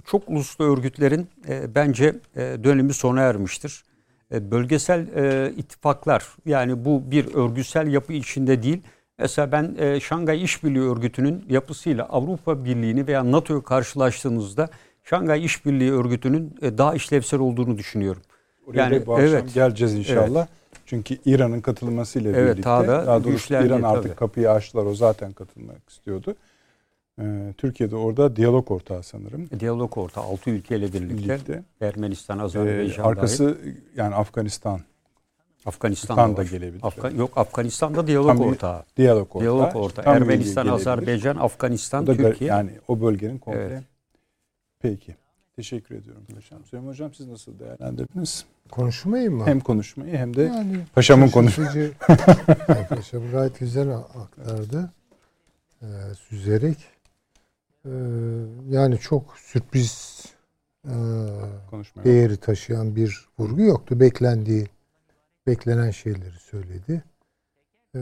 [0.06, 1.28] çok uluslu örgütlerin
[1.76, 3.84] bence dönemi sona ermiştir.
[4.32, 5.08] Bölgesel
[5.58, 8.82] ittifaklar yani bu bir örgütsel yapı içinde değil.
[9.22, 14.70] Mesela ben e, Şangay İşbirliği Örgütü'nün yapısıyla Avrupa Birliği'ni veya NATO'yu karşılaştığınızda
[15.04, 18.22] Şangay İşbirliği Örgütü'nün e, daha işlevsel olduğunu düşünüyorum.
[18.68, 20.40] Oraya yani bu evet, geleceğiz inşallah.
[20.40, 20.50] Evet.
[20.86, 24.16] Çünkü İran'ın katılmasıyla evet, birlikte daha, da daha doğrusu İran artık tabii.
[24.16, 24.86] kapıyı açtılar.
[24.86, 26.36] O zaten katılmak istiyordu.
[27.22, 29.50] Ee, Türkiye'de orada diyalog ortağı sanırım.
[29.52, 31.18] E, diyalog ortağı 6 ülkeyle birlikte.
[31.18, 31.64] birlikte.
[31.82, 33.76] Ermenistan, Azerbaycan ee, Arkası dahil.
[33.96, 34.82] yani Afganistan.
[35.66, 36.82] Afganistan da gelebilir.
[36.84, 38.84] Afgan, yok Afganistan'da diyalog Tam ortağı.
[38.98, 39.42] Diyalog ortağı.
[39.42, 40.06] Diyalog ortağı.
[40.06, 42.50] Tam Ermenistan, Azerbaycan, Afganistan, Türkiye.
[42.50, 43.62] Yani o bölgenin komple.
[43.62, 43.84] Evet.
[44.82, 45.16] Peki.
[45.56, 46.66] Teşekkür ediyorum hocam.
[46.66, 48.46] Süleyman Hocam siz nasıl değerlendirdiniz?
[48.72, 49.46] Konuşmayı mı?
[49.46, 51.92] Hem konuşmayı hem de yani, paşamın konuşmayı.
[52.90, 54.92] paşam gayet güzel aktardı.
[55.82, 56.78] Ee, süzerek.
[57.86, 57.90] Ee,
[58.70, 60.26] yani çok sürpriz
[60.86, 60.94] e,
[62.04, 64.00] değeri taşıyan bir vurgu yoktu.
[64.00, 64.68] Beklendiği,
[65.48, 67.04] beklenen şeyleri söyledi.
[67.96, 68.00] Ee,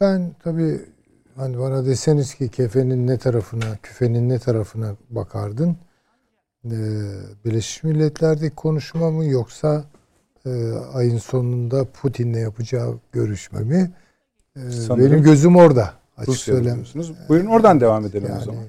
[0.00, 0.80] ben tabii
[1.36, 5.76] hani bana deseniz ki kefenin ne tarafına, küfenin ne tarafına bakardın?
[6.70, 9.84] Ee, Birleşmiş Milletler'deki konuşma mı yoksa
[10.46, 13.92] e, ayın sonunda Putin'le yapacağı görüşme mi?
[14.56, 14.60] Ee,
[14.90, 16.84] benim gözüm orada açık söylem.
[17.28, 18.64] Buyurun oradan devam edelim yani, o zaman.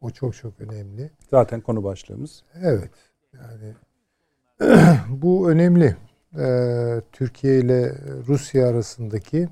[0.00, 1.10] O çok çok önemli.
[1.30, 2.42] Zaten konu başlığımız.
[2.62, 2.90] Evet.
[3.34, 3.74] Yani
[5.08, 5.96] bu önemli.
[6.38, 7.94] Ee, Türkiye ile
[8.28, 9.48] Rusya arasındaki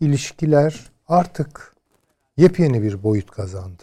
[0.00, 1.74] ilişkiler artık
[2.36, 3.82] yepyeni bir boyut kazandı.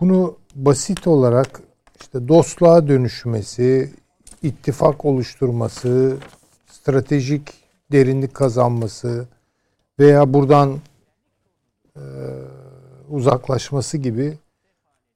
[0.00, 1.60] Bunu basit olarak
[2.02, 3.90] işte dostluğa dönüşmesi,
[4.42, 6.16] ittifak oluşturması,
[6.66, 7.42] stratejik
[7.92, 9.26] derinlik kazanması
[9.98, 10.80] veya buradan
[11.96, 12.02] e,
[13.08, 14.38] uzaklaşması gibi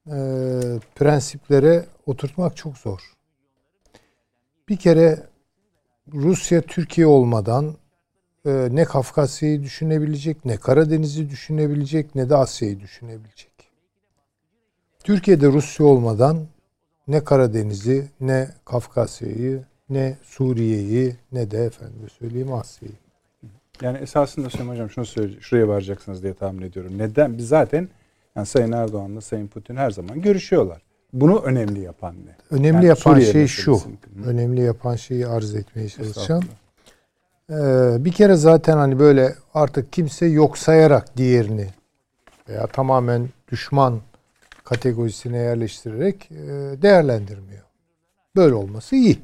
[0.07, 0.17] e,
[0.95, 3.01] prensiplere oturtmak çok zor.
[4.69, 5.23] Bir kere
[6.13, 7.75] Rusya Türkiye olmadan
[8.47, 13.53] e, ne Kafkasya'yı düşünebilecek, ne Karadeniz'i düşünebilecek, ne de Asya'yı düşünebilecek.
[15.05, 16.47] Türkiye'de Rusya olmadan
[17.09, 22.95] ne Karadeniz'i, ne Kafkasya'yı, ne Suriye'yi, ne de efendim söyleyeyim Asya'yı.
[23.83, 26.99] Yani esasında Süleyman Hocam şunu söyle, şuraya varacaksınız diye tahmin ediyorum.
[26.99, 27.39] Neden?
[27.39, 27.89] Biz zaten
[28.37, 30.83] yani Sayın Erdoğan'la Sayın Putin her zaman görüşüyorlar.
[31.13, 32.57] Bunu önemli yapan ne?
[32.57, 33.77] Önemli Yani yapan Suriye şey şu.
[33.77, 33.81] Hı.
[34.27, 36.45] Önemli yapan şeyi arz etmeye çalışacağım.
[37.51, 37.55] Ee,
[38.05, 41.67] bir kere zaten hani böyle artık kimse yok sayarak diğerini
[42.49, 44.01] veya tamamen düşman
[44.67, 46.37] kategorisine yerleştirerek e,
[46.83, 47.65] değerlendirmiyor.
[48.37, 49.19] Böyle olması iyi.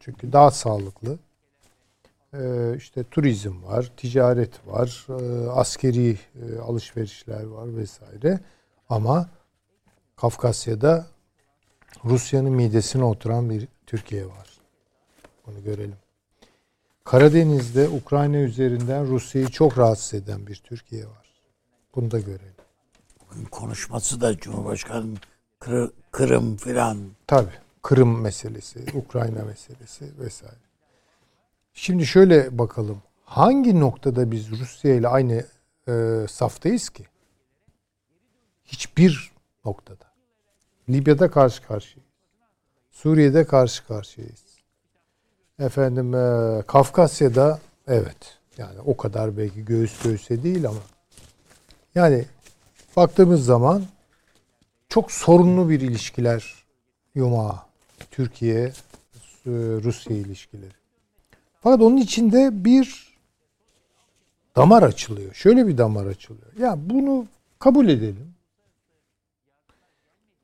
[0.00, 1.18] Çünkü daha sağlıklı.
[2.34, 8.40] Ee, işte turizm var, ticaret var, e, askeri e, alışverişler var vesaire.
[8.88, 9.28] Ama
[10.16, 11.06] Kafkasya'da
[12.04, 14.58] Rusya'nın midesine oturan bir Türkiye var.
[15.46, 15.96] Bunu görelim.
[17.04, 21.42] Karadeniz'de Ukrayna üzerinden Rusya'yı çok rahatsız eden bir Türkiye var.
[21.94, 22.53] Bunu da görelim.
[23.50, 25.14] Konuşması da Cumhurbaşkanı
[25.60, 27.52] Kır- Kırım filan Tabii.
[27.82, 30.56] Kırım meselesi, Ukrayna meselesi vesaire.
[31.74, 33.02] Şimdi şöyle bakalım.
[33.24, 35.46] Hangi noktada biz Rusya ile aynı
[35.88, 37.04] e, saftayız ki?
[38.64, 39.32] Hiçbir
[39.64, 40.04] noktada.
[40.88, 42.12] Libya'da karşı karşıyayız.
[42.90, 44.44] Suriye'de karşı karşıyayız.
[45.58, 48.38] Efendim e, Kafkasya'da evet.
[48.58, 50.80] Yani o kadar belki göğüs göğüse değil ama
[51.94, 52.24] yani
[52.96, 53.84] baktığımız zaman
[54.88, 56.54] çok sorunlu bir ilişkiler
[57.14, 57.56] yumağı.
[58.10, 58.72] Türkiye e,
[59.84, 60.72] Rusya ilişkileri.
[61.60, 63.14] Fakat onun içinde bir
[64.56, 65.34] damar açılıyor.
[65.34, 66.52] Şöyle bir damar açılıyor.
[66.58, 67.26] Ya bunu
[67.58, 68.34] kabul edelim.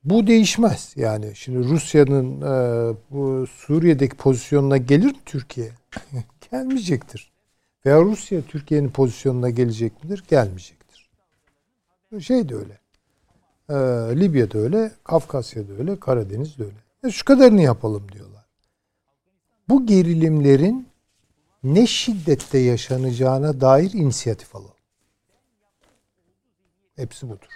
[0.03, 0.93] Bu değişmez.
[0.95, 5.69] Yani şimdi Rusya'nın e, bu Suriye'deki pozisyonuna gelir mi Türkiye?
[6.51, 7.31] Gelmeyecektir.
[7.85, 10.23] Veya Rusya Türkiye'nin pozisyonuna gelecek midir?
[10.29, 10.80] Gelmeyecektir.
[12.19, 12.79] Şey de öyle.
[13.69, 13.75] E,
[14.19, 16.77] Libya'da öyle, Kafkasya'da öyle, Karadeniz'de öyle.
[17.03, 18.45] E, şu kadarını yapalım diyorlar.
[19.69, 20.87] Bu gerilimlerin
[21.63, 24.75] ne şiddette yaşanacağına dair inisiyatif alalım.
[26.95, 27.47] Hepsi budur.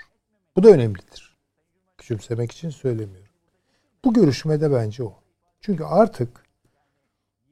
[0.55, 1.37] Bu da önemlidir.
[1.97, 3.31] Küçümsemek için söylemiyorum.
[4.05, 5.13] Bu görüşmede bence o.
[5.61, 6.29] Çünkü artık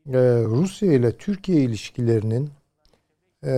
[0.07, 2.49] e, Rusya ile Türkiye ilişkilerinin
[3.43, 3.53] e,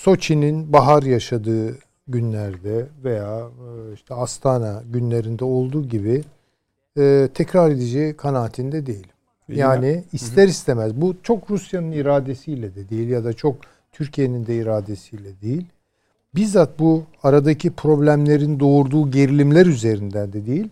[0.00, 1.78] Soçi'nin bahar yaşadığı
[2.08, 6.22] günlerde veya e, işte Astana günlerinde olduğu gibi
[6.98, 9.10] e, tekrar edeceği kanaatinde değilim.
[9.48, 13.56] Yani ister istemez bu çok Rusya'nın iradesiyle de değil ya da çok
[13.92, 15.66] Türkiye'nin de iradesiyle değil.
[16.34, 20.68] Bizzat bu aradaki problemlerin doğurduğu gerilimler üzerinden de değil.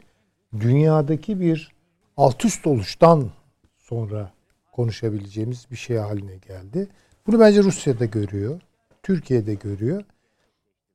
[0.61, 1.73] Dünyadaki bir
[2.17, 3.31] alt üst oluştan
[3.79, 4.31] sonra
[4.73, 6.89] konuşabileceğimiz bir şey haline geldi.
[7.27, 8.61] Bunu bence Rusya'da görüyor.
[9.03, 10.05] Türkiye'de görüyor.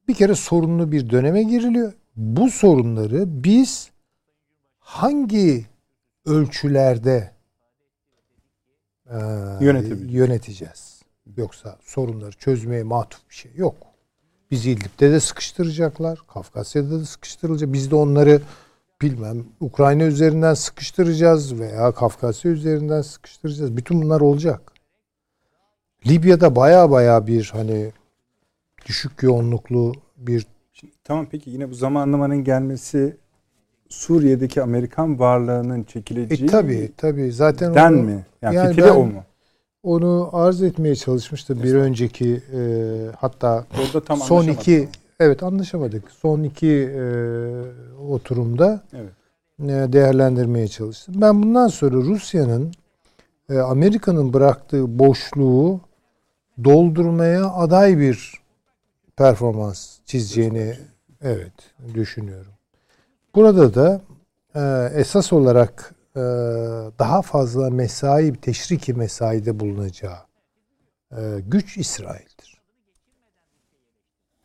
[0.07, 1.93] Bir kere sorunlu bir döneme giriliyor.
[2.15, 3.91] Bu sorunları biz
[4.80, 5.65] hangi
[6.25, 7.31] ölçülerde
[9.05, 9.17] e,
[10.09, 11.01] yöneteceğiz?
[11.38, 13.75] Yoksa sorunları çözmeye matuf bir şey yok.
[14.51, 16.19] Bizi İdlib'de de sıkıştıracaklar.
[16.34, 17.73] Kafkasya'da da sıkıştırılacak.
[17.73, 18.41] Biz de onları
[19.01, 23.77] bilmem Ukrayna üzerinden sıkıştıracağız veya Kafkasya üzerinden sıkıştıracağız.
[23.77, 24.72] Bütün bunlar olacak.
[26.07, 27.91] Libya'da baya baya bir hani
[28.85, 30.45] düşük yoğunluklu bir
[31.03, 33.17] Tamam peki yine bu zamanlamanın gelmesi
[33.89, 38.25] Suriye'deki Amerikan varlığının çekileceği e, tabii tabii zaten den onu, mi?
[38.41, 39.23] Yani, Yani ben- o mu?
[39.84, 42.61] onu arz etmeye çalışmıştım bir önceki e,
[43.19, 44.89] hatta Orada tam son iki
[45.19, 46.11] evet anlaşamadık.
[46.11, 47.03] Son iki e,
[48.09, 49.11] oturumda Evet.
[49.59, 51.15] e, değerlendirmeye çalıştım.
[51.17, 52.71] Ben bundan sonra Rusya'nın
[53.49, 55.80] e, Amerika'nın bıraktığı boşluğu
[56.63, 58.34] doldurmaya aday bir
[59.17, 60.77] performans çizeceğini
[61.21, 61.53] evet
[61.93, 62.51] düşünüyorum.
[63.35, 64.01] Burada da
[64.55, 66.19] e, esas olarak e,
[66.99, 70.19] daha fazla mesai, teşriki mesaide bulunacağı
[71.11, 72.61] e, güç İsrail'dir.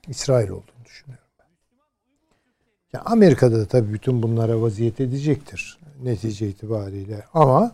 [0.08, 1.46] İsrail olduğunu düşünüyorum ben.
[2.92, 7.72] Ya Amerika'da da tabii bütün bunlara vaziyet edecektir netice itibariyle ama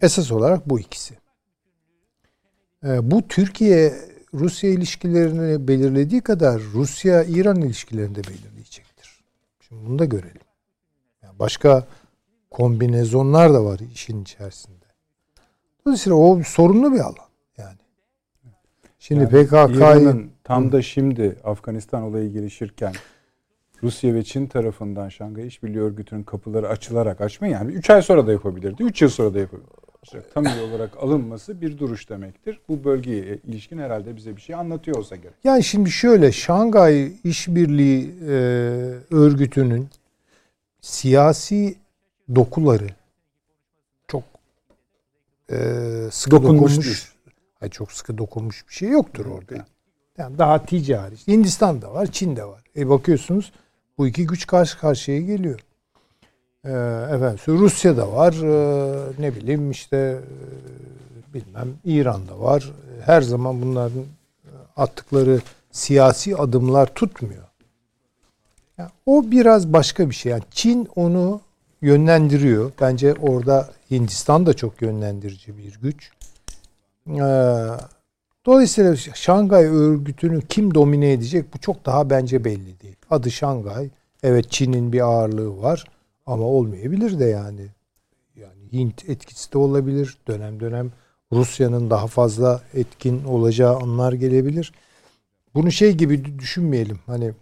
[0.00, 1.18] esas olarak bu ikisi.
[2.84, 3.94] E, bu Türkiye
[4.34, 9.24] Rusya ilişkilerini belirlediği kadar Rusya İran ilişkilerini de belirleyecektir.
[9.60, 10.40] Şimdi bunu da görelim.
[11.22, 11.86] Yani başka
[12.50, 14.84] kombinezonlar da var işin içerisinde.
[15.86, 17.28] Dolayısıyla o sorunlu bir alan
[17.58, 17.78] yani.
[18.98, 22.92] Şimdi Yani PKK'yı İran'ın tam da şimdi Afganistan olayı gelişirken
[23.82, 28.32] Rusya ve Çin tarafından Şangay İşbirliği Örgütü'nün kapıları açılarak açmayın yani 3 ay sonra da
[28.32, 28.82] yapabilirdi.
[28.82, 29.78] 3 yıl sonra da yapabilirdi.
[30.34, 32.60] Tam olarak alınması bir duruş demektir.
[32.68, 35.34] Bu bölgeye ilişkin herhalde bize bir şey anlatıyor olsa gerek.
[35.44, 38.32] Yani şimdi şöyle Şangay İşbirliği e,
[39.10, 39.88] Örgütü'nün
[40.80, 41.74] siyasi
[42.34, 42.88] dokuları
[44.08, 44.22] çok
[45.50, 45.56] e,
[46.10, 47.12] sıkı Dokunmuş dokunmuş.
[47.60, 49.66] Hayır, çok sıkı dokunmuş bir şey yoktur orada.
[50.18, 51.14] Yani daha ticari.
[51.14, 52.62] İşte Hindistan'da var, Çin'de var.
[52.76, 53.52] E bakıyorsunuz
[53.98, 55.60] bu iki güç karşı karşıya geliyor.
[56.64, 56.70] Ee,
[57.14, 62.72] efendim Rusya'da var, ee, ne bileyim işte ee, bilmem İran'da var.
[63.04, 64.04] Her zaman bunların
[64.76, 65.40] attıkları
[65.72, 67.44] siyasi adımlar tutmuyor.
[68.78, 70.32] Yani o biraz başka bir şey.
[70.32, 71.40] Yani Çin onu
[71.82, 72.72] yönlendiriyor.
[72.80, 76.10] Bence orada Hindistan da çok yönlendirici bir güç.
[77.08, 77.20] Ee,
[78.48, 82.96] dolayısıyla Şangay örgütünü kim domine edecek bu çok daha bence belli değil.
[83.10, 83.88] Adı Şangay.
[84.22, 85.84] Evet Çin'in bir ağırlığı var
[86.26, 87.66] ama olmayabilir de yani.
[88.36, 90.18] Yani Hint etkisi de olabilir.
[90.28, 90.92] Dönem dönem
[91.32, 94.72] Rusya'nın daha fazla etkin olacağı anlar gelebilir.
[95.54, 96.98] Bunu şey gibi düşünmeyelim.
[97.06, 97.32] Hani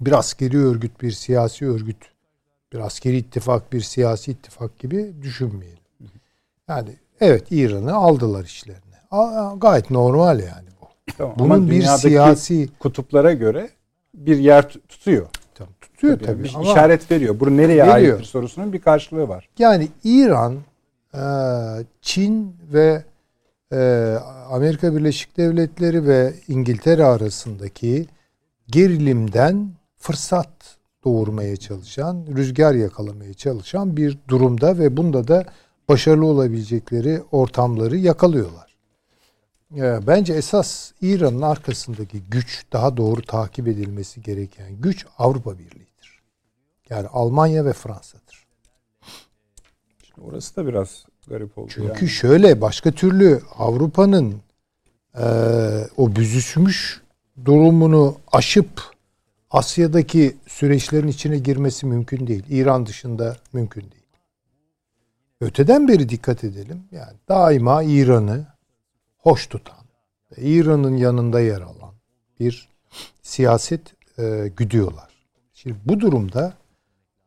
[0.00, 2.10] bir askeri örgüt, bir siyasi örgüt,
[2.72, 5.78] bir askeri ittifak, bir siyasi ittifak gibi düşünmeyelim.
[6.68, 6.90] Yani
[7.20, 8.85] evet İran'ı aldılar işlerine.
[9.56, 10.86] Gayet normal yani bu.
[11.18, 13.70] Tamam, Bunun bir siyasi kutuplara göre
[14.14, 15.26] bir yer tutuyor.
[15.54, 16.26] Tabii, tutuyor tabii.
[16.26, 16.44] tabii.
[16.44, 17.40] Bir ama işaret veriyor.
[17.40, 18.12] Bu nereye Veriyor.
[18.14, 19.48] aittir sorusunun bir karşılığı var.
[19.58, 20.56] Yani İran,
[21.14, 21.20] e,
[22.02, 23.04] Çin ve
[23.72, 23.78] e,
[24.50, 28.06] Amerika Birleşik Devletleri ve İngiltere arasındaki
[28.68, 30.48] gerilimden fırsat
[31.04, 35.44] doğurmaya çalışan, rüzgar yakalamaya çalışan bir durumda ve bunda da
[35.88, 38.65] başarılı olabilecekleri ortamları yakalıyorlar.
[39.74, 46.22] E, Bence esas İran'ın arkasındaki güç, daha doğru takip edilmesi gereken güç Avrupa Birliği'dir.
[46.90, 48.46] Yani Almanya ve Fransa'dır.
[50.04, 51.68] Şimdi orası da biraz garip oldu.
[51.74, 52.08] Çünkü yani.
[52.08, 54.34] şöyle başka türlü Avrupa'nın
[55.18, 55.24] e,
[55.96, 57.02] o büzüşmüş
[57.44, 58.96] durumunu aşıp
[59.50, 62.44] Asya'daki süreçlerin içine girmesi mümkün değil.
[62.48, 64.06] İran dışında mümkün değil.
[65.40, 66.84] Öteden beri dikkat edelim.
[66.90, 68.55] Yani daima İran'ı
[69.26, 69.84] hoş tutan
[70.36, 71.94] İran'ın yanında yer alan
[72.40, 72.68] bir
[73.22, 73.80] siyaset
[74.18, 75.10] e, güdüyorlar.
[75.54, 76.54] Şimdi bu durumda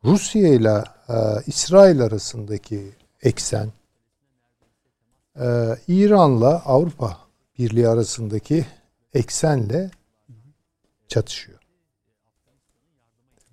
[0.03, 1.15] Rusya ile e,
[1.47, 3.71] İsrail arasındaki eksen
[5.39, 5.45] e,
[5.87, 7.17] İran'la Avrupa
[7.57, 8.65] Birliği arasındaki
[9.13, 9.91] eksenle
[11.07, 11.59] çatışıyor.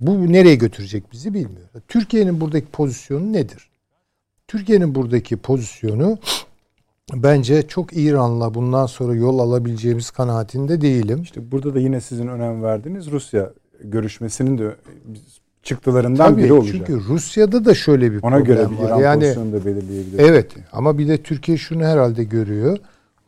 [0.01, 1.69] Bu nereye götürecek bizi bilmiyor.
[1.89, 3.71] Türkiye'nin buradaki pozisyonu nedir?
[4.49, 6.19] Türkiye'nin buradaki pozisyonu
[7.15, 11.23] bence çok İran'la bundan sonra yol alabileceğimiz kanaatinde değilim.
[11.23, 14.77] İşte burada da yine sizin önem verdiğiniz Rusya görüşmesinin de
[15.63, 16.75] çıktılarından Tabii, biri olacak.
[16.77, 18.89] Çünkü Rusya'da da şöyle bir Ona problem göre bir var.
[18.89, 20.19] İran yani pozisyonu da belirleyebilir.
[20.19, 22.79] Evet ama bir de Türkiye şunu herhalde görüyor.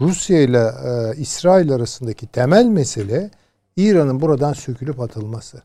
[0.00, 3.30] Rusya ile e, İsrail arasındaki temel mesele
[3.76, 5.62] İran'ın buradan sökülüp atılması.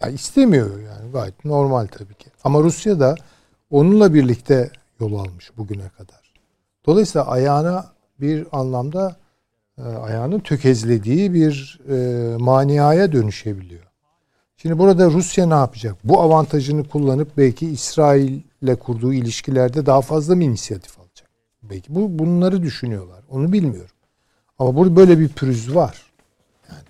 [0.00, 2.30] Ya istemiyor yani gayet normal tabii ki.
[2.44, 3.14] Ama Rusya da
[3.70, 4.70] onunla birlikte
[5.00, 6.21] yol almış bugüne kadar.
[6.86, 7.86] Dolayısıyla ayağına
[8.20, 9.16] bir anlamda
[9.78, 13.82] e, ayağını tökezlediği bir e, maniaya dönüşebiliyor.
[14.56, 15.96] Şimdi burada Rusya ne yapacak?
[16.04, 21.28] Bu avantajını kullanıp belki İsrail'le kurduğu ilişkilerde daha fazla mı inisiyatif alacak?
[21.62, 23.20] Belki bu bunları düşünüyorlar.
[23.30, 23.94] Onu bilmiyorum.
[24.58, 26.12] Ama burada böyle bir pürüz var.
[26.70, 26.82] Yani.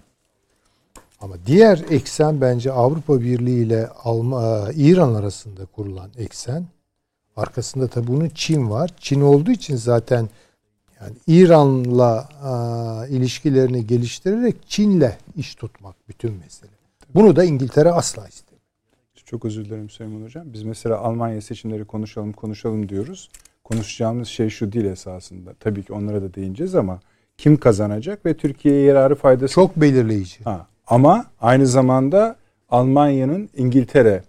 [1.21, 6.67] Ama diğer eksen bence Avrupa Birliği ile Alma, İran arasında kurulan eksen.
[7.37, 8.91] Arkasında tabii bunun Çin var.
[8.99, 10.29] Çin olduğu için zaten
[11.01, 16.71] yani İran'la a, ilişkilerini geliştirerek Çin'le iş tutmak bütün mesele.
[17.15, 18.53] Bunu da İngiltere asla istemiyor.
[19.33, 20.53] Çok özür dilerim Süleyman Hocam.
[20.53, 23.31] Biz mesela Almanya seçimleri konuşalım konuşalım diyoruz.
[23.65, 25.55] Konuşacağımız şey şu değil esasında.
[25.61, 27.01] Tabii ki onlara da değineceğiz ama
[27.39, 29.55] kim kazanacak ve Türkiye'ye yararı faydası.
[29.55, 30.45] Çok belirleyici.
[30.45, 32.37] Ha, ama aynı zamanda
[32.71, 34.23] Almanya'nın İngiltere,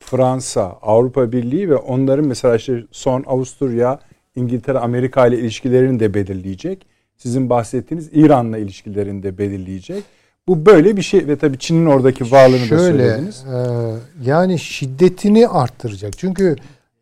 [0.00, 4.00] Fransa, Avrupa Birliği ve onların mesela işte son Avusturya,
[4.36, 6.86] İngiltere, Amerika ile ilişkilerini de belirleyecek.
[7.16, 10.04] Sizin bahsettiğiniz İran'la ilişkilerini de belirleyecek.
[10.48, 13.44] Bu böyle bir şey ve tabii Çin'in oradaki varlığını Şöyle, da söylediniz.
[13.44, 16.18] E, yani şiddetini arttıracak.
[16.18, 16.56] Çünkü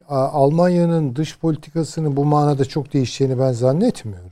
[0.08, 4.30] a, Almanya'nın dış politikasının bu manada çok değişeceğini ben zannetmiyorum.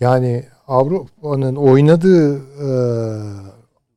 [0.00, 2.68] Yani Avrupa'nın oynadığı, e,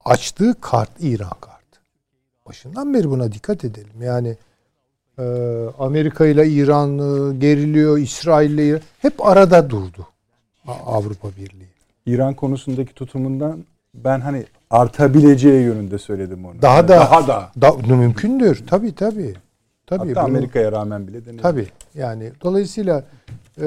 [0.05, 1.50] açtığı kart İran kartı.
[2.47, 4.01] Başından beri buna dikkat edelim.
[4.01, 4.37] Yani
[5.19, 5.23] e,
[5.79, 10.07] Amerika ile İran e, geriliyor, İsrail ile İran, hep arada durdu
[10.85, 11.69] Avrupa Birliği.
[12.05, 16.61] İran konusundaki tutumundan ben hani artabileceği yönünde söyledim onu.
[16.61, 17.51] Daha Yani da daha da.
[17.61, 18.63] da mümkündür.
[18.67, 19.33] Tabii tabii.
[19.87, 21.41] Tabii Hatta bunu- Amerika'ya rağmen bile denedi.
[21.41, 23.03] Tabii yani dolayısıyla
[23.61, 23.63] e,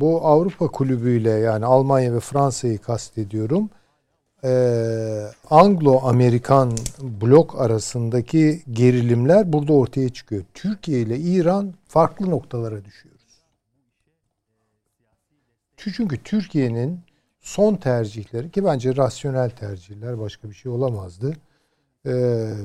[0.00, 3.70] bu Avrupa kulübüyle yani Almanya ve Fransa'yı kastediyorum.
[4.44, 4.50] E,
[5.50, 10.44] Anglo-Amerikan blok arasındaki gerilimler burada ortaya çıkıyor.
[10.54, 13.18] Türkiye ile İran farklı noktalara düşüyoruz.
[15.76, 17.00] Çünkü Türkiye'nin
[17.40, 21.36] son tercihleri ki bence rasyonel tercihler başka bir şey olamazdı.
[22.06, 22.12] E,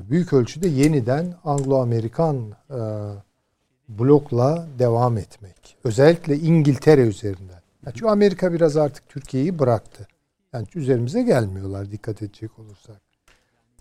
[0.10, 2.80] büyük ölçüde yeniden Anglo-Amerikan e,
[3.90, 5.78] blokla devam etmek.
[5.84, 7.62] Özellikle İngiltere üzerinden.
[7.86, 10.08] Çünkü Amerika biraz artık Türkiye'yi bıraktı.
[10.54, 13.02] Yani üzerimize gelmiyorlar dikkat edecek olursak.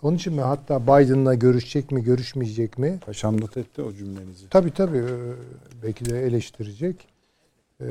[0.03, 2.99] Onun için mi hatta Biden'la görüşecek mi görüşmeyecek mi?
[3.07, 4.49] Paşam not etti o cümlenizi.
[4.49, 5.07] Tabii tabii e,
[5.83, 7.09] belki de eleştirecek.
[7.81, 7.87] E,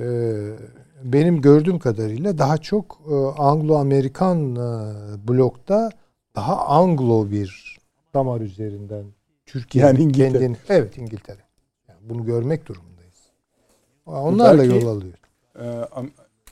[1.04, 5.90] Benim gördüğüm kadarıyla daha çok e, Anglo-Amerikan e, blokta
[6.36, 7.78] daha Anglo bir
[8.14, 9.06] damar üzerinden
[9.46, 10.32] Türkiye Yani İngiltere.
[10.32, 11.42] kendini evet İngiltere.
[11.90, 13.16] Yani bunu görmek durumundayız.
[14.06, 15.14] Onlarla belki- yol alıyor.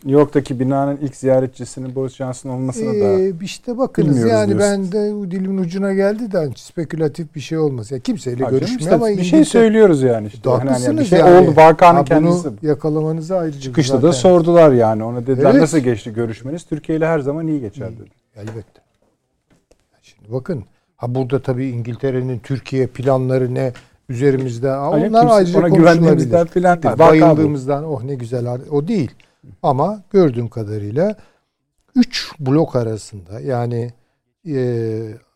[0.04, 4.60] New York'taki binanın ilk ziyaretçisinin Boris Johnson olmasına da Ee, işte bakınız yani diyorsun.
[4.60, 7.92] ben de dilimin ucuna geldi de spekülatif bir şey olmaz.
[7.92, 10.50] Ya kimseyle Ha görüşmüyor işte ama bir şey söylüyoruz yani işte.
[10.50, 11.48] Hani Haklısınız bir şey yani.
[11.50, 12.50] oldu vakanın Ha, kendisi.
[12.62, 15.04] Yakalamanızı ayrıca Çıkışta zaten- da sordular yani.
[15.04, 15.62] Ona dediler Evet.
[15.62, 16.64] nasıl geçti görüşmeniz?
[16.64, 18.10] Türkiye ile her zaman iyi geçer dedi.
[18.36, 18.82] Elbette.
[20.02, 20.64] Şimdi bakın
[20.96, 23.74] ha burada tabii İngiltere'nin Türkiye planları ne
[24.10, 25.94] üzerimizde ha, Hani onlar kimse ayrıca ona konuşulabilir.
[26.00, 27.00] güvendiğimizden filan değil.
[27.00, 29.12] Bayıldığımızdan oh ne güzel o değil.
[29.64, 31.16] Ama gördüğüm kadarıyla
[31.95, 33.94] üç blok arasında yani
[34.45, 34.53] e,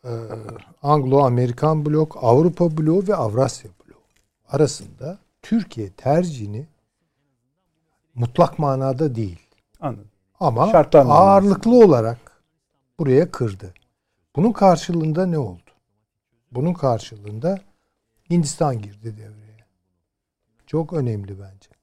[0.04, 0.12] e,
[0.82, 4.02] Anglo-Amerikan blok, Avrupa bloğu ve Avrasya bloğu
[4.48, 6.66] arasında Türkiye tercihini
[8.14, 9.40] mutlak manada değil
[9.80, 10.10] Anladım.
[10.40, 12.42] ama Şartlar ağırlıklı olarak
[12.98, 13.74] buraya kırdı.
[14.36, 15.70] Bunun karşılığında ne oldu?
[16.52, 17.58] Bunun karşılığında
[18.30, 19.66] Hindistan girdi devreye.
[20.66, 21.73] Çok önemli bence.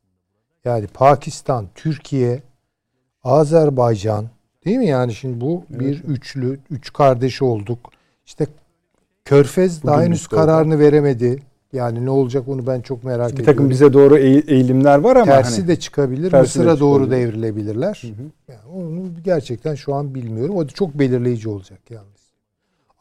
[0.65, 2.41] Yani Pakistan, Türkiye,
[3.23, 4.25] Azerbaycan
[4.65, 4.87] değil mi?
[4.87, 7.79] Yani şimdi bu bir üçlü, üç kardeş olduk.
[8.25, 8.47] İşte
[9.25, 10.45] Körfez daha Bugün henüz bitti orada.
[10.47, 11.43] kararını veremedi.
[11.73, 13.53] Yani ne olacak onu ben çok merak Bir ediyorum.
[13.53, 16.31] takım bize doğru eğ- eğilimler var ama Tersi hani de çıkabilir.
[16.31, 17.27] tersi de Mısır'a doğru çıkabilir.
[17.27, 18.01] devrilebilirler.
[18.03, 18.27] Hı hı.
[18.47, 20.55] Yani onu gerçekten şu an bilmiyorum.
[20.55, 22.21] O da çok belirleyici olacak yalnız.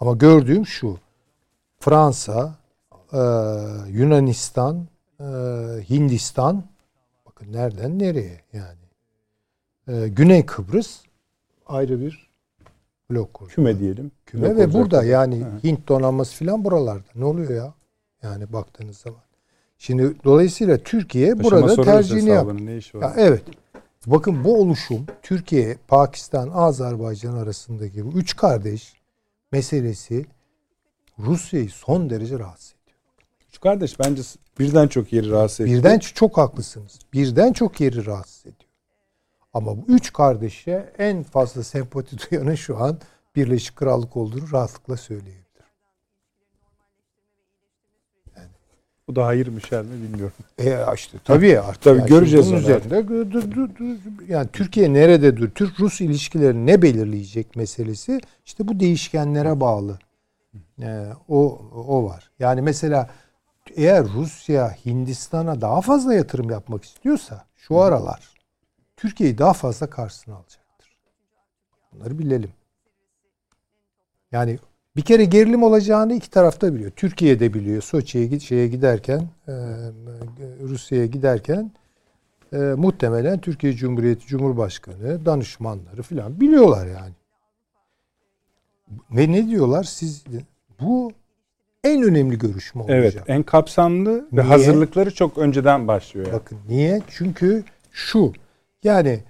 [0.01, 0.97] Ama gördüğüm şu.
[1.81, 2.55] Fransa,
[3.13, 3.19] e,
[3.89, 4.87] Yunanistan,
[5.21, 5.25] e,
[5.91, 6.63] Hindistan
[7.41, 8.81] bakın nereden nereye yani.
[9.89, 11.01] E, Güney Kıbrıs
[11.67, 12.31] ayrı bir
[13.11, 13.49] blok kurdu.
[13.49, 14.11] küme diyelim.
[14.27, 15.69] Küme Yok ve olacak burada yani Hı.
[15.69, 17.09] Hint donanması falan buralarda.
[17.15, 17.75] Ne oluyor ya?
[18.23, 19.21] Yani baktığınız zaman.
[19.79, 22.67] Şimdi dolayısıyla Türkiye Paşama burada tercihini yaptı.
[22.67, 23.03] Ne işi var?
[23.03, 23.43] Ya evet.
[24.07, 28.95] Bakın bu oluşum Türkiye, Pakistan, Azerbaycan arasındaki bu üç kardeş
[29.53, 30.27] meselesi
[31.19, 32.99] Rusya'yı son derece rahatsız ediyor.
[33.49, 34.23] Üç kardeş bence
[34.61, 35.73] birden çok yeri rahatsız etti.
[35.73, 36.99] Birden çok haklısınız.
[37.13, 38.71] Birden çok yeri rahatsız ediyor.
[39.53, 42.99] Ama bu üç kardeşe en fazla sempati duyanın şu an
[43.37, 45.41] Birleşik Krallık olduğunu rahatlıkla söyleyebilirim.
[49.09, 50.35] Bu da hayır mı şer mi bilmiyorum.
[50.59, 51.83] E işte tabii artık.
[51.83, 55.51] Tabii yani göreceğiz bunun üzerinde dü- dü- dü- yani Türkiye nerede dur?
[55.51, 59.99] Türk-Rus ilişkileri ne belirleyecek meselesi işte bu değişkenlere bağlı.
[60.83, 62.31] E, o o var.
[62.39, 63.11] Yani mesela
[63.77, 68.35] eğer Rusya Hindistan'a daha fazla yatırım yapmak istiyorsa şu aralar
[68.97, 70.97] Türkiye'yi daha fazla karşısına alacaktır.
[71.93, 72.51] Bunları bilelim.
[74.33, 74.59] Yani
[74.97, 76.91] bir kere gerilim olacağını iki tarafta biliyor.
[76.91, 77.83] Türkiye de biliyor.
[77.83, 79.53] Soçi'ye şeye giderken, e,
[80.63, 81.73] Rusya'ya giderken
[82.53, 87.15] e, muhtemelen Türkiye Cumhuriyeti Cumhurbaşkanı, danışmanları filan biliyorlar yani.
[89.11, 89.85] Ve ne diyorlar?
[89.85, 90.25] Siz
[90.81, 91.13] bu
[91.85, 92.99] en önemli görüşme olacak.
[92.99, 94.43] Evet en kapsamlı ve Niye?
[94.43, 96.27] hazırlıkları çok önceden başlıyor.
[96.27, 96.37] Yani.
[96.37, 97.01] Bakın niye?
[97.09, 98.33] Çünkü şu
[98.85, 99.21] yani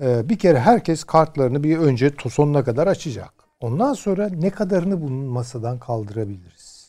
[0.00, 3.32] e, bir kere herkes kartlarını bir önce sonuna kadar açacak.
[3.60, 6.88] Ondan sonra ne kadarını bunun masadan kaldırabiliriz?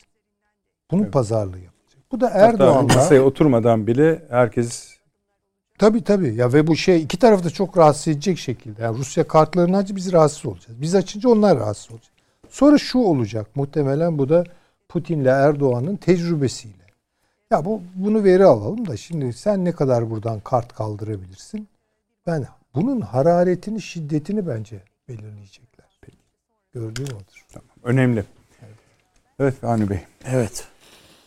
[0.90, 2.02] Bunun pazarlığı yapılacak.
[2.12, 4.94] Bu da Hatta Erdoğan'la masaya oturmadan bile herkes
[5.78, 8.82] tabii tabii ya ve bu şey iki tarafı da çok rahatsız edecek şekilde.
[8.82, 10.80] Yani Rusya kartlarını açınca biz rahatsız olacağız.
[10.80, 12.12] Biz açınca onlar rahatsız olacak.
[12.48, 14.44] Sonra şu olacak muhtemelen bu da
[14.94, 16.84] Putin'le Erdoğan'ın tecrübesiyle.
[17.50, 21.68] Ya bu bunu veri alalım da şimdi sen ne kadar buradan kart kaldırabilirsin?
[22.26, 25.84] Ben bunun hararetini, şiddetini bence belirleyecekler.
[26.72, 27.46] Gördüğüm odur.
[27.82, 28.24] önemli.
[29.38, 30.00] Evet Avni Bey.
[30.24, 30.64] Evet.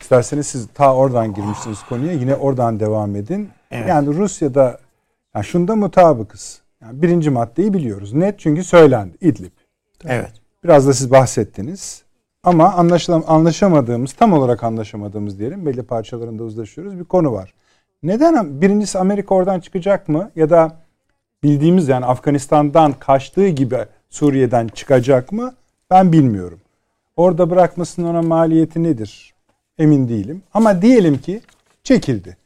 [0.02, 2.11] İsterseniz siz ta oradan girmişsiniz konuya.
[2.11, 3.49] Yine oradan devam edin.
[3.72, 3.89] Evet.
[3.89, 4.80] Yani Rusya'da
[5.35, 6.61] yani şunda mutabıkız.
[6.81, 8.14] Yani birinci maddeyi biliyoruz.
[8.14, 9.18] Net çünkü söylendi.
[9.22, 9.52] İdlib.
[10.06, 10.34] Evet.
[10.64, 12.06] Biraz da siz bahsettiniz.
[12.48, 12.74] Ama
[13.28, 17.53] anlaşamadığımız, tam olarak anlaşamadığımız diyelim, belli parçalarında uzlaşıyoruz bir konu var.
[18.03, 20.32] Neden birincisi Amerika oradan çıkacak mı?
[20.36, 20.76] Ya da
[21.44, 23.78] bildiğimiz yani Afganistan'dan kaçtığı gibi
[24.10, 25.56] Suriye'den çıkacak mı?
[25.91, 26.60] Ben bilmiyorum.
[27.15, 29.34] Orada bırakmasının ona maliyeti nedir?
[29.78, 30.41] Emin değilim.
[30.53, 31.41] Ama diyelim ki
[31.84, 32.38] çekildi.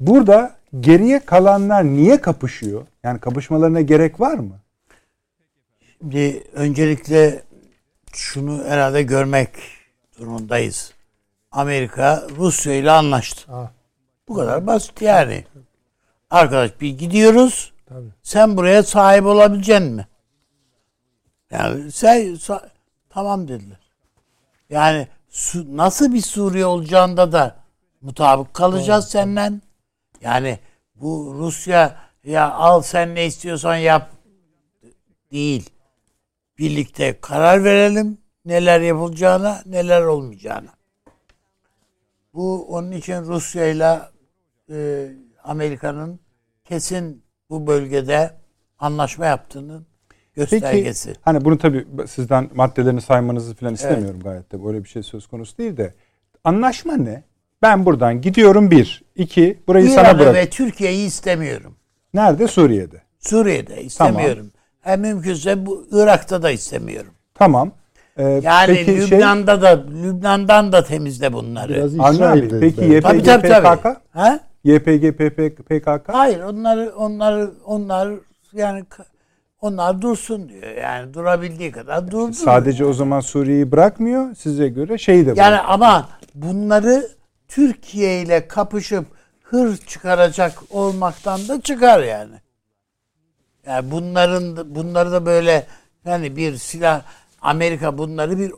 [0.00, 2.86] Burada geriye kalanlar niye kapışıyor?
[3.02, 4.54] Yani kapışmalarına gerek var mı?
[5.80, 7.42] Şimdi öncelikle
[8.12, 9.50] şunu herhalde görmek
[10.18, 10.92] durumundayız.
[11.52, 13.52] Amerika Rusya ile anlaştı.
[13.52, 13.70] Ha,
[14.28, 15.44] Bu kadar basit yani.
[16.30, 17.72] Arkadaş bir gidiyoruz.
[17.88, 18.08] tabii.
[18.22, 20.06] Sen buraya sahip olabilecek mi?
[21.50, 22.68] Yani sen sa-
[23.10, 23.78] tamam dediler.
[24.70, 27.56] Yani su, nasıl bir Suriye olacağında da
[28.00, 29.62] mutabık kalacağız senden.
[30.20, 30.58] Yani
[30.94, 34.10] bu Rusya ya al sen ne istiyorsan yap
[35.32, 35.70] değil.
[36.60, 40.70] Birlikte karar verelim neler yapılacağına, neler olmayacağına.
[42.34, 43.98] Bu onun için Rusya ile
[44.70, 45.08] e,
[45.44, 46.20] Amerika'nın
[46.64, 48.30] kesin bu bölgede
[48.78, 49.86] anlaşma yaptığının
[50.34, 51.08] göstergesi.
[51.08, 55.26] Peki hani bunu tabii sizden maddelerini saymanızı falan istemiyorum gayet de böyle bir şey söz
[55.26, 55.94] konusu değil de
[56.44, 57.22] anlaşma ne?
[57.62, 59.02] Ben buradan gidiyorum bir.
[59.16, 60.34] iki burayı sana İran'ı bırak.
[60.34, 61.76] ve Türkiye'yi istemiyorum.
[62.14, 62.48] Nerede?
[62.48, 63.02] Suriye'de.
[63.18, 64.52] Suriye'de istemiyorum.
[64.80, 67.12] Hem mümkünse bu Irak'ta da istemiyorum.
[67.34, 67.72] Tamam.
[68.16, 71.74] Ee, Yani peki şey, Lübnan'da da Lübnan'dan da temizle bunları.
[71.74, 72.84] Biraz Avni abi, İsrail'de peki.
[72.84, 73.76] YPG, tabii tabii tabii.
[73.80, 73.86] PKK?
[74.12, 74.40] Ha?
[74.64, 75.12] YPG,
[75.68, 76.08] PKK?
[76.14, 78.08] Hayır onları onları onlar
[78.52, 78.84] yani
[79.60, 80.76] onlar dursun diyor.
[80.82, 82.32] Yani durabildiği kadar durdur.
[82.32, 84.34] Sadece o zaman Suriye'yi bırakmıyor.
[84.34, 85.64] Size göre şeyi de Yani bırakıyor.
[85.68, 87.08] ama bunları
[87.48, 89.04] Türkiye ile kapışıp
[89.42, 92.34] hır çıkaracak olmaktan da çıkar yani.
[93.70, 95.66] Yani bunların bunları da böyle
[96.04, 97.02] yani bir silah
[97.40, 98.52] Amerika bunları bir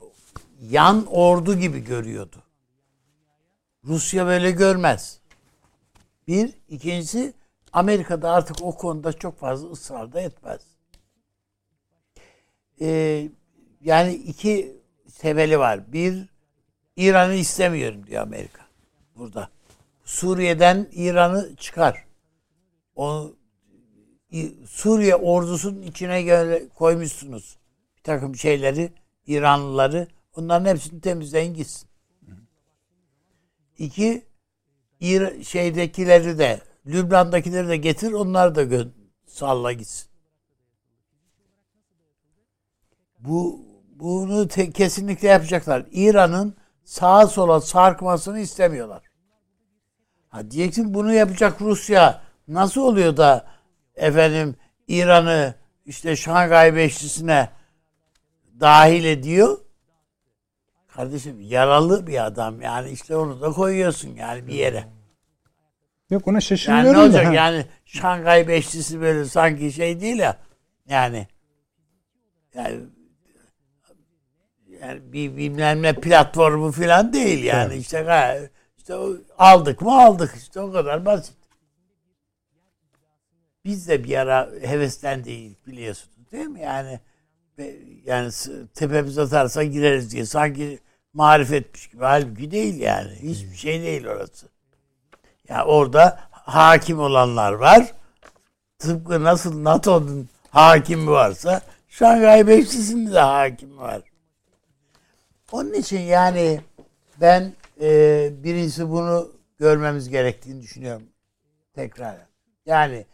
[0.60, 2.36] yan ordu gibi görüyordu.
[3.84, 5.20] Rusya böyle görmez.
[6.28, 7.32] Bir, ikincisi
[7.72, 10.60] Amerika'da artık o konuda çok fazla ısrar da etmez.
[12.80, 13.28] Ee,
[13.80, 14.76] yani iki
[15.08, 15.92] sebeli var.
[15.92, 16.28] Bir,
[16.96, 18.62] İran'ı istemiyorum diyor Amerika
[19.16, 19.48] burada.
[20.04, 22.04] Suriye'den İran'ı çıkar.
[22.96, 23.41] O İ-
[24.66, 27.58] Suriye ordusunun içine koymuşsunuz
[27.96, 28.92] bir takım şeyleri,
[29.26, 30.08] İranlıları.
[30.36, 31.88] Onların hepsini temizleyin gitsin.
[33.78, 34.22] İki,
[35.00, 38.88] İra- şeydekileri de, Lübnan'dakileri de getir, onları da gö-
[39.26, 40.08] salla gitsin.
[43.18, 43.60] Bu
[43.96, 45.86] bunu te- kesinlikle yapacaklar.
[45.92, 49.02] İran'ın sağa sola sarkmasını istemiyorlar.
[50.28, 53.51] Ha diyeceksin bunu yapacak Rusya nasıl oluyor da
[53.96, 54.56] efendim
[54.88, 55.54] İran'ı
[55.86, 57.48] işte Şangay Beşlisi'ne
[58.60, 59.58] dahil ediyor?
[60.88, 64.84] Kardeşim yaralı bir adam yani işte onu da koyuyorsun yani bir yere.
[66.10, 67.02] Yok ona Yani şaşırmıyorum ne da.
[67.04, 67.32] olacak Ha.
[67.34, 70.36] yani Şangay Beşlisi böyle sanki şey değil ya
[70.88, 71.26] yani
[72.54, 72.80] yani
[74.80, 80.34] yani bir bilmem ne platformu falan değil yani işte gay- işte o- aldık mı aldık
[80.36, 81.34] işte o kadar basit.
[83.64, 87.00] Biz de bir ara heveslendik biliyorsunuz değil mi yani
[88.04, 88.30] yani
[88.74, 90.78] tepemiz atarsa gireriz diye sanki
[91.12, 94.48] marifetmiş gibi halbuki değil yani hiçbir şey değil orası.
[95.48, 97.92] Ya orada hakim olanlar var.
[98.78, 104.02] Tıpkı nasıl NATO'nun hakimi varsa Şangay Beşlisi'nin de hakimi var.
[105.52, 106.60] Onun için yani
[107.20, 111.02] ben e, birincisi bunu görmemiz gerektiğini düşünüyorum.
[111.74, 112.16] Tekrar.
[112.66, 113.06] Yani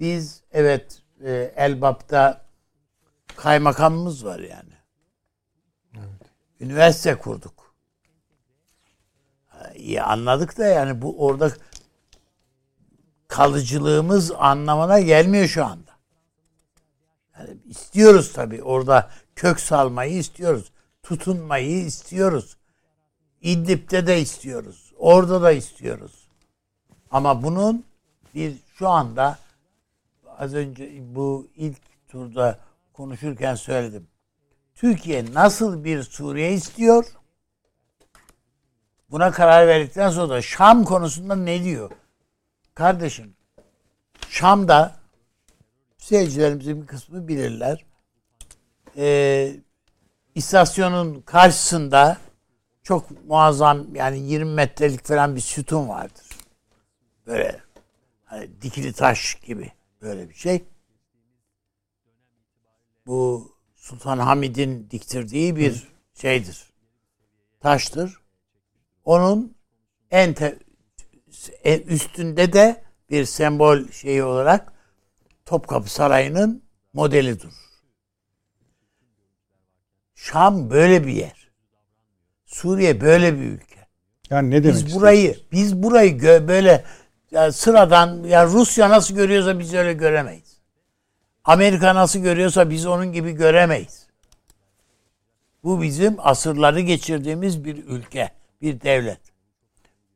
[0.00, 2.44] biz evet e, Elbap'ta
[3.36, 4.72] kaymakamımız var yani.
[6.60, 7.74] Üniversite kurduk.
[9.74, 11.52] İyi anladık da yani bu orada
[13.28, 15.90] kalıcılığımız anlamına gelmiyor şu anda.
[17.38, 20.72] Yani istiyoruz tabii orada kök salmayı istiyoruz.
[21.02, 22.56] Tutunmayı istiyoruz.
[23.40, 24.92] İdlib'de de istiyoruz.
[24.98, 26.28] Orada da istiyoruz.
[27.10, 27.84] Ama bunun
[28.34, 29.38] bir şu anda
[30.42, 32.58] az önce bu ilk turda
[32.92, 34.08] konuşurken söyledim.
[34.74, 37.04] Türkiye nasıl bir Suriye istiyor?
[39.10, 41.90] Buna karar verdikten sonra da Şam konusunda ne diyor?
[42.74, 43.34] Kardeşim
[44.28, 44.96] Şam'da
[45.98, 47.84] seyircilerimizin bir kısmı bilirler.
[48.96, 49.56] Ee,
[50.34, 52.18] istasyonun karşısında
[52.82, 56.26] çok muazzam yani 20 metrelik falan bir sütun vardır.
[57.26, 57.60] Böyle
[58.24, 59.72] hani dikili taş gibi
[60.02, 60.64] böyle bir şey.
[63.06, 66.72] bu Sultan Hamid'in diktirdiği bir şeydir.
[67.60, 68.20] Taştır.
[69.04, 69.54] Onun
[70.10, 70.58] en te-
[71.64, 74.72] en üstünde de bir sembol şeyi olarak
[75.44, 76.62] Topkapı Sarayı'nın
[76.92, 77.52] modeli durur.
[80.14, 81.50] Şam böyle bir yer.
[82.46, 83.86] Suriye böyle bir ülke.
[84.30, 86.84] Yani ne demek Biz burayı biz burayı gö- böyle
[87.32, 90.58] ya sıradan ya Rusya nasıl görüyorsa biz öyle göremeyiz.
[91.44, 94.06] Amerika nasıl görüyorsa biz onun gibi göremeyiz.
[95.64, 98.32] Bu bizim asırları geçirdiğimiz bir ülke,
[98.62, 99.20] bir devlet.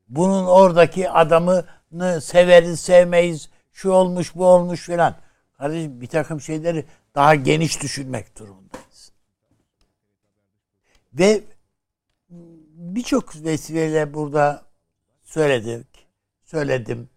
[0.08, 5.14] Bunun oradaki adamını severiz, sevmeyiz, şu olmuş, bu olmuş filan.
[5.58, 6.84] Kardeşim bir takım şeyleri
[7.14, 9.12] daha geniş düşünmek durumundayız.
[11.12, 11.44] Ve
[12.76, 14.62] birçok vesileyle burada
[15.24, 15.95] söyledik,
[16.46, 17.08] söyledim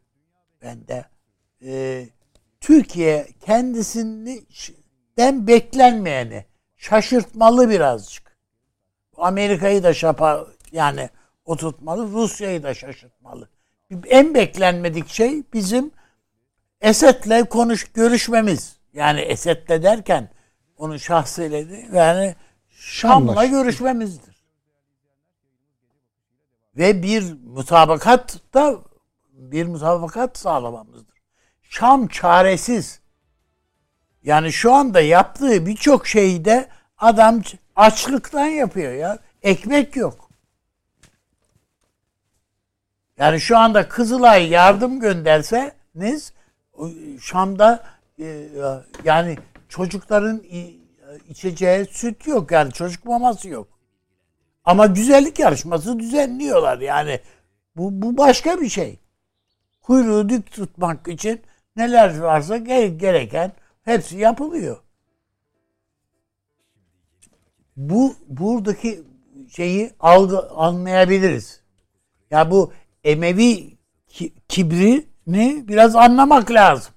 [0.62, 1.06] ben de.
[1.64, 2.10] Ee,
[2.62, 6.46] Türkiye kendisinden beklenmeyeni
[6.78, 8.38] şaşırtmalı birazcık.
[9.18, 11.10] Amerika'yı da şapa yani
[11.46, 13.50] oturtmalı, Rusya'yı da şaşırtmalı.
[14.06, 15.92] En beklenmedik şey bizim
[16.82, 18.78] Esed'le konuş görüşmemiz.
[18.94, 20.30] Yani Esed'le derken
[20.78, 22.36] onun şahsıyla değil, yani
[22.70, 24.36] Şam'la görüşmemizdir.
[26.78, 28.80] Ve bir mutabakat da
[29.40, 31.16] bir mutabakat sağlamamızdır.
[31.62, 33.00] Şam çaresiz.
[34.24, 36.68] Yani şu anda yaptığı birçok şeyde
[36.98, 37.42] adam
[37.76, 39.20] açlıktan yapıyor ya.
[39.42, 40.30] Ekmek yok.
[43.18, 46.34] Yani şu anda Kızılay yardım gönderseniz
[47.22, 47.84] Şam'da
[48.20, 48.48] e,
[49.04, 49.38] yani
[49.70, 50.44] çocukların
[51.30, 53.68] içeceği süt yok yani çocuk maması yok.
[54.64, 57.20] Ama güzellik yarışması düzenliyorlar yani.
[57.76, 59.00] Bu, bu başka bir şey.
[59.90, 61.42] Kuyruğu dik tutmak için
[61.76, 63.52] neler varsa gere- gereken
[63.84, 64.78] hepsi yapılıyor.
[67.78, 69.04] Bu buradaki
[69.56, 71.62] şeyi algı anlayabiliriz.
[72.32, 76.94] Ya bu Emevi ki- kibrini biraz anlamak lazım.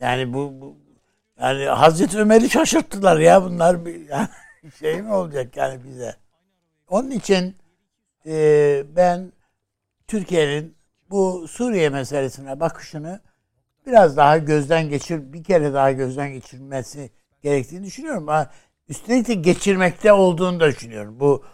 [0.00, 0.76] Yani bu, bu
[1.40, 4.28] yani Hazreti Ömer'i şaşırttılar ya bunlar bir yani
[4.78, 6.16] şey mi olacak yani bize.
[6.88, 7.56] Onun için
[8.26, 9.32] e, ben
[10.08, 10.76] Türkiye'nin
[11.10, 13.20] bu Suriye meselesine bakışını
[13.86, 17.10] biraz daha gözden geçir, bir kere daha gözden geçirmesi
[17.42, 18.28] gerektiğini düşünüyorum.
[18.28, 18.50] Ama
[18.88, 21.20] üstelik de geçirmekte olduğunu da düşünüyorum.
[21.20, 21.44] Bu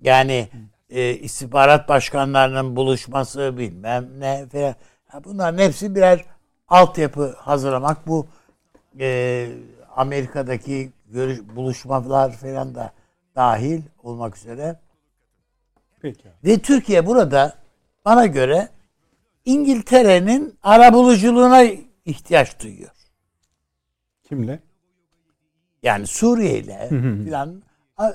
[0.00, 0.48] yani
[0.90, 4.74] e, istihbarat başkanlarının buluşması bilmem ne falan.
[5.24, 6.24] Bunların hepsi birer
[6.68, 8.06] altyapı hazırlamak.
[8.06, 8.26] Bu
[9.00, 9.48] e,
[9.96, 12.92] Amerika'daki görüş, buluşmalar falan da
[13.36, 14.80] dahil olmak üzere.
[16.02, 16.28] Peki.
[16.44, 17.54] Ve Türkiye burada
[18.08, 18.68] bana göre
[19.44, 21.62] İngiltere'nin arabuluculuğuna
[22.04, 22.90] ihtiyaç duyuyor.
[24.24, 24.60] Kimle?
[25.82, 26.88] Yani Suriye ile
[27.24, 27.62] filan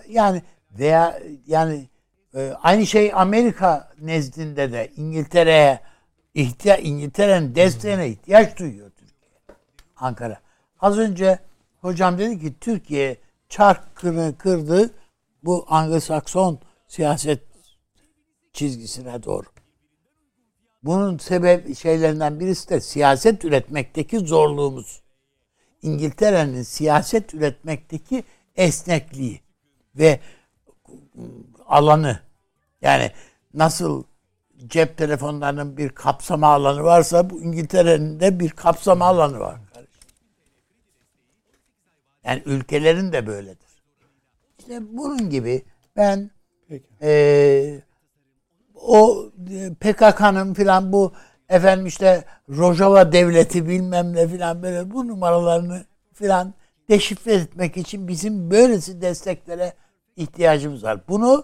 [0.09, 0.41] yani
[0.71, 1.89] veya yani
[2.35, 5.79] e, aynı şey Amerika nezdinde de İngiltere'ye
[6.33, 9.57] ihtiya İngiltere'nin desteğine ihtiyaç duyuyor Türkiye.
[9.95, 10.39] Ankara.
[10.79, 11.39] Az önce
[11.81, 13.17] hocam dedi ki Türkiye
[13.49, 14.89] çarkını kırdı
[15.43, 16.57] bu Anglo-Sakson
[16.87, 17.39] siyaset
[18.53, 19.53] çizgisine doğru.
[20.83, 25.01] Bunun sebep şeylerinden birisi de siyaset üretmekteki zorluğumuz.
[25.81, 28.23] İngiltere'nin siyaset üretmekteki
[28.55, 29.41] esnekliği
[29.95, 30.19] ve
[31.65, 32.19] alanı.
[32.81, 33.11] Yani
[33.53, 34.03] nasıl
[34.67, 39.59] cep telefonlarının bir kapsama alanı varsa bu İngiltere'nin de bir kapsama alanı var.
[42.23, 43.83] Yani ülkelerin de böyledir.
[44.59, 45.65] İşte bunun gibi
[45.95, 46.31] ben
[46.67, 46.85] Peki.
[47.01, 47.83] eee
[48.87, 51.13] o e, PKK'nın filan bu
[51.49, 56.53] efendim işte Rojava devleti bilmem ne filan böyle bu numaralarını filan
[56.89, 59.73] deşifre etmek için bizim böylesi desteklere
[60.15, 60.99] ihtiyacımız var.
[61.07, 61.43] Bunu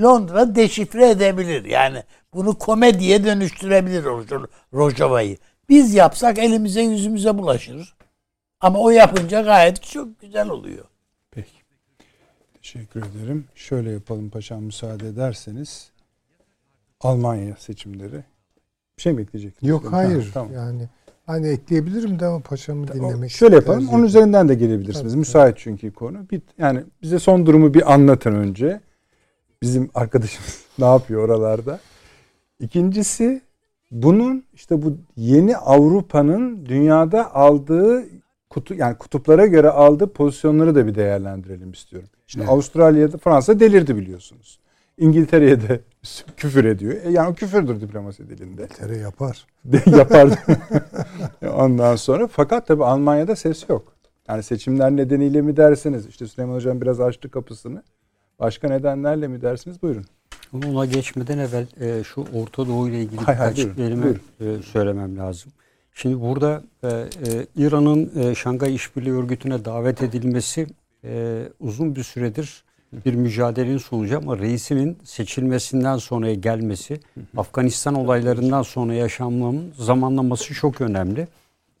[0.00, 1.64] Londra deşifre edebilir.
[1.64, 2.02] Yani
[2.34, 5.36] bunu komediye dönüştürebilir Roj- Rojava'yı.
[5.68, 7.96] Biz yapsak elimize yüzümüze bulaşır.
[8.60, 10.84] Ama o yapınca gayet çok güzel oluyor.
[11.30, 11.50] Peki.
[12.62, 13.44] Teşekkür ederim.
[13.54, 15.90] Şöyle yapalım paşam müsaade ederseniz.
[17.00, 18.24] Almanya seçimleri.
[18.96, 19.70] Bir şey mi ekleyeceksiniz?
[19.70, 20.30] Yok Ha, hayır.
[20.34, 20.52] tamam.
[20.52, 20.88] Yani
[21.26, 23.88] hani ekleyebilirim de ama paşamı dinlemek Şöyle yapalım.
[23.88, 25.12] Onun üzerinden de gelebilirsiniz.
[25.12, 26.30] Tabii, Müsait çünkü konu.
[26.30, 28.80] Bir, yani bize son durumu bir anlatın önce.
[29.62, 31.80] Bizim arkadaşımız ne yapıyor oralarda?
[32.60, 33.42] İkincisi
[33.90, 38.04] bunun işte bu yeni Avrupa'nın dünyada aldığı
[38.50, 42.08] kutu yani kutuplara göre aldığı pozisyonları da bir değerlendirelim istiyorum.
[42.26, 42.52] Şimdi Evet.
[42.52, 44.58] Avustralya'da Fransa delirdi biliyorsunuz.
[44.98, 45.80] İngiltere'ye de
[46.36, 46.94] küfür ediyor.
[47.04, 48.66] E yani o küfürdür diplomasi dilinde.
[48.66, 49.46] Tere yapar.
[49.86, 50.30] Yapar.
[51.54, 53.92] Ondan sonra fakat tabii Almanya'da ses yok.
[54.28, 56.06] Yani seçimler nedeniyle mi dersiniz?
[56.06, 57.82] İşte Süleyman Hocam biraz açtı kapısını.
[58.38, 59.82] Başka nedenlerle mi dersiniz?
[59.82, 60.04] Buyurun.
[60.52, 64.62] Ona geçmeden evvel e, şu Orta Doğu ile ilgili Hay hay, birkaç buyurun, kelime e,
[64.62, 65.52] söylemem lazım.
[65.94, 67.06] Şimdi burada e, e,
[67.56, 70.66] İran'ın e, Şangay İşbirliği Örgütü'ne davet edilmesi
[71.04, 77.00] e, uzun bir süredir bir mücadelenin sonucu ama reisinin seçilmesinden sonraya gelmesi,
[77.36, 81.28] Afganistan olaylarından sonra yaşanmanın zamanlaması çok önemli.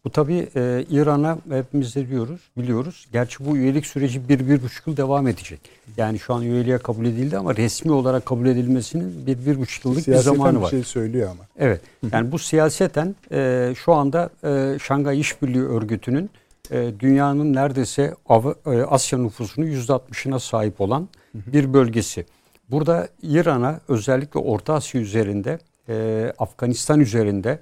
[0.04, 3.06] Bu tabii e, İran'a hepimiz de diyoruz, biliyoruz.
[3.12, 5.60] Gerçi bu üyelik süreci bir, bir buçuk yıl devam edecek.
[5.96, 10.02] Yani şu an üyeliğe kabul edildi ama resmi olarak kabul edilmesinin bir, bir buçuk yıllık
[10.02, 10.70] Siyaseten bir zamanı bir var.
[10.70, 11.44] şey söylüyor ama.
[11.58, 11.80] Evet.
[12.12, 16.30] Yani bu siyaseten e, şu anda e, Şangay İşbirliği Örgütü'nün
[16.70, 22.26] e, dünyanın neredeyse Av- e, Asya nüfusunun %60'ına sahip olan bir bölgesi.
[22.70, 25.58] Burada İran'a özellikle Orta Asya üzerinde,
[25.88, 27.58] e, Afganistan üzerinde,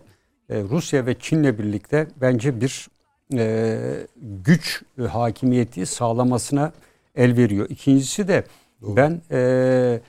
[0.51, 2.89] e, Rusya ve Çin'le birlikte bence bir
[3.35, 3.79] e,
[4.45, 6.73] güç e, hakimiyeti sağlamasına
[7.15, 7.67] el veriyor.
[7.71, 8.45] İkincisi de
[8.83, 10.01] ben e,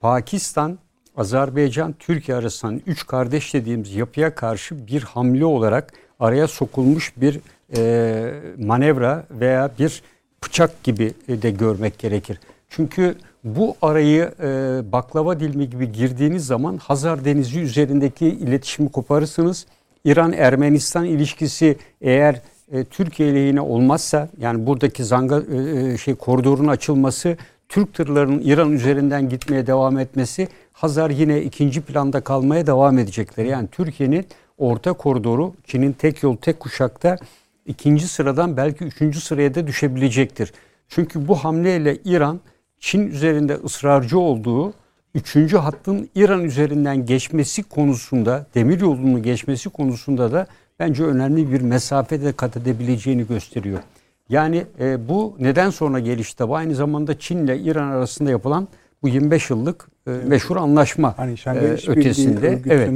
[0.00, 0.78] Pakistan,
[1.16, 7.40] Azerbaycan, Türkiye arasından üç kardeş dediğimiz yapıya karşı bir hamle olarak araya sokulmuş bir
[7.76, 10.02] e, manevra veya bir
[10.44, 12.40] bıçak gibi de görmek gerekir.
[12.68, 13.14] Çünkü
[13.44, 19.66] bu arayı e, baklava dilimi gibi girdiğiniz zaman Hazar Denizi üzerindeki iletişimi koparırsınız.
[20.04, 22.40] İran-Ermenistan ilişkisi eğer
[22.72, 27.36] e, Türkiye lehine olmazsa yani buradaki zanga e, e, şey koridorun açılması
[27.68, 33.44] Türk tırlarının İran üzerinden gitmeye devam etmesi Hazar yine ikinci planda kalmaya devam edecekler.
[33.44, 34.26] Yani Türkiye'nin
[34.58, 37.18] orta koridoru Çin'in tek yol tek kuşakta
[37.66, 40.52] ikinci sıradan belki üçüncü sıraya da düşebilecektir.
[40.88, 42.40] Çünkü bu hamleyle İran
[42.80, 44.74] Çin üzerinde ısrarcı olduğu
[45.14, 50.46] üçüncü hattın İran üzerinden geçmesi konusunda, demir yolunu geçmesi konusunda da
[50.78, 53.80] bence önemli bir mesafede kat edebileceğini gösteriyor.
[54.28, 56.48] Yani e, bu neden sonra gelişti?
[56.48, 58.68] Bu aynı zamanda Çin ile İran arasında yapılan
[59.02, 62.60] bu 25 yıllık e, meşhur anlaşma Hani e, ötesinde.
[62.66, 62.90] Evet.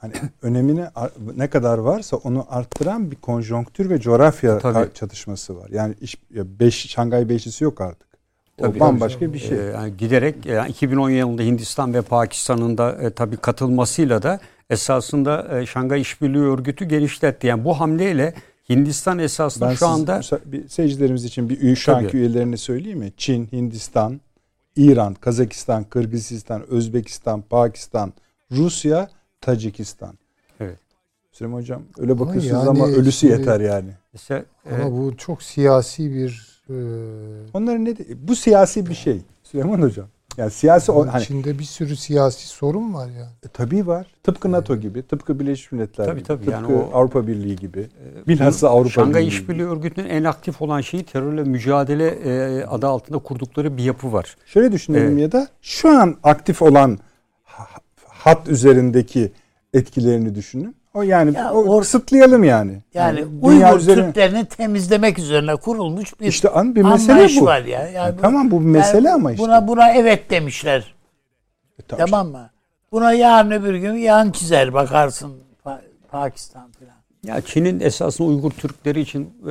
[0.00, 0.12] Hani
[0.42, 4.94] önemini ar- ne kadar varsa onu arttıran bir konjonktür ve coğrafya Tabii.
[4.94, 5.68] çatışması var.
[5.72, 8.08] Yani iş, beş, Şangay Beşlisi yok artık.
[8.58, 9.58] O Tabii, bambaşka bir şey.
[9.58, 15.58] E, yani giderek yani 2010 yılında Hindistan ve Pakistan'ın da e, tabii katılmasıyla da esasında
[15.60, 17.46] e, Şangay İşbirliği Örgütü genişletti.
[17.46, 18.34] Yani bu hamleyle
[18.68, 22.16] Hindistan esasında ben şu siz- anda bir seyircilerimiz için bir şu anki Tabii.
[22.16, 23.12] üyelerini söyleyeyim mi?
[23.16, 24.20] Çin, Hindistan,
[24.76, 28.12] İran, Kazakistan, Kırgızistan, Özbekistan, Pakistan,
[28.52, 29.08] Rusya,
[29.52, 30.14] Tacikistan.
[30.60, 30.78] Evet.
[31.32, 33.90] Süleyman Hocam öyle bakıyorsunuz yani ama ölüsü şimdi- yeter yani.
[34.12, 36.74] mesela e, Ama bu çok siyasi bir e,
[37.54, 37.94] Onların ne
[38.28, 40.06] bu siyasi bir şey Süleyman Hocam.
[40.36, 43.24] Yani siyasi bunun hani içinde bir sürü siyasi sorun var ya.
[43.44, 44.06] e, tabii var.
[44.22, 46.44] Tıpkı NATO gibi, tıpkı Birleşmiş Milletler Tabii, gibi, tabii.
[46.44, 47.86] tıpkı Yani o- Avrupa Birliği gibi.
[48.28, 49.28] Bilhassa Avrupa Şangay Birliği.
[49.34, 54.36] İşbirliği Örgütü'nün en aktif olan şeyi terörle mücadele e, adı altında kurdukları bir yapı var.
[54.46, 55.20] Şöyle düşünelim Evet.
[55.20, 56.98] ya da şu an aktif olan
[58.28, 59.32] hat üzerindeki
[59.74, 60.76] etkilerini düşünün.
[60.94, 62.72] O yani Ya o or- kısıtlayalım yani.
[62.94, 67.44] Yani dünya Uygur üzerine- Türklerini temizlemek üzerine kurulmuş bir işte an bir mesele bu.
[67.44, 67.80] var ya.
[67.80, 69.44] Yani Yani bu- tamam bu bir mesele yani ama işte.
[69.44, 70.94] Buna buna evet demişler.
[71.78, 72.06] E, tamam.
[72.10, 72.50] Tamam mı?
[72.92, 75.32] Buna yarın öbür gün yan çizer bakarsın
[75.64, 75.80] Pa-
[76.10, 77.34] Pakistan falan.
[77.36, 79.50] Ya Çin'in esasında Uygur Türkleri için e,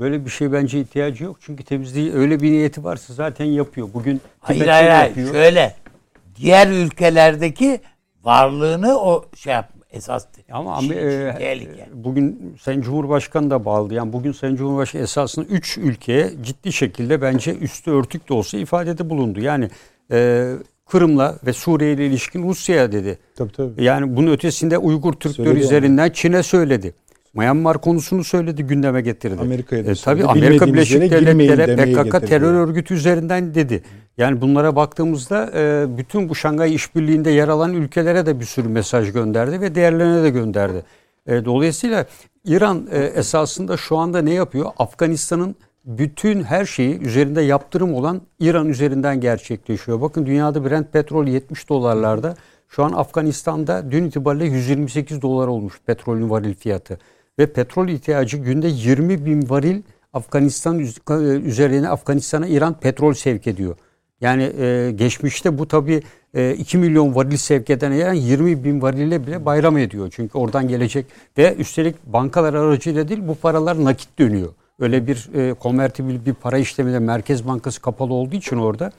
[0.00, 1.36] böyle bir şey bence ihtiyacı yok.
[1.40, 3.88] Çünkü temizliği öyle bir niyeti varsa zaten yapıyor.
[3.94, 5.08] Bugün Hayır hayır hayır.
[5.08, 5.32] yapıyor.
[5.32, 5.74] Şöyle
[6.40, 7.80] diğer ülkelerdeki
[8.24, 10.26] varlığını o şey yap esas.
[10.52, 11.88] Ama Çin ama, için e, tehlike.
[11.94, 13.94] bugün Sayın Cumhurbaşkanı da bağlı.
[13.94, 19.10] Yani bugün Sayın Cumhurbaşkanı esasında 3 ülkeye ciddi şekilde bence üstü örtük de olsa ifadede
[19.10, 19.40] bulundu.
[19.40, 19.68] Yani
[20.12, 20.50] e,
[20.90, 23.18] Kırım'la ve Suriye ile ilişkin Rusya'ya dedi.
[23.36, 23.84] Tabii tabii.
[23.84, 26.94] Yani bunun ötesinde Uygur Türkleri Söyledi üzerinden Çin'e söyledi.
[27.34, 29.36] Myanmar konusunu söyledi, gündeme getirdi.
[29.40, 30.24] Amerika'ya da E, tabii.
[30.24, 32.26] Amerika Birleşik Devletleri PKK getirdi.
[32.26, 33.82] terör örgütü üzerinden dedi.
[34.18, 39.12] Yani bunlara baktığımızda e, bütün bu Şangay İşbirliği'nde yer alan ülkelere de bir sürü mesaj
[39.12, 40.84] gönderdi ve diğerlerine de gönderdi.
[41.26, 42.06] E, dolayısıyla
[42.44, 44.70] İran e, esasında şu anda ne yapıyor?
[44.78, 50.00] Afganistan'ın bütün her şeyi üzerinde yaptırım olan İran üzerinden gerçekleşiyor.
[50.00, 52.34] Bakın dünyada Brent petrol 70 dolarlarda.
[52.68, 56.98] Şu an Afganistan'da dün itibariyle 128 dolar olmuş petrolün varil fiyatı.
[57.38, 59.82] Ve petrol ihtiyacı günde 20 bin varil
[60.12, 63.76] Afganistan üz- üzerine Afganistan'a İran petrol sevk ediyor.
[64.20, 66.02] Yani e, geçmişte bu tabi
[66.34, 70.08] e, 2 milyon varil sevk eden İran 20 bin varille bile bayram ediyor.
[70.16, 71.06] Çünkü oradan gelecek
[71.38, 74.48] ve üstelik bankalar aracıyla değil bu paralar nakit dönüyor.
[74.80, 78.92] Öyle bir e, konvertibil bir para işlemi de Merkez Bankası kapalı olduğu için orada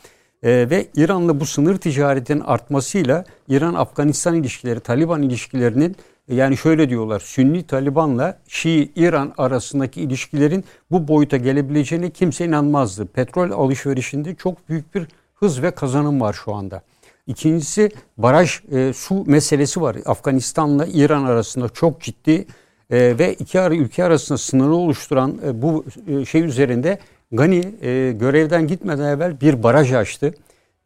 [0.43, 5.95] E, ve İran'la bu sınır ticaretinin artmasıyla İran-Afganistan ilişkileri, Taliban ilişkilerinin
[6.27, 13.05] yani şöyle diyorlar Sünni Taliban'la Şii İran arasındaki ilişkilerin bu boyuta gelebileceğine kimse inanmazdı.
[13.05, 16.81] Petrol alışverişinde çok büyük bir hız ve kazanım var şu anda.
[17.27, 19.97] İkincisi baraj e, su meselesi var.
[20.05, 22.45] Afganistan'la İran arasında çok ciddi
[22.89, 26.99] e, ve iki ara, ülke arasında sınırı oluşturan e, bu e, şey üzerinde
[27.31, 30.33] Gani e, görevden gitmeden evvel bir baraj açtı.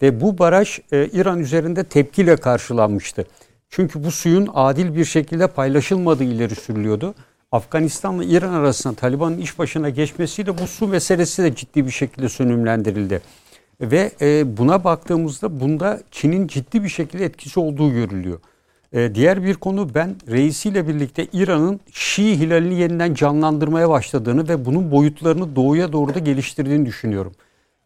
[0.01, 3.25] Ve bu baraj e, İran üzerinde tepkiyle karşılanmıştı.
[3.69, 7.15] Çünkü bu suyun adil bir şekilde paylaşılmadığı ileri sürülüyordu.
[7.51, 13.21] Afganistan'la İran arasında Taliban'ın iş başına geçmesiyle bu su meselesi de ciddi bir şekilde sönümlendirildi.
[13.81, 18.39] Ve e, buna baktığımızda bunda Çin'in ciddi bir şekilde etkisi olduğu görülüyor.
[18.93, 24.91] E, diğer bir konu ben reisiyle birlikte İran'ın Şii hilalini yeniden canlandırmaya başladığını ve bunun
[24.91, 27.33] boyutlarını doğuya doğru da geliştirdiğini düşünüyorum.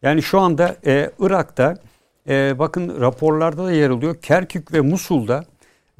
[0.02, 1.76] Yani şu anda e, Irak'ta
[2.28, 4.16] e, bakın raporlarda da yer alıyor.
[4.22, 5.44] Kerkük ve Musul'da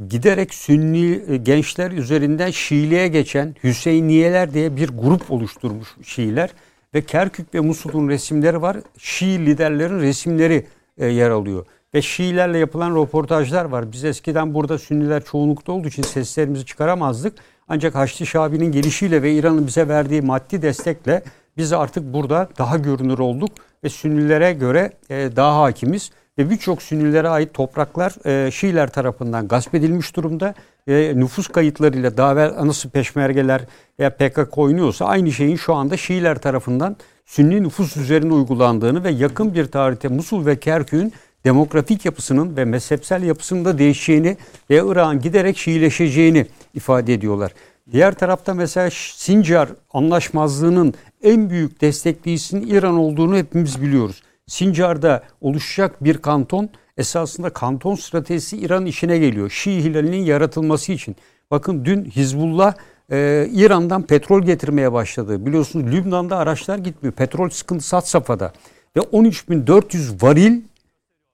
[0.09, 6.51] giderek Sünni e, gençler üzerinden Şiiliğe geçen Hüseyniyeler diye bir grup oluşturmuş Şiiler
[6.95, 8.77] ve Kerkük ve Musul'un resimleri var.
[8.99, 10.67] Şii liderlerin resimleri
[10.99, 11.67] e, yer alıyor.
[11.95, 13.93] Ve Şiilerle yapılan röportajlar var.
[13.93, 17.39] Biz eskiden burada Sünniler çoğunlukta olduğu için seslerimizi çıkaramazdık.
[17.69, 21.23] Ancak Haçlı Şabi'nin gelişiyle ve İran'ın bize verdiği maddi destekle
[21.57, 23.51] biz artık burada daha görünür olduk
[23.85, 29.75] ve Sünnilere göre e, daha hakimiz ve birçok Sünnilere ait topraklar e, Şiiler tarafından gasp
[29.75, 30.55] edilmiş durumda.
[30.87, 33.61] E, nüfus kayıtlarıyla daha evvel nasıl peşmergeler
[33.99, 36.97] veya PKK oynuyorsa aynı şeyin şu anda Şiiler tarafından
[37.27, 41.13] Sünni nüfus üzerine uygulandığını ve yakın bir tarihte Musul ve Kerkük'ün
[41.45, 44.37] demografik yapısının ve mezhepsel yapısının da değişeceğini
[44.71, 47.53] ve Irak'ın giderek Şiileşeceğini ifade ediyorlar.
[47.93, 54.23] Diğer tarafta mesela Sincar anlaşmazlığının en büyük destekleyicisinin İran olduğunu hepimiz biliyoruz.
[54.51, 59.51] Sincar'da oluşacak bir kanton esasında kanton stratejisi İran işine geliyor.
[59.51, 61.17] Şii hilalinin yaratılması için.
[61.51, 62.75] Bakın dün Hizbullah
[63.13, 65.47] e, İran'dan petrol getirmeye başladı.
[65.47, 67.13] Biliyorsunuz Lübnan'da araçlar gitmiyor.
[67.13, 68.53] Petrol sıkıntısı had safhada.
[68.97, 70.61] Ve 13.400 varil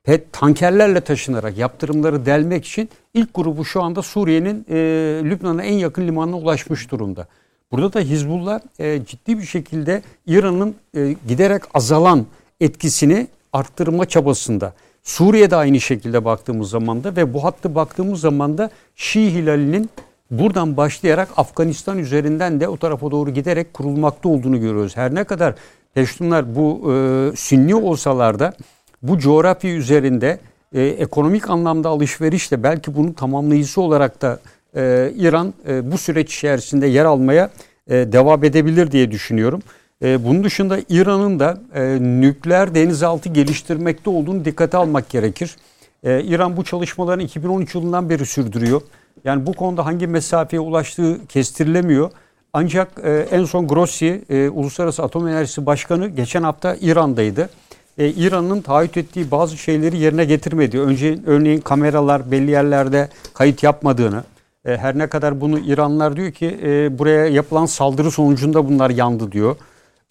[0.04, 4.76] pet tankerlerle taşınarak yaptırımları delmek için ilk grubu şu anda Suriye'nin e,
[5.24, 7.26] Lübnan'a en yakın limanına ulaşmış durumda.
[7.72, 12.26] Burada da Hizbullah e, ciddi bir şekilde İran'ın e, giderek azalan
[12.60, 14.74] etkisini arttırma çabasında.
[15.02, 19.90] Suriye'de aynı şekilde baktığımız zaman da ve bu hattı baktığımız zaman da Şii hilalinin
[20.30, 24.96] buradan başlayarak Afganistan üzerinden de o tarafa doğru giderek kurulmakta olduğunu görüyoruz.
[24.96, 25.54] Her ne kadar
[25.94, 28.52] Peştunlar bu e, Sünni olsalar da
[29.02, 30.40] bu coğrafya üzerinde
[30.72, 34.40] e, ekonomik anlamda alışverişle belki bunun tamamlayıcısı olarak da
[34.76, 37.50] e, İran e, bu süreç içerisinde yer almaya
[37.88, 39.62] e, devam edebilir diye düşünüyorum.
[40.02, 45.56] E, bunun dışında İran'ın da e, nükleer denizaltı geliştirmekte olduğunu dikkate almak gerekir.
[46.04, 48.80] E, İran bu çalışmalarını 2013 yılından beri sürdürüyor.
[49.24, 52.10] Yani bu konuda hangi mesafeye ulaştığı kestirilemiyor.
[52.52, 57.50] Ancak e, en son Grossi, e, Uluslararası Atom Enerjisi Başkanı geçen hafta İran'daydı.
[57.98, 60.80] E, İran'ın taahhüt ettiği bazı şeyleri yerine getirmedi.
[60.80, 64.24] Önce örneğin kameralar belli yerlerde kayıt yapmadığını,
[64.64, 69.32] e, her ne kadar bunu İranlar diyor ki e, buraya yapılan saldırı sonucunda bunlar yandı
[69.32, 69.56] diyor.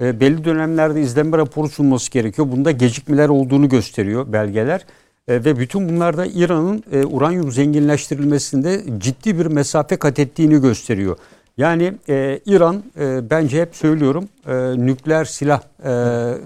[0.01, 2.47] E, belli dönemlerde izlenme raporu sunması gerekiyor.
[2.51, 4.85] Bunda gecikmeler olduğunu gösteriyor belgeler.
[5.27, 11.17] E, ve bütün bunlarda İran'ın e, uranyum zenginleştirilmesinde ciddi bir mesafe kat ettiğini gösteriyor.
[11.57, 15.91] Yani e, İran e, bence hep söylüyorum e, nükleer silah e,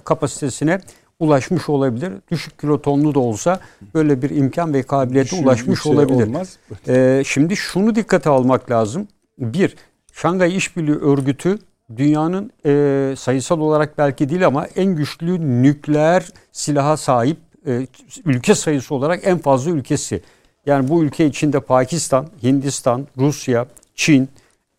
[0.04, 0.80] kapasitesine
[1.20, 2.12] ulaşmış olabilir.
[2.32, 3.60] Düşük kilotonlu da olsa
[3.94, 6.28] böyle bir imkan ve kabiliyete Düşün, ulaşmış olabilir.
[6.28, 6.58] Olmaz.
[6.88, 9.08] E, şimdi şunu dikkate almak lazım.
[9.38, 9.76] Bir,
[10.14, 11.60] Şangay İşbirliği Örgütü
[11.98, 17.38] dünyanın e, sayısal olarak belki değil ama en güçlü nükleer silaha sahip
[17.68, 17.88] e,
[18.26, 20.22] ülke sayısı olarak en fazla ülkesi.
[20.66, 24.30] Yani bu ülke içinde Pakistan, Hindistan, Rusya, Çin,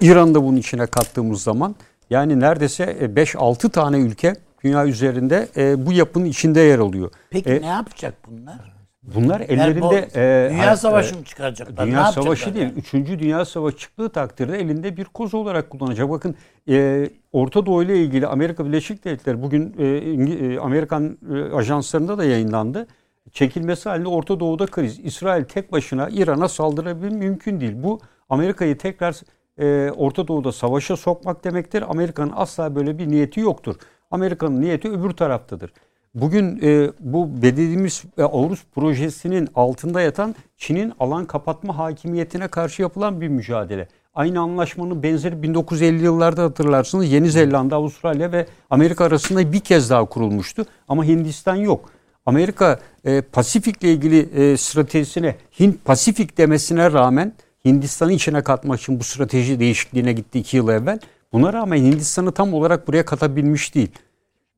[0.01, 1.75] İran da bunun içine kattığımız zaman
[2.11, 4.35] yani neredeyse 5-6 e, tane ülke
[4.65, 7.11] dünya üzerinde e, bu yapının içinde yer alıyor.
[7.31, 8.80] Peki e, ne yapacak bunlar?
[9.15, 11.87] Bunlar ellerinde e, dünya savaşı mı çıkaracaklar?
[11.87, 12.67] Dünya savaşı değil.
[12.67, 12.79] Yani?
[12.79, 16.11] Üçüncü dünya savaşı çıktığı takdirde elinde bir koz olarak kullanacak.
[16.11, 16.35] Bakın
[16.69, 22.25] e, Orta Doğu ile ilgili Amerika Birleşik Devletleri bugün e, e, Amerikan e, ajanslarında da
[22.25, 22.87] yayınlandı.
[23.33, 24.99] Çekilmesi halinde Orta Doğu'da kriz.
[24.99, 27.73] İsrail tek başına İran'a saldırabilir mümkün değil.
[27.77, 29.21] Bu Amerika'yı tekrar
[29.59, 31.85] e, Orta Doğu'da savaşa sokmak demektir.
[31.89, 33.77] Amerika'nın asla böyle bir niyeti yoktur.
[34.11, 35.73] Amerika'nın niyeti öbür taraftadır.
[36.15, 43.21] Bugün e, bu dediğimiz e, Avrus projesinin altında yatan Çin'in alan kapatma hakimiyetine karşı yapılan
[43.21, 43.89] bir mücadele.
[44.15, 50.05] Aynı anlaşmanın benzeri 1950 yıllarda hatırlarsınız Yeni Zelanda, Avustralya ve Amerika arasında bir kez daha
[50.05, 50.65] kurulmuştu.
[50.89, 51.91] Ama Hindistan yok.
[52.27, 57.33] Amerika e, Pasifik'le ilgili e, stratejisine Hint Pasifik demesine rağmen
[57.65, 60.99] Hindistan'ı içine katmak için bu strateji değişikliğine gitti iki yıl evvel.
[61.33, 63.91] Buna rağmen Hindistan'ı tam olarak buraya katabilmiş değil.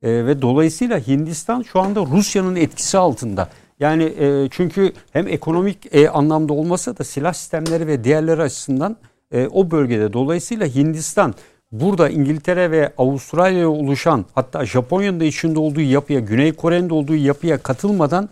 [0.03, 3.49] E, ve dolayısıyla Hindistan şu anda Rusya'nın etkisi altında.
[3.79, 8.97] Yani e, çünkü hem ekonomik e, anlamda olmasa da silah sistemleri ve diğerleri açısından
[9.31, 10.13] e, o bölgede.
[10.13, 11.33] Dolayısıyla Hindistan
[11.71, 17.15] burada İngiltere ve Avustralya'ya oluşan hatta Japonya'nın da içinde olduğu yapıya, Güney Kore'nin de olduğu
[17.15, 18.29] yapıya katılmadan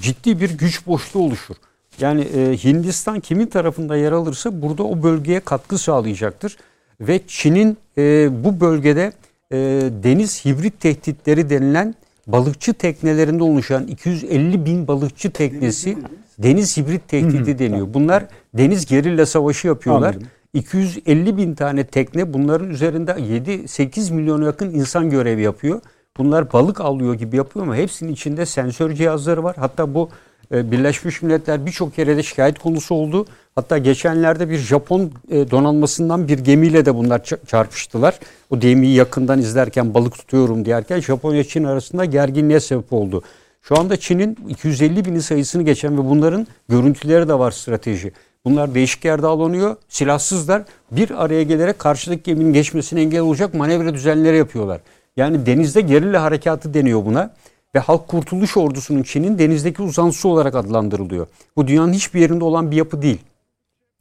[0.00, 1.54] ciddi bir güç boşluğu oluşur.
[2.00, 6.56] Yani e, Hindistan kimin tarafında yer alırsa burada o bölgeye katkı sağlayacaktır.
[7.00, 9.12] Ve Çin'in e, bu bölgede
[9.52, 9.58] e,
[10.02, 11.94] deniz hibrit tehditleri denilen
[12.26, 15.98] balıkçı teknelerinde oluşan 250 bin balıkçı teknesi
[16.38, 17.94] deniz hibrit tehdidi deniyor.
[17.94, 20.14] Bunlar deniz gerilla savaşı yapıyorlar.
[20.14, 20.28] Anladım.
[20.54, 25.80] 250 bin tane tekne bunların üzerinde 7-8 milyona yakın insan görevi yapıyor.
[26.16, 29.56] Bunlar balık avlıyor gibi yapıyor ama hepsinin içinde sensör cihazları var.
[29.58, 30.08] Hatta bu
[30.52, 33.26] Birleşmiş Milletler birçok yere de şikayet konusu oldu.
[33.54, 38.18] Hatta geçenlerde bir Japon e, donanmasından bir gemiyle de bunlar ça- çarpıştılar.
[38.50, 43.22] O gemiyi yakından izlerken balık tutuyorum diyerken Japonya Çin arasında gerginliğe sebep oldu.
[43.62, 48.12] Şu anda Çin'in 250 bini sayısını geçen ve bunların görüntüleri de var strateji.
[48.44, 49.76] Bunlar değişik yerde alınıyor.
[49.88, 54.80] Silahsızlar bir araya gelerek karşıdaki geminin geçmesine engel olacak manevra düzenleri yapıyorlar.
[55.16, 57.34] Yani denizde gerilla harekatı deniyor buna.
[57.74, 61.26] Ve Halk Kurtuluş Ordusu'nun Çin'in denizdeki uzantısı olarak adlandırılıyor.
[61.56, 63.18] Bu dünyanın hiçbir yerinde olan bir yapı değil.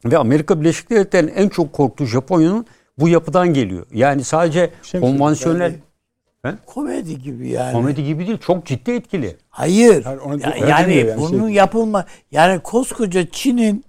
[0.05, 2.65] Ve Amerika Birleşik Devletleri'nin en çok korktuğu Japonya'nın
[2.97, 3.85] bu yapıdan geliyor.
[3.93, 5.73] Yani sadece mi konvansiyonel
[6.65, 7.73] Komedi gibi yani.
[7.73, 9.37] komedi gibi değil çok ciddi etkili.
[9.49, 10.05] Hayır.
[10.05, 13.83] Yani demiyor yani, bunun şey- yapılma yani koskoca Çin'in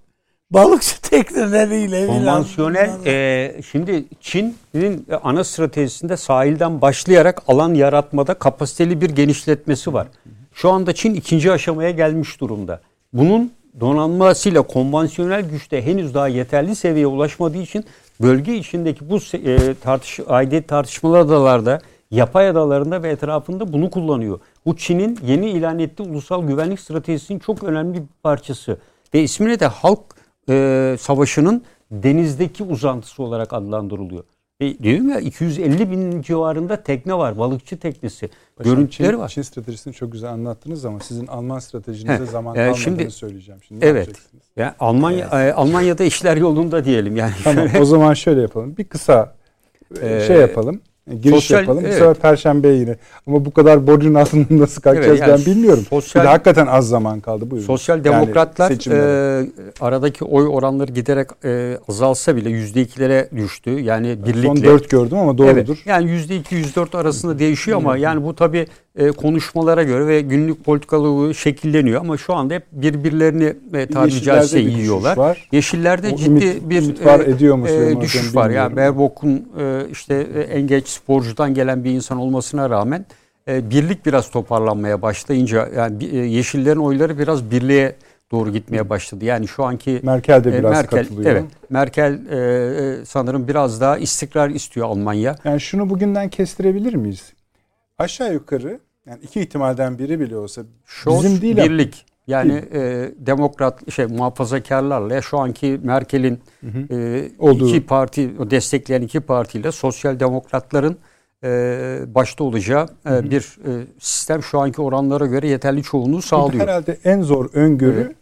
[0.53, 9.93] balıkçı tekneleriyle Konvansiyonel e, şimdi Çin'in ana stratejisinde sahilden başlayarak alan yaratmada kapasiteli bir genişletmesi
[9.93, 10.07] var.
[10.55, 12.81] Şu anda Çin ikinci aşamaya gelmiş durumda.
[13.13, 17.85] Bunun donanmasıyla konvansiyonel güçte henüz daha yeterli seviyeye ulaşmadığı için
[18.21, 21.81] bölge içindeki bu e, tartış aidiyet tartışmalı adalarda,
[22.11, 24.41] yapay adalarında ve etrafında bunu kullanıyor.
[24.67, 28.79] Bu Çin'in yeni ilan ettiği ulusal güvenlik stratejisinin çok önemli bir parçası.
[29.15, 30.01] Ve ismine de halk
[30.49, 34.25] e, savaşının denizdeki uzantısı olarak adlandırılıyor.
[34.61, 37.39] E, diyorum ya 250 bin civarında tekne var.
[37.39, 38.31] Balıkçı teknesi.
[38.57, 39.29] Paşam, Görüntüleri Çin, var.
[39.29, 43.61] Çin stratejisini çok güzel anlattınız ama sizin Alman stratejinize He, zaman e, şimdi- söyleyeceğim.
[43.69, 44.09] Şimdi Evet.
[44.57, 47.33] Yani Almanya e, Almanya'da işler yolunda diyelim yani.
[47.45, 48.77] Tamam o zaman şöyle yapalım.
[48.77, 49.35] Bir kısa
[50.03, 50.81] e, Ee, şey yapalım.
[51.11, 51.83] E, Giriş sosyal- yapalım.
[51.83, 51.99] Bu evet.
[51.99, 52.97] sefer Perşembe yine.
[53.27, 55.85] Ama bu kadar borcun altından nasıl kalkacağız Evet, yani ben bilmiyorum.
[55.91, 57.51] sosyal- bir de hakikaten az zaman kaldı.
[57.51, 57.67] Buyurun.
[57.67, 59.41] Sosyal Yani demokratlar seçimlere.
[59.43, 59.47] e,
[59.81, 63.71] aradaki oy oranları giderek e, azalsa bile yüzde ikilere düştü.
[63.71, 64.43] Yani birlikle.
[64.47, 65.53] Son 4 gördüm ama doğrudur.
[65.77, 68.67] Evet, yani yüzde iki, yüzde dört arasında değişiyor ama yani bu tabii
[68.97, 74.61] e, konuşmalara göre ve günlük politikaları şekilleniyor ama şu anda hep birbirlerini e, tabiri caizse
[74.61, 75.17] yiyorlar.
[75.17, 75.49] var.
[75.53, 78.51] Yeşillerde O ciddi ümit- bir ümit var, ediyor mu e, düşüş var.
[78.51, 83.07] Yani Baerbock'un e, işte e, en genç sporcudan gelen bir insan olmasına rağmen
[83.49, 87.97] e, birlik biraz toparlanmaya başlayınca yani e, Yeşillerin oyları biraz birliğe
[88.33, 89.25] doğru gitmeye başladı.
[89.25, 91.31] Yani şu anki Merkel de e, biraz Merkel, katılıyor.
[91.31, 95.37] evet, Merkel e, e, sanırım biraz daha istikrar istiyor Almanya.
[95.45, 97.33] Yani şunu bugünden kestirebilir miyiz?
[97.99, 102.07] Aşağı yukarı yani iki ihtimalden biri bile olsa Scholz bizim değil birlik.
[102.27, 106.41] Yani e, demokrat şey muhafazakarlarla şu anki Merkel'in
[106.91, 107.69] e, Olduğu.
[107.69, 110.97] iki parti destekleyen iki partiyle sosyal demokratların
[111.45, 116.63] e, başta olacağı e, bir e, sistem şu anki oranlara göre yeterli çoğunluğu sağlıyor.
[116.63, 118.17] herhalde en zor öngörü Evet.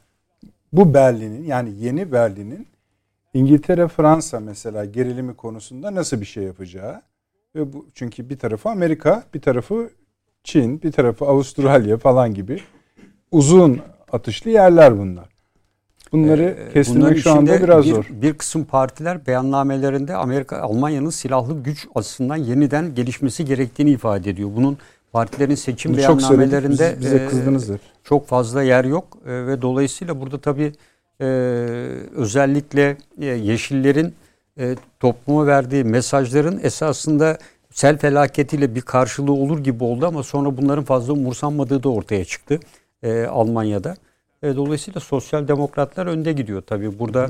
[0.72, 2.66] bu Berlin'in yani yeni Berlin'in
[3.35, 7.02] İngiltere Fransa mesela gerilimi konusunda nasıl bir şey yapacağı
[7.55, 9.90] ve bu çünkü bir tarafı Amerika, bir tarafı
[10.44, 12.60] Çin, bir tarafı Avustralya falan gibi
[13.31, 13.78] uzun
[14.12, 15.24] atışlı yerler bunlar.
[16.12, 18.07] Bunları Ee, kestirmek bunların şu anda biraz bir, zor.
[18.11, 24.51] Bir kısım partiler beyannamelerinde Amerika Almanya'nın silahlı güç açısından yeniden gelişmesi gerektiğini ifade ediyor.
[24.57, 24.78] Bunun
[25.12, 27.81] partilerin seçim Bunu çok beyannamelerinde Biz- bize e, kızdınızdır.
[28.05, 30.73] çok fazla yer yok E, ve dolayısıyla burada tabii
[31.20, 31.24] e,
[32.15, 34.15] özellikle e, yeşillerin
[34.59, 37.39] e, topluma verdiği mesajların esasında
[37.70, 42.61] sel felaketiyle bir karşılığı olur gibi oldu ama sonra bunların fazla umursanmadığı da ortaya çıktı
[43.02, 43.94] e, Almanya'da.
[44.43, 47.28] E, dolayısıyla sosyal demokratlar önde gidiyor tabii burada.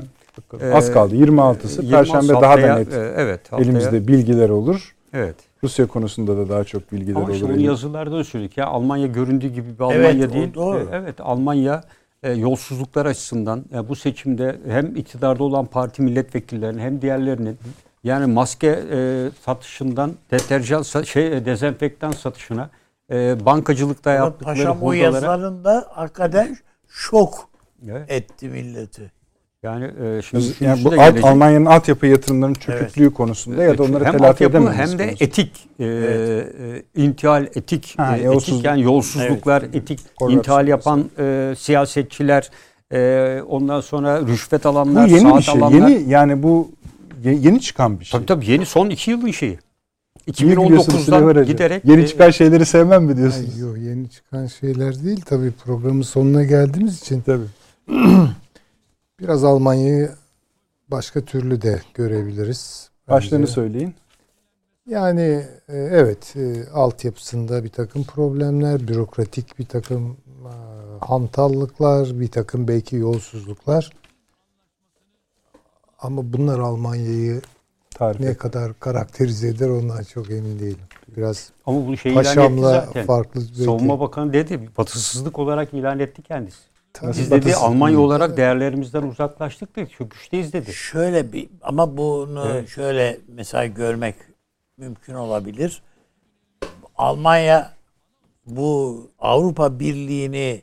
[0.61, 1.15] e, Az kaldı.
[1.15, 1.81] 26'sı.
[1.81, 2.93] 26 Perşembe daha da haftaya, net.
[2.93, 4.95] e, evet, haftaya, Elimizde bilgiler olur.
[5.13, 5.35] Evet.
[5.63, 7.41] Rusya konusunda da daha çok bilgiler Ama işte olur.
[7.41, 7.67] bunu elimizde.
[7.71, 10.53] yazılarda da söyledik ya Almanya göründüğü gibi bir Evet, Almanya o değil.
[10.53, 10.77] doğru.
[10.79, 11.83] E, Evet Almanya
[12.23, 17.57] e, yolsuzluklar açısından e, bu seçimde hem iktidarda olan parti milletvekillerinin hem diğerlerinin
[18.03, 22.69] yani maske e, satışından deterjan sa- şey e, dezenfektan satışına
[23.11, 26.57] e, bankacılıkta yaptıkları Paşam o hurdalara- yazılarında hakikaten
[26.89, 27.49] şok
[27.89, 28.11] Evet.
[28.11, 29.11] etti milleti.
[29.63, 31.25] Yani e, şimdi Yani üçüncüsü bu alt, gelecek.
[31.25, 35.23] Almanya'nın altyapı yatırımlarının çöküklüğü konusunda ya da onları hem telafi edememesi hem de konusunda.
[35.25, 38.55] etik, e, e, intihal etik, Ha, e, yolsuzluk.
[38.59, 42.49] etik yani yolsuzluklar, etik, Korrupsiyon intihal yapan e, siyasetçiler,
[42.93, 45.53] e, ondan sonra rüşvet Bu alanlar, yeni saat bir şey.
[45.61, 45.87] alanlar.
[45.89, 46.71] Yeni yani bu
[47.23, 48.19] ye- yeni çıkan bir şey.
[48.19, 49.59] Tabii tabii yeni son iki yılın şeyi.
[50.27, 51.51] Niye gülüyorsunuz Süleyman 2019'dan Hacı?
[51.51, 53.59] giderek Yeni e, çıkan şeyleri sevmem mi diyorsunuz?
[53.59, 57.45] Yok, yeni çıkan şeyler değil tabii programın sonuna geldiğimiz için Tabii.
[59.19, 60.09] biraz Almanya'yı
[60.87, 62.89] başka türlü de görebiliriz.
[63.09, 63.53] Başlarını Bence.
[63.53, 63.93] söyleyin.
[64.87, 70.17] Yani e, evet e, altyapısında bir takım problemler, bürokratik bir takım
[71.01, 73.91] hantallıklar, bir takım belki yolsuzluklar.
[75.99, 77.41] Ama bunlar Almanya'yı
[78.01, 78.37] Tarif ne et.
[78.37, 80.85] kadar karakterize eder ondan çok emin değilim.
[81.17, 83.05] Biraz ama bu şeyi ilan etti paşamla zaten.
[83.05, 83.63] farklı belki.
[83.63, 86.57] Savunma Bakanı dedi, batısızlık olarak ilan etti kendisi.
[86.93, 87.11] Tabii.
[87.11, 89.89] Biz dedi Almanya olarak değerlerimizden uzaklaştık dedi.
[89.89, 90.73] Çok güçteyiz dedi.
[90.73, 92.69] Şöyle bir ama bunu Evet.
[92.69, 94.15] şöyle mesela görmek
[94.77, 95.83] mümkün olabilir.
[96.97, 97.73] Almanya
[98.45, 100.61] bu Avrupa Birliği'ni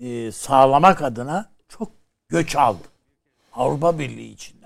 [0.00, 1.88] e, sağlamak adına çok
[2.28, 2.82] göç aldı.
[3.52, 4.59] Avrupa Birliği içinden.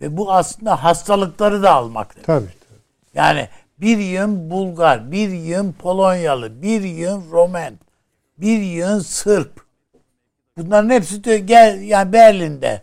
[0.00, 2.26] Ve bu aslında hastalıkları da almak demek.
[2.26, 2.46] Tabii.
[3.14, 3.48] Yani
[3.78, 7.78] bir yığın Bulgar, bir yığın Polonyalı, bir yığın Romen,
[8.38, 9.64] bir yığın Sırp.
[10.58, 12.82] Bunların hepsi de gel yani Berlin'de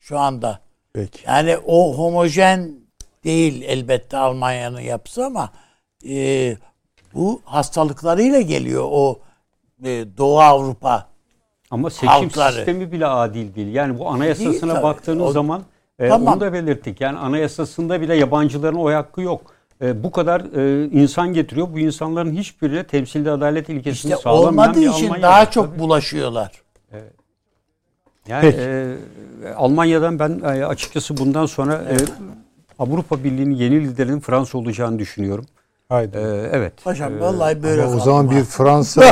[0.00, 0.60] şu anda.
[0.92, 1.18] Peki.
[1.26, 2.74] Yani o homojen
[3.24, 5.50] değil elbette Almanya'nın yapısı ama
[6.08, 6.56] e,
[7.14, 9.18] bu hastalıklarıyla geliyor o
[9.84, 11.06] e, Doğu Avrupa.
[11.70, 12.54] Ama seçim Halkları.
[12.54, 13.74] sistemi bile adil değil.
[13.74, 14.82] Yani bu anayasasına Değil tabii.
[14.82, 15.62] baktığınız O- zaman
[16.00, 16.32] e, Tamam.
[16.34, 17.00] onu da belirttik.
[17.00, 19.40] Yani anayasasında bile yabancıların oy hakkı yok.
[19.82, 21.68] E, bu kadar e, insan getiriyor.
[21.72, 25.50] Bu insanların hiçbiriyle temsilde adalet ilkesini İşte sağlamayan olmadığı için Almanya daha var.
[25.50, 25.78] çok Tabii.
[25.78, 26.62] bulaşıyorlar.
[28.28, 28.58] Yani Peki.
[28.60, 28.96] e,
[29.56, 31.96] Almanya'dan ben e, açıkçası bundan sonra e,
[32.78, 35.46] Avrupa Birliği'nin yeni liderinin Fransa olacağını düşünüyorum.
[35.90, 36.16] Haydi.
[36.18, 36.20] E,
[36.52, 36.72] evet.
[36.84, 39.02] Paşam E, vallahi böyle Ama o zaman bir Fransa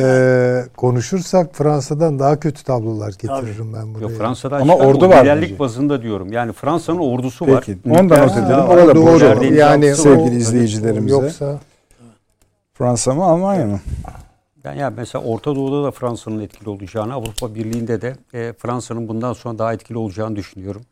[0.00, 4.02] e, konuşursak Fransa'dan daha kötü tablolar getiririm ben buraya.
[4.02, 5.58] Yok Fransa'dan Ama ordu var liderlik bence.
[5.58, 6.32] bazında diyorum.
[6.32, 7.62] Yani Fransa'nın ordusu var.
[7.66, 7.78] Peki.
[7.90, 8.58] Onu da not edelim.
[8.68, 9.44] Orada doğru.
[9.54, 9.94] Yani.
[9.96, 11.14] Sevgili o- izleyicilerimize.
[11.14, 11.58] Yoksa
[12.74, 13.80] Fransa mı Almanya mı?
[14.64, 19.32] Yani, yani mesela Orta Doğu'da da Fransa'nın etkili olacağını, Avrupa Birliği'nde de e, Fransa'nın bundan
[19.32, 20.82] sonra daha etkili olacağını düşünüyorum.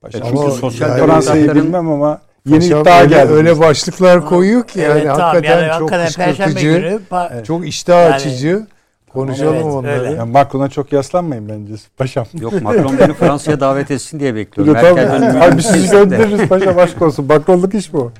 [0.00, 0.22] Paşam.
[0.22, 3.32] E, çünkü Ama sosyal yani- Fransa'yı bilmem ama yeni Paşam iddia öyle, geldi.
[3.32, 5.20] öyle başlıklar koyuyor ki yani Evet, tamam.
[5.20, 8.66] hakikaten Yani çok kışkırtıcı, günü pa- çok iştah Yani- açıcı.
[9.12, 10.00] Konuşalım Evet, onları.
[10.00, 10.12] öyle.
[10.14, 12.26] Yani Macron'a çok yaslanmayın bence paşam.
[12.40, 14.72] Yok Macron beni Fransa'ya davet etsin diye bekliyorum.
[14.74, 17.24] Merkel dönemi Abi biz sizi göndeririz paşa başk olsun.
[17.26, 18.12] Macron'luk iş bu.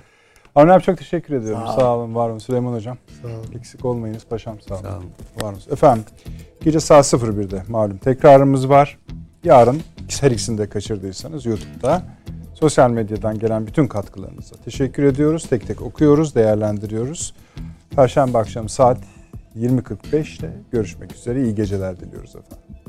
[0.54, 1.62] Avni abi çok teşekkür ediyorum.
[1.66, 1.98] Sağ Sağ, ol.
[2.00, 2.38] olun, var olun.
[2.38, 2.96] Süleyman hocam.
[3.22, 3.58] Sağ olun.
[3.58, 4.56] Eksik olmayınız paşam.
[4.68, 4.82] Sağ olun.
[4.82, 5.04] Sağ olun.
[5.42, 5.60] Var olun.
[5.72, 6.04] Efendim
[6.64, 8.98] gece saat 01'de malum tekrarımız var.
[9.44, 9.80] Yarın
[10.20, 12.02] her ikisini de kaçırdıysanız YouTube'da
[12.54, 15.46] sosyal medyadan gelen bütün katkılarınıza teşekkür ediyoruz.
[15.46, 17.34] Tek tek okuyoruz, değerlendiriyoruz.
[17.96, 18.98] Perşembe akşamı saat
[19.56, 21.44] 20.45'te görüşmek üzere.
[21.44, 22.83] İyi geceler diliyoruz efendim.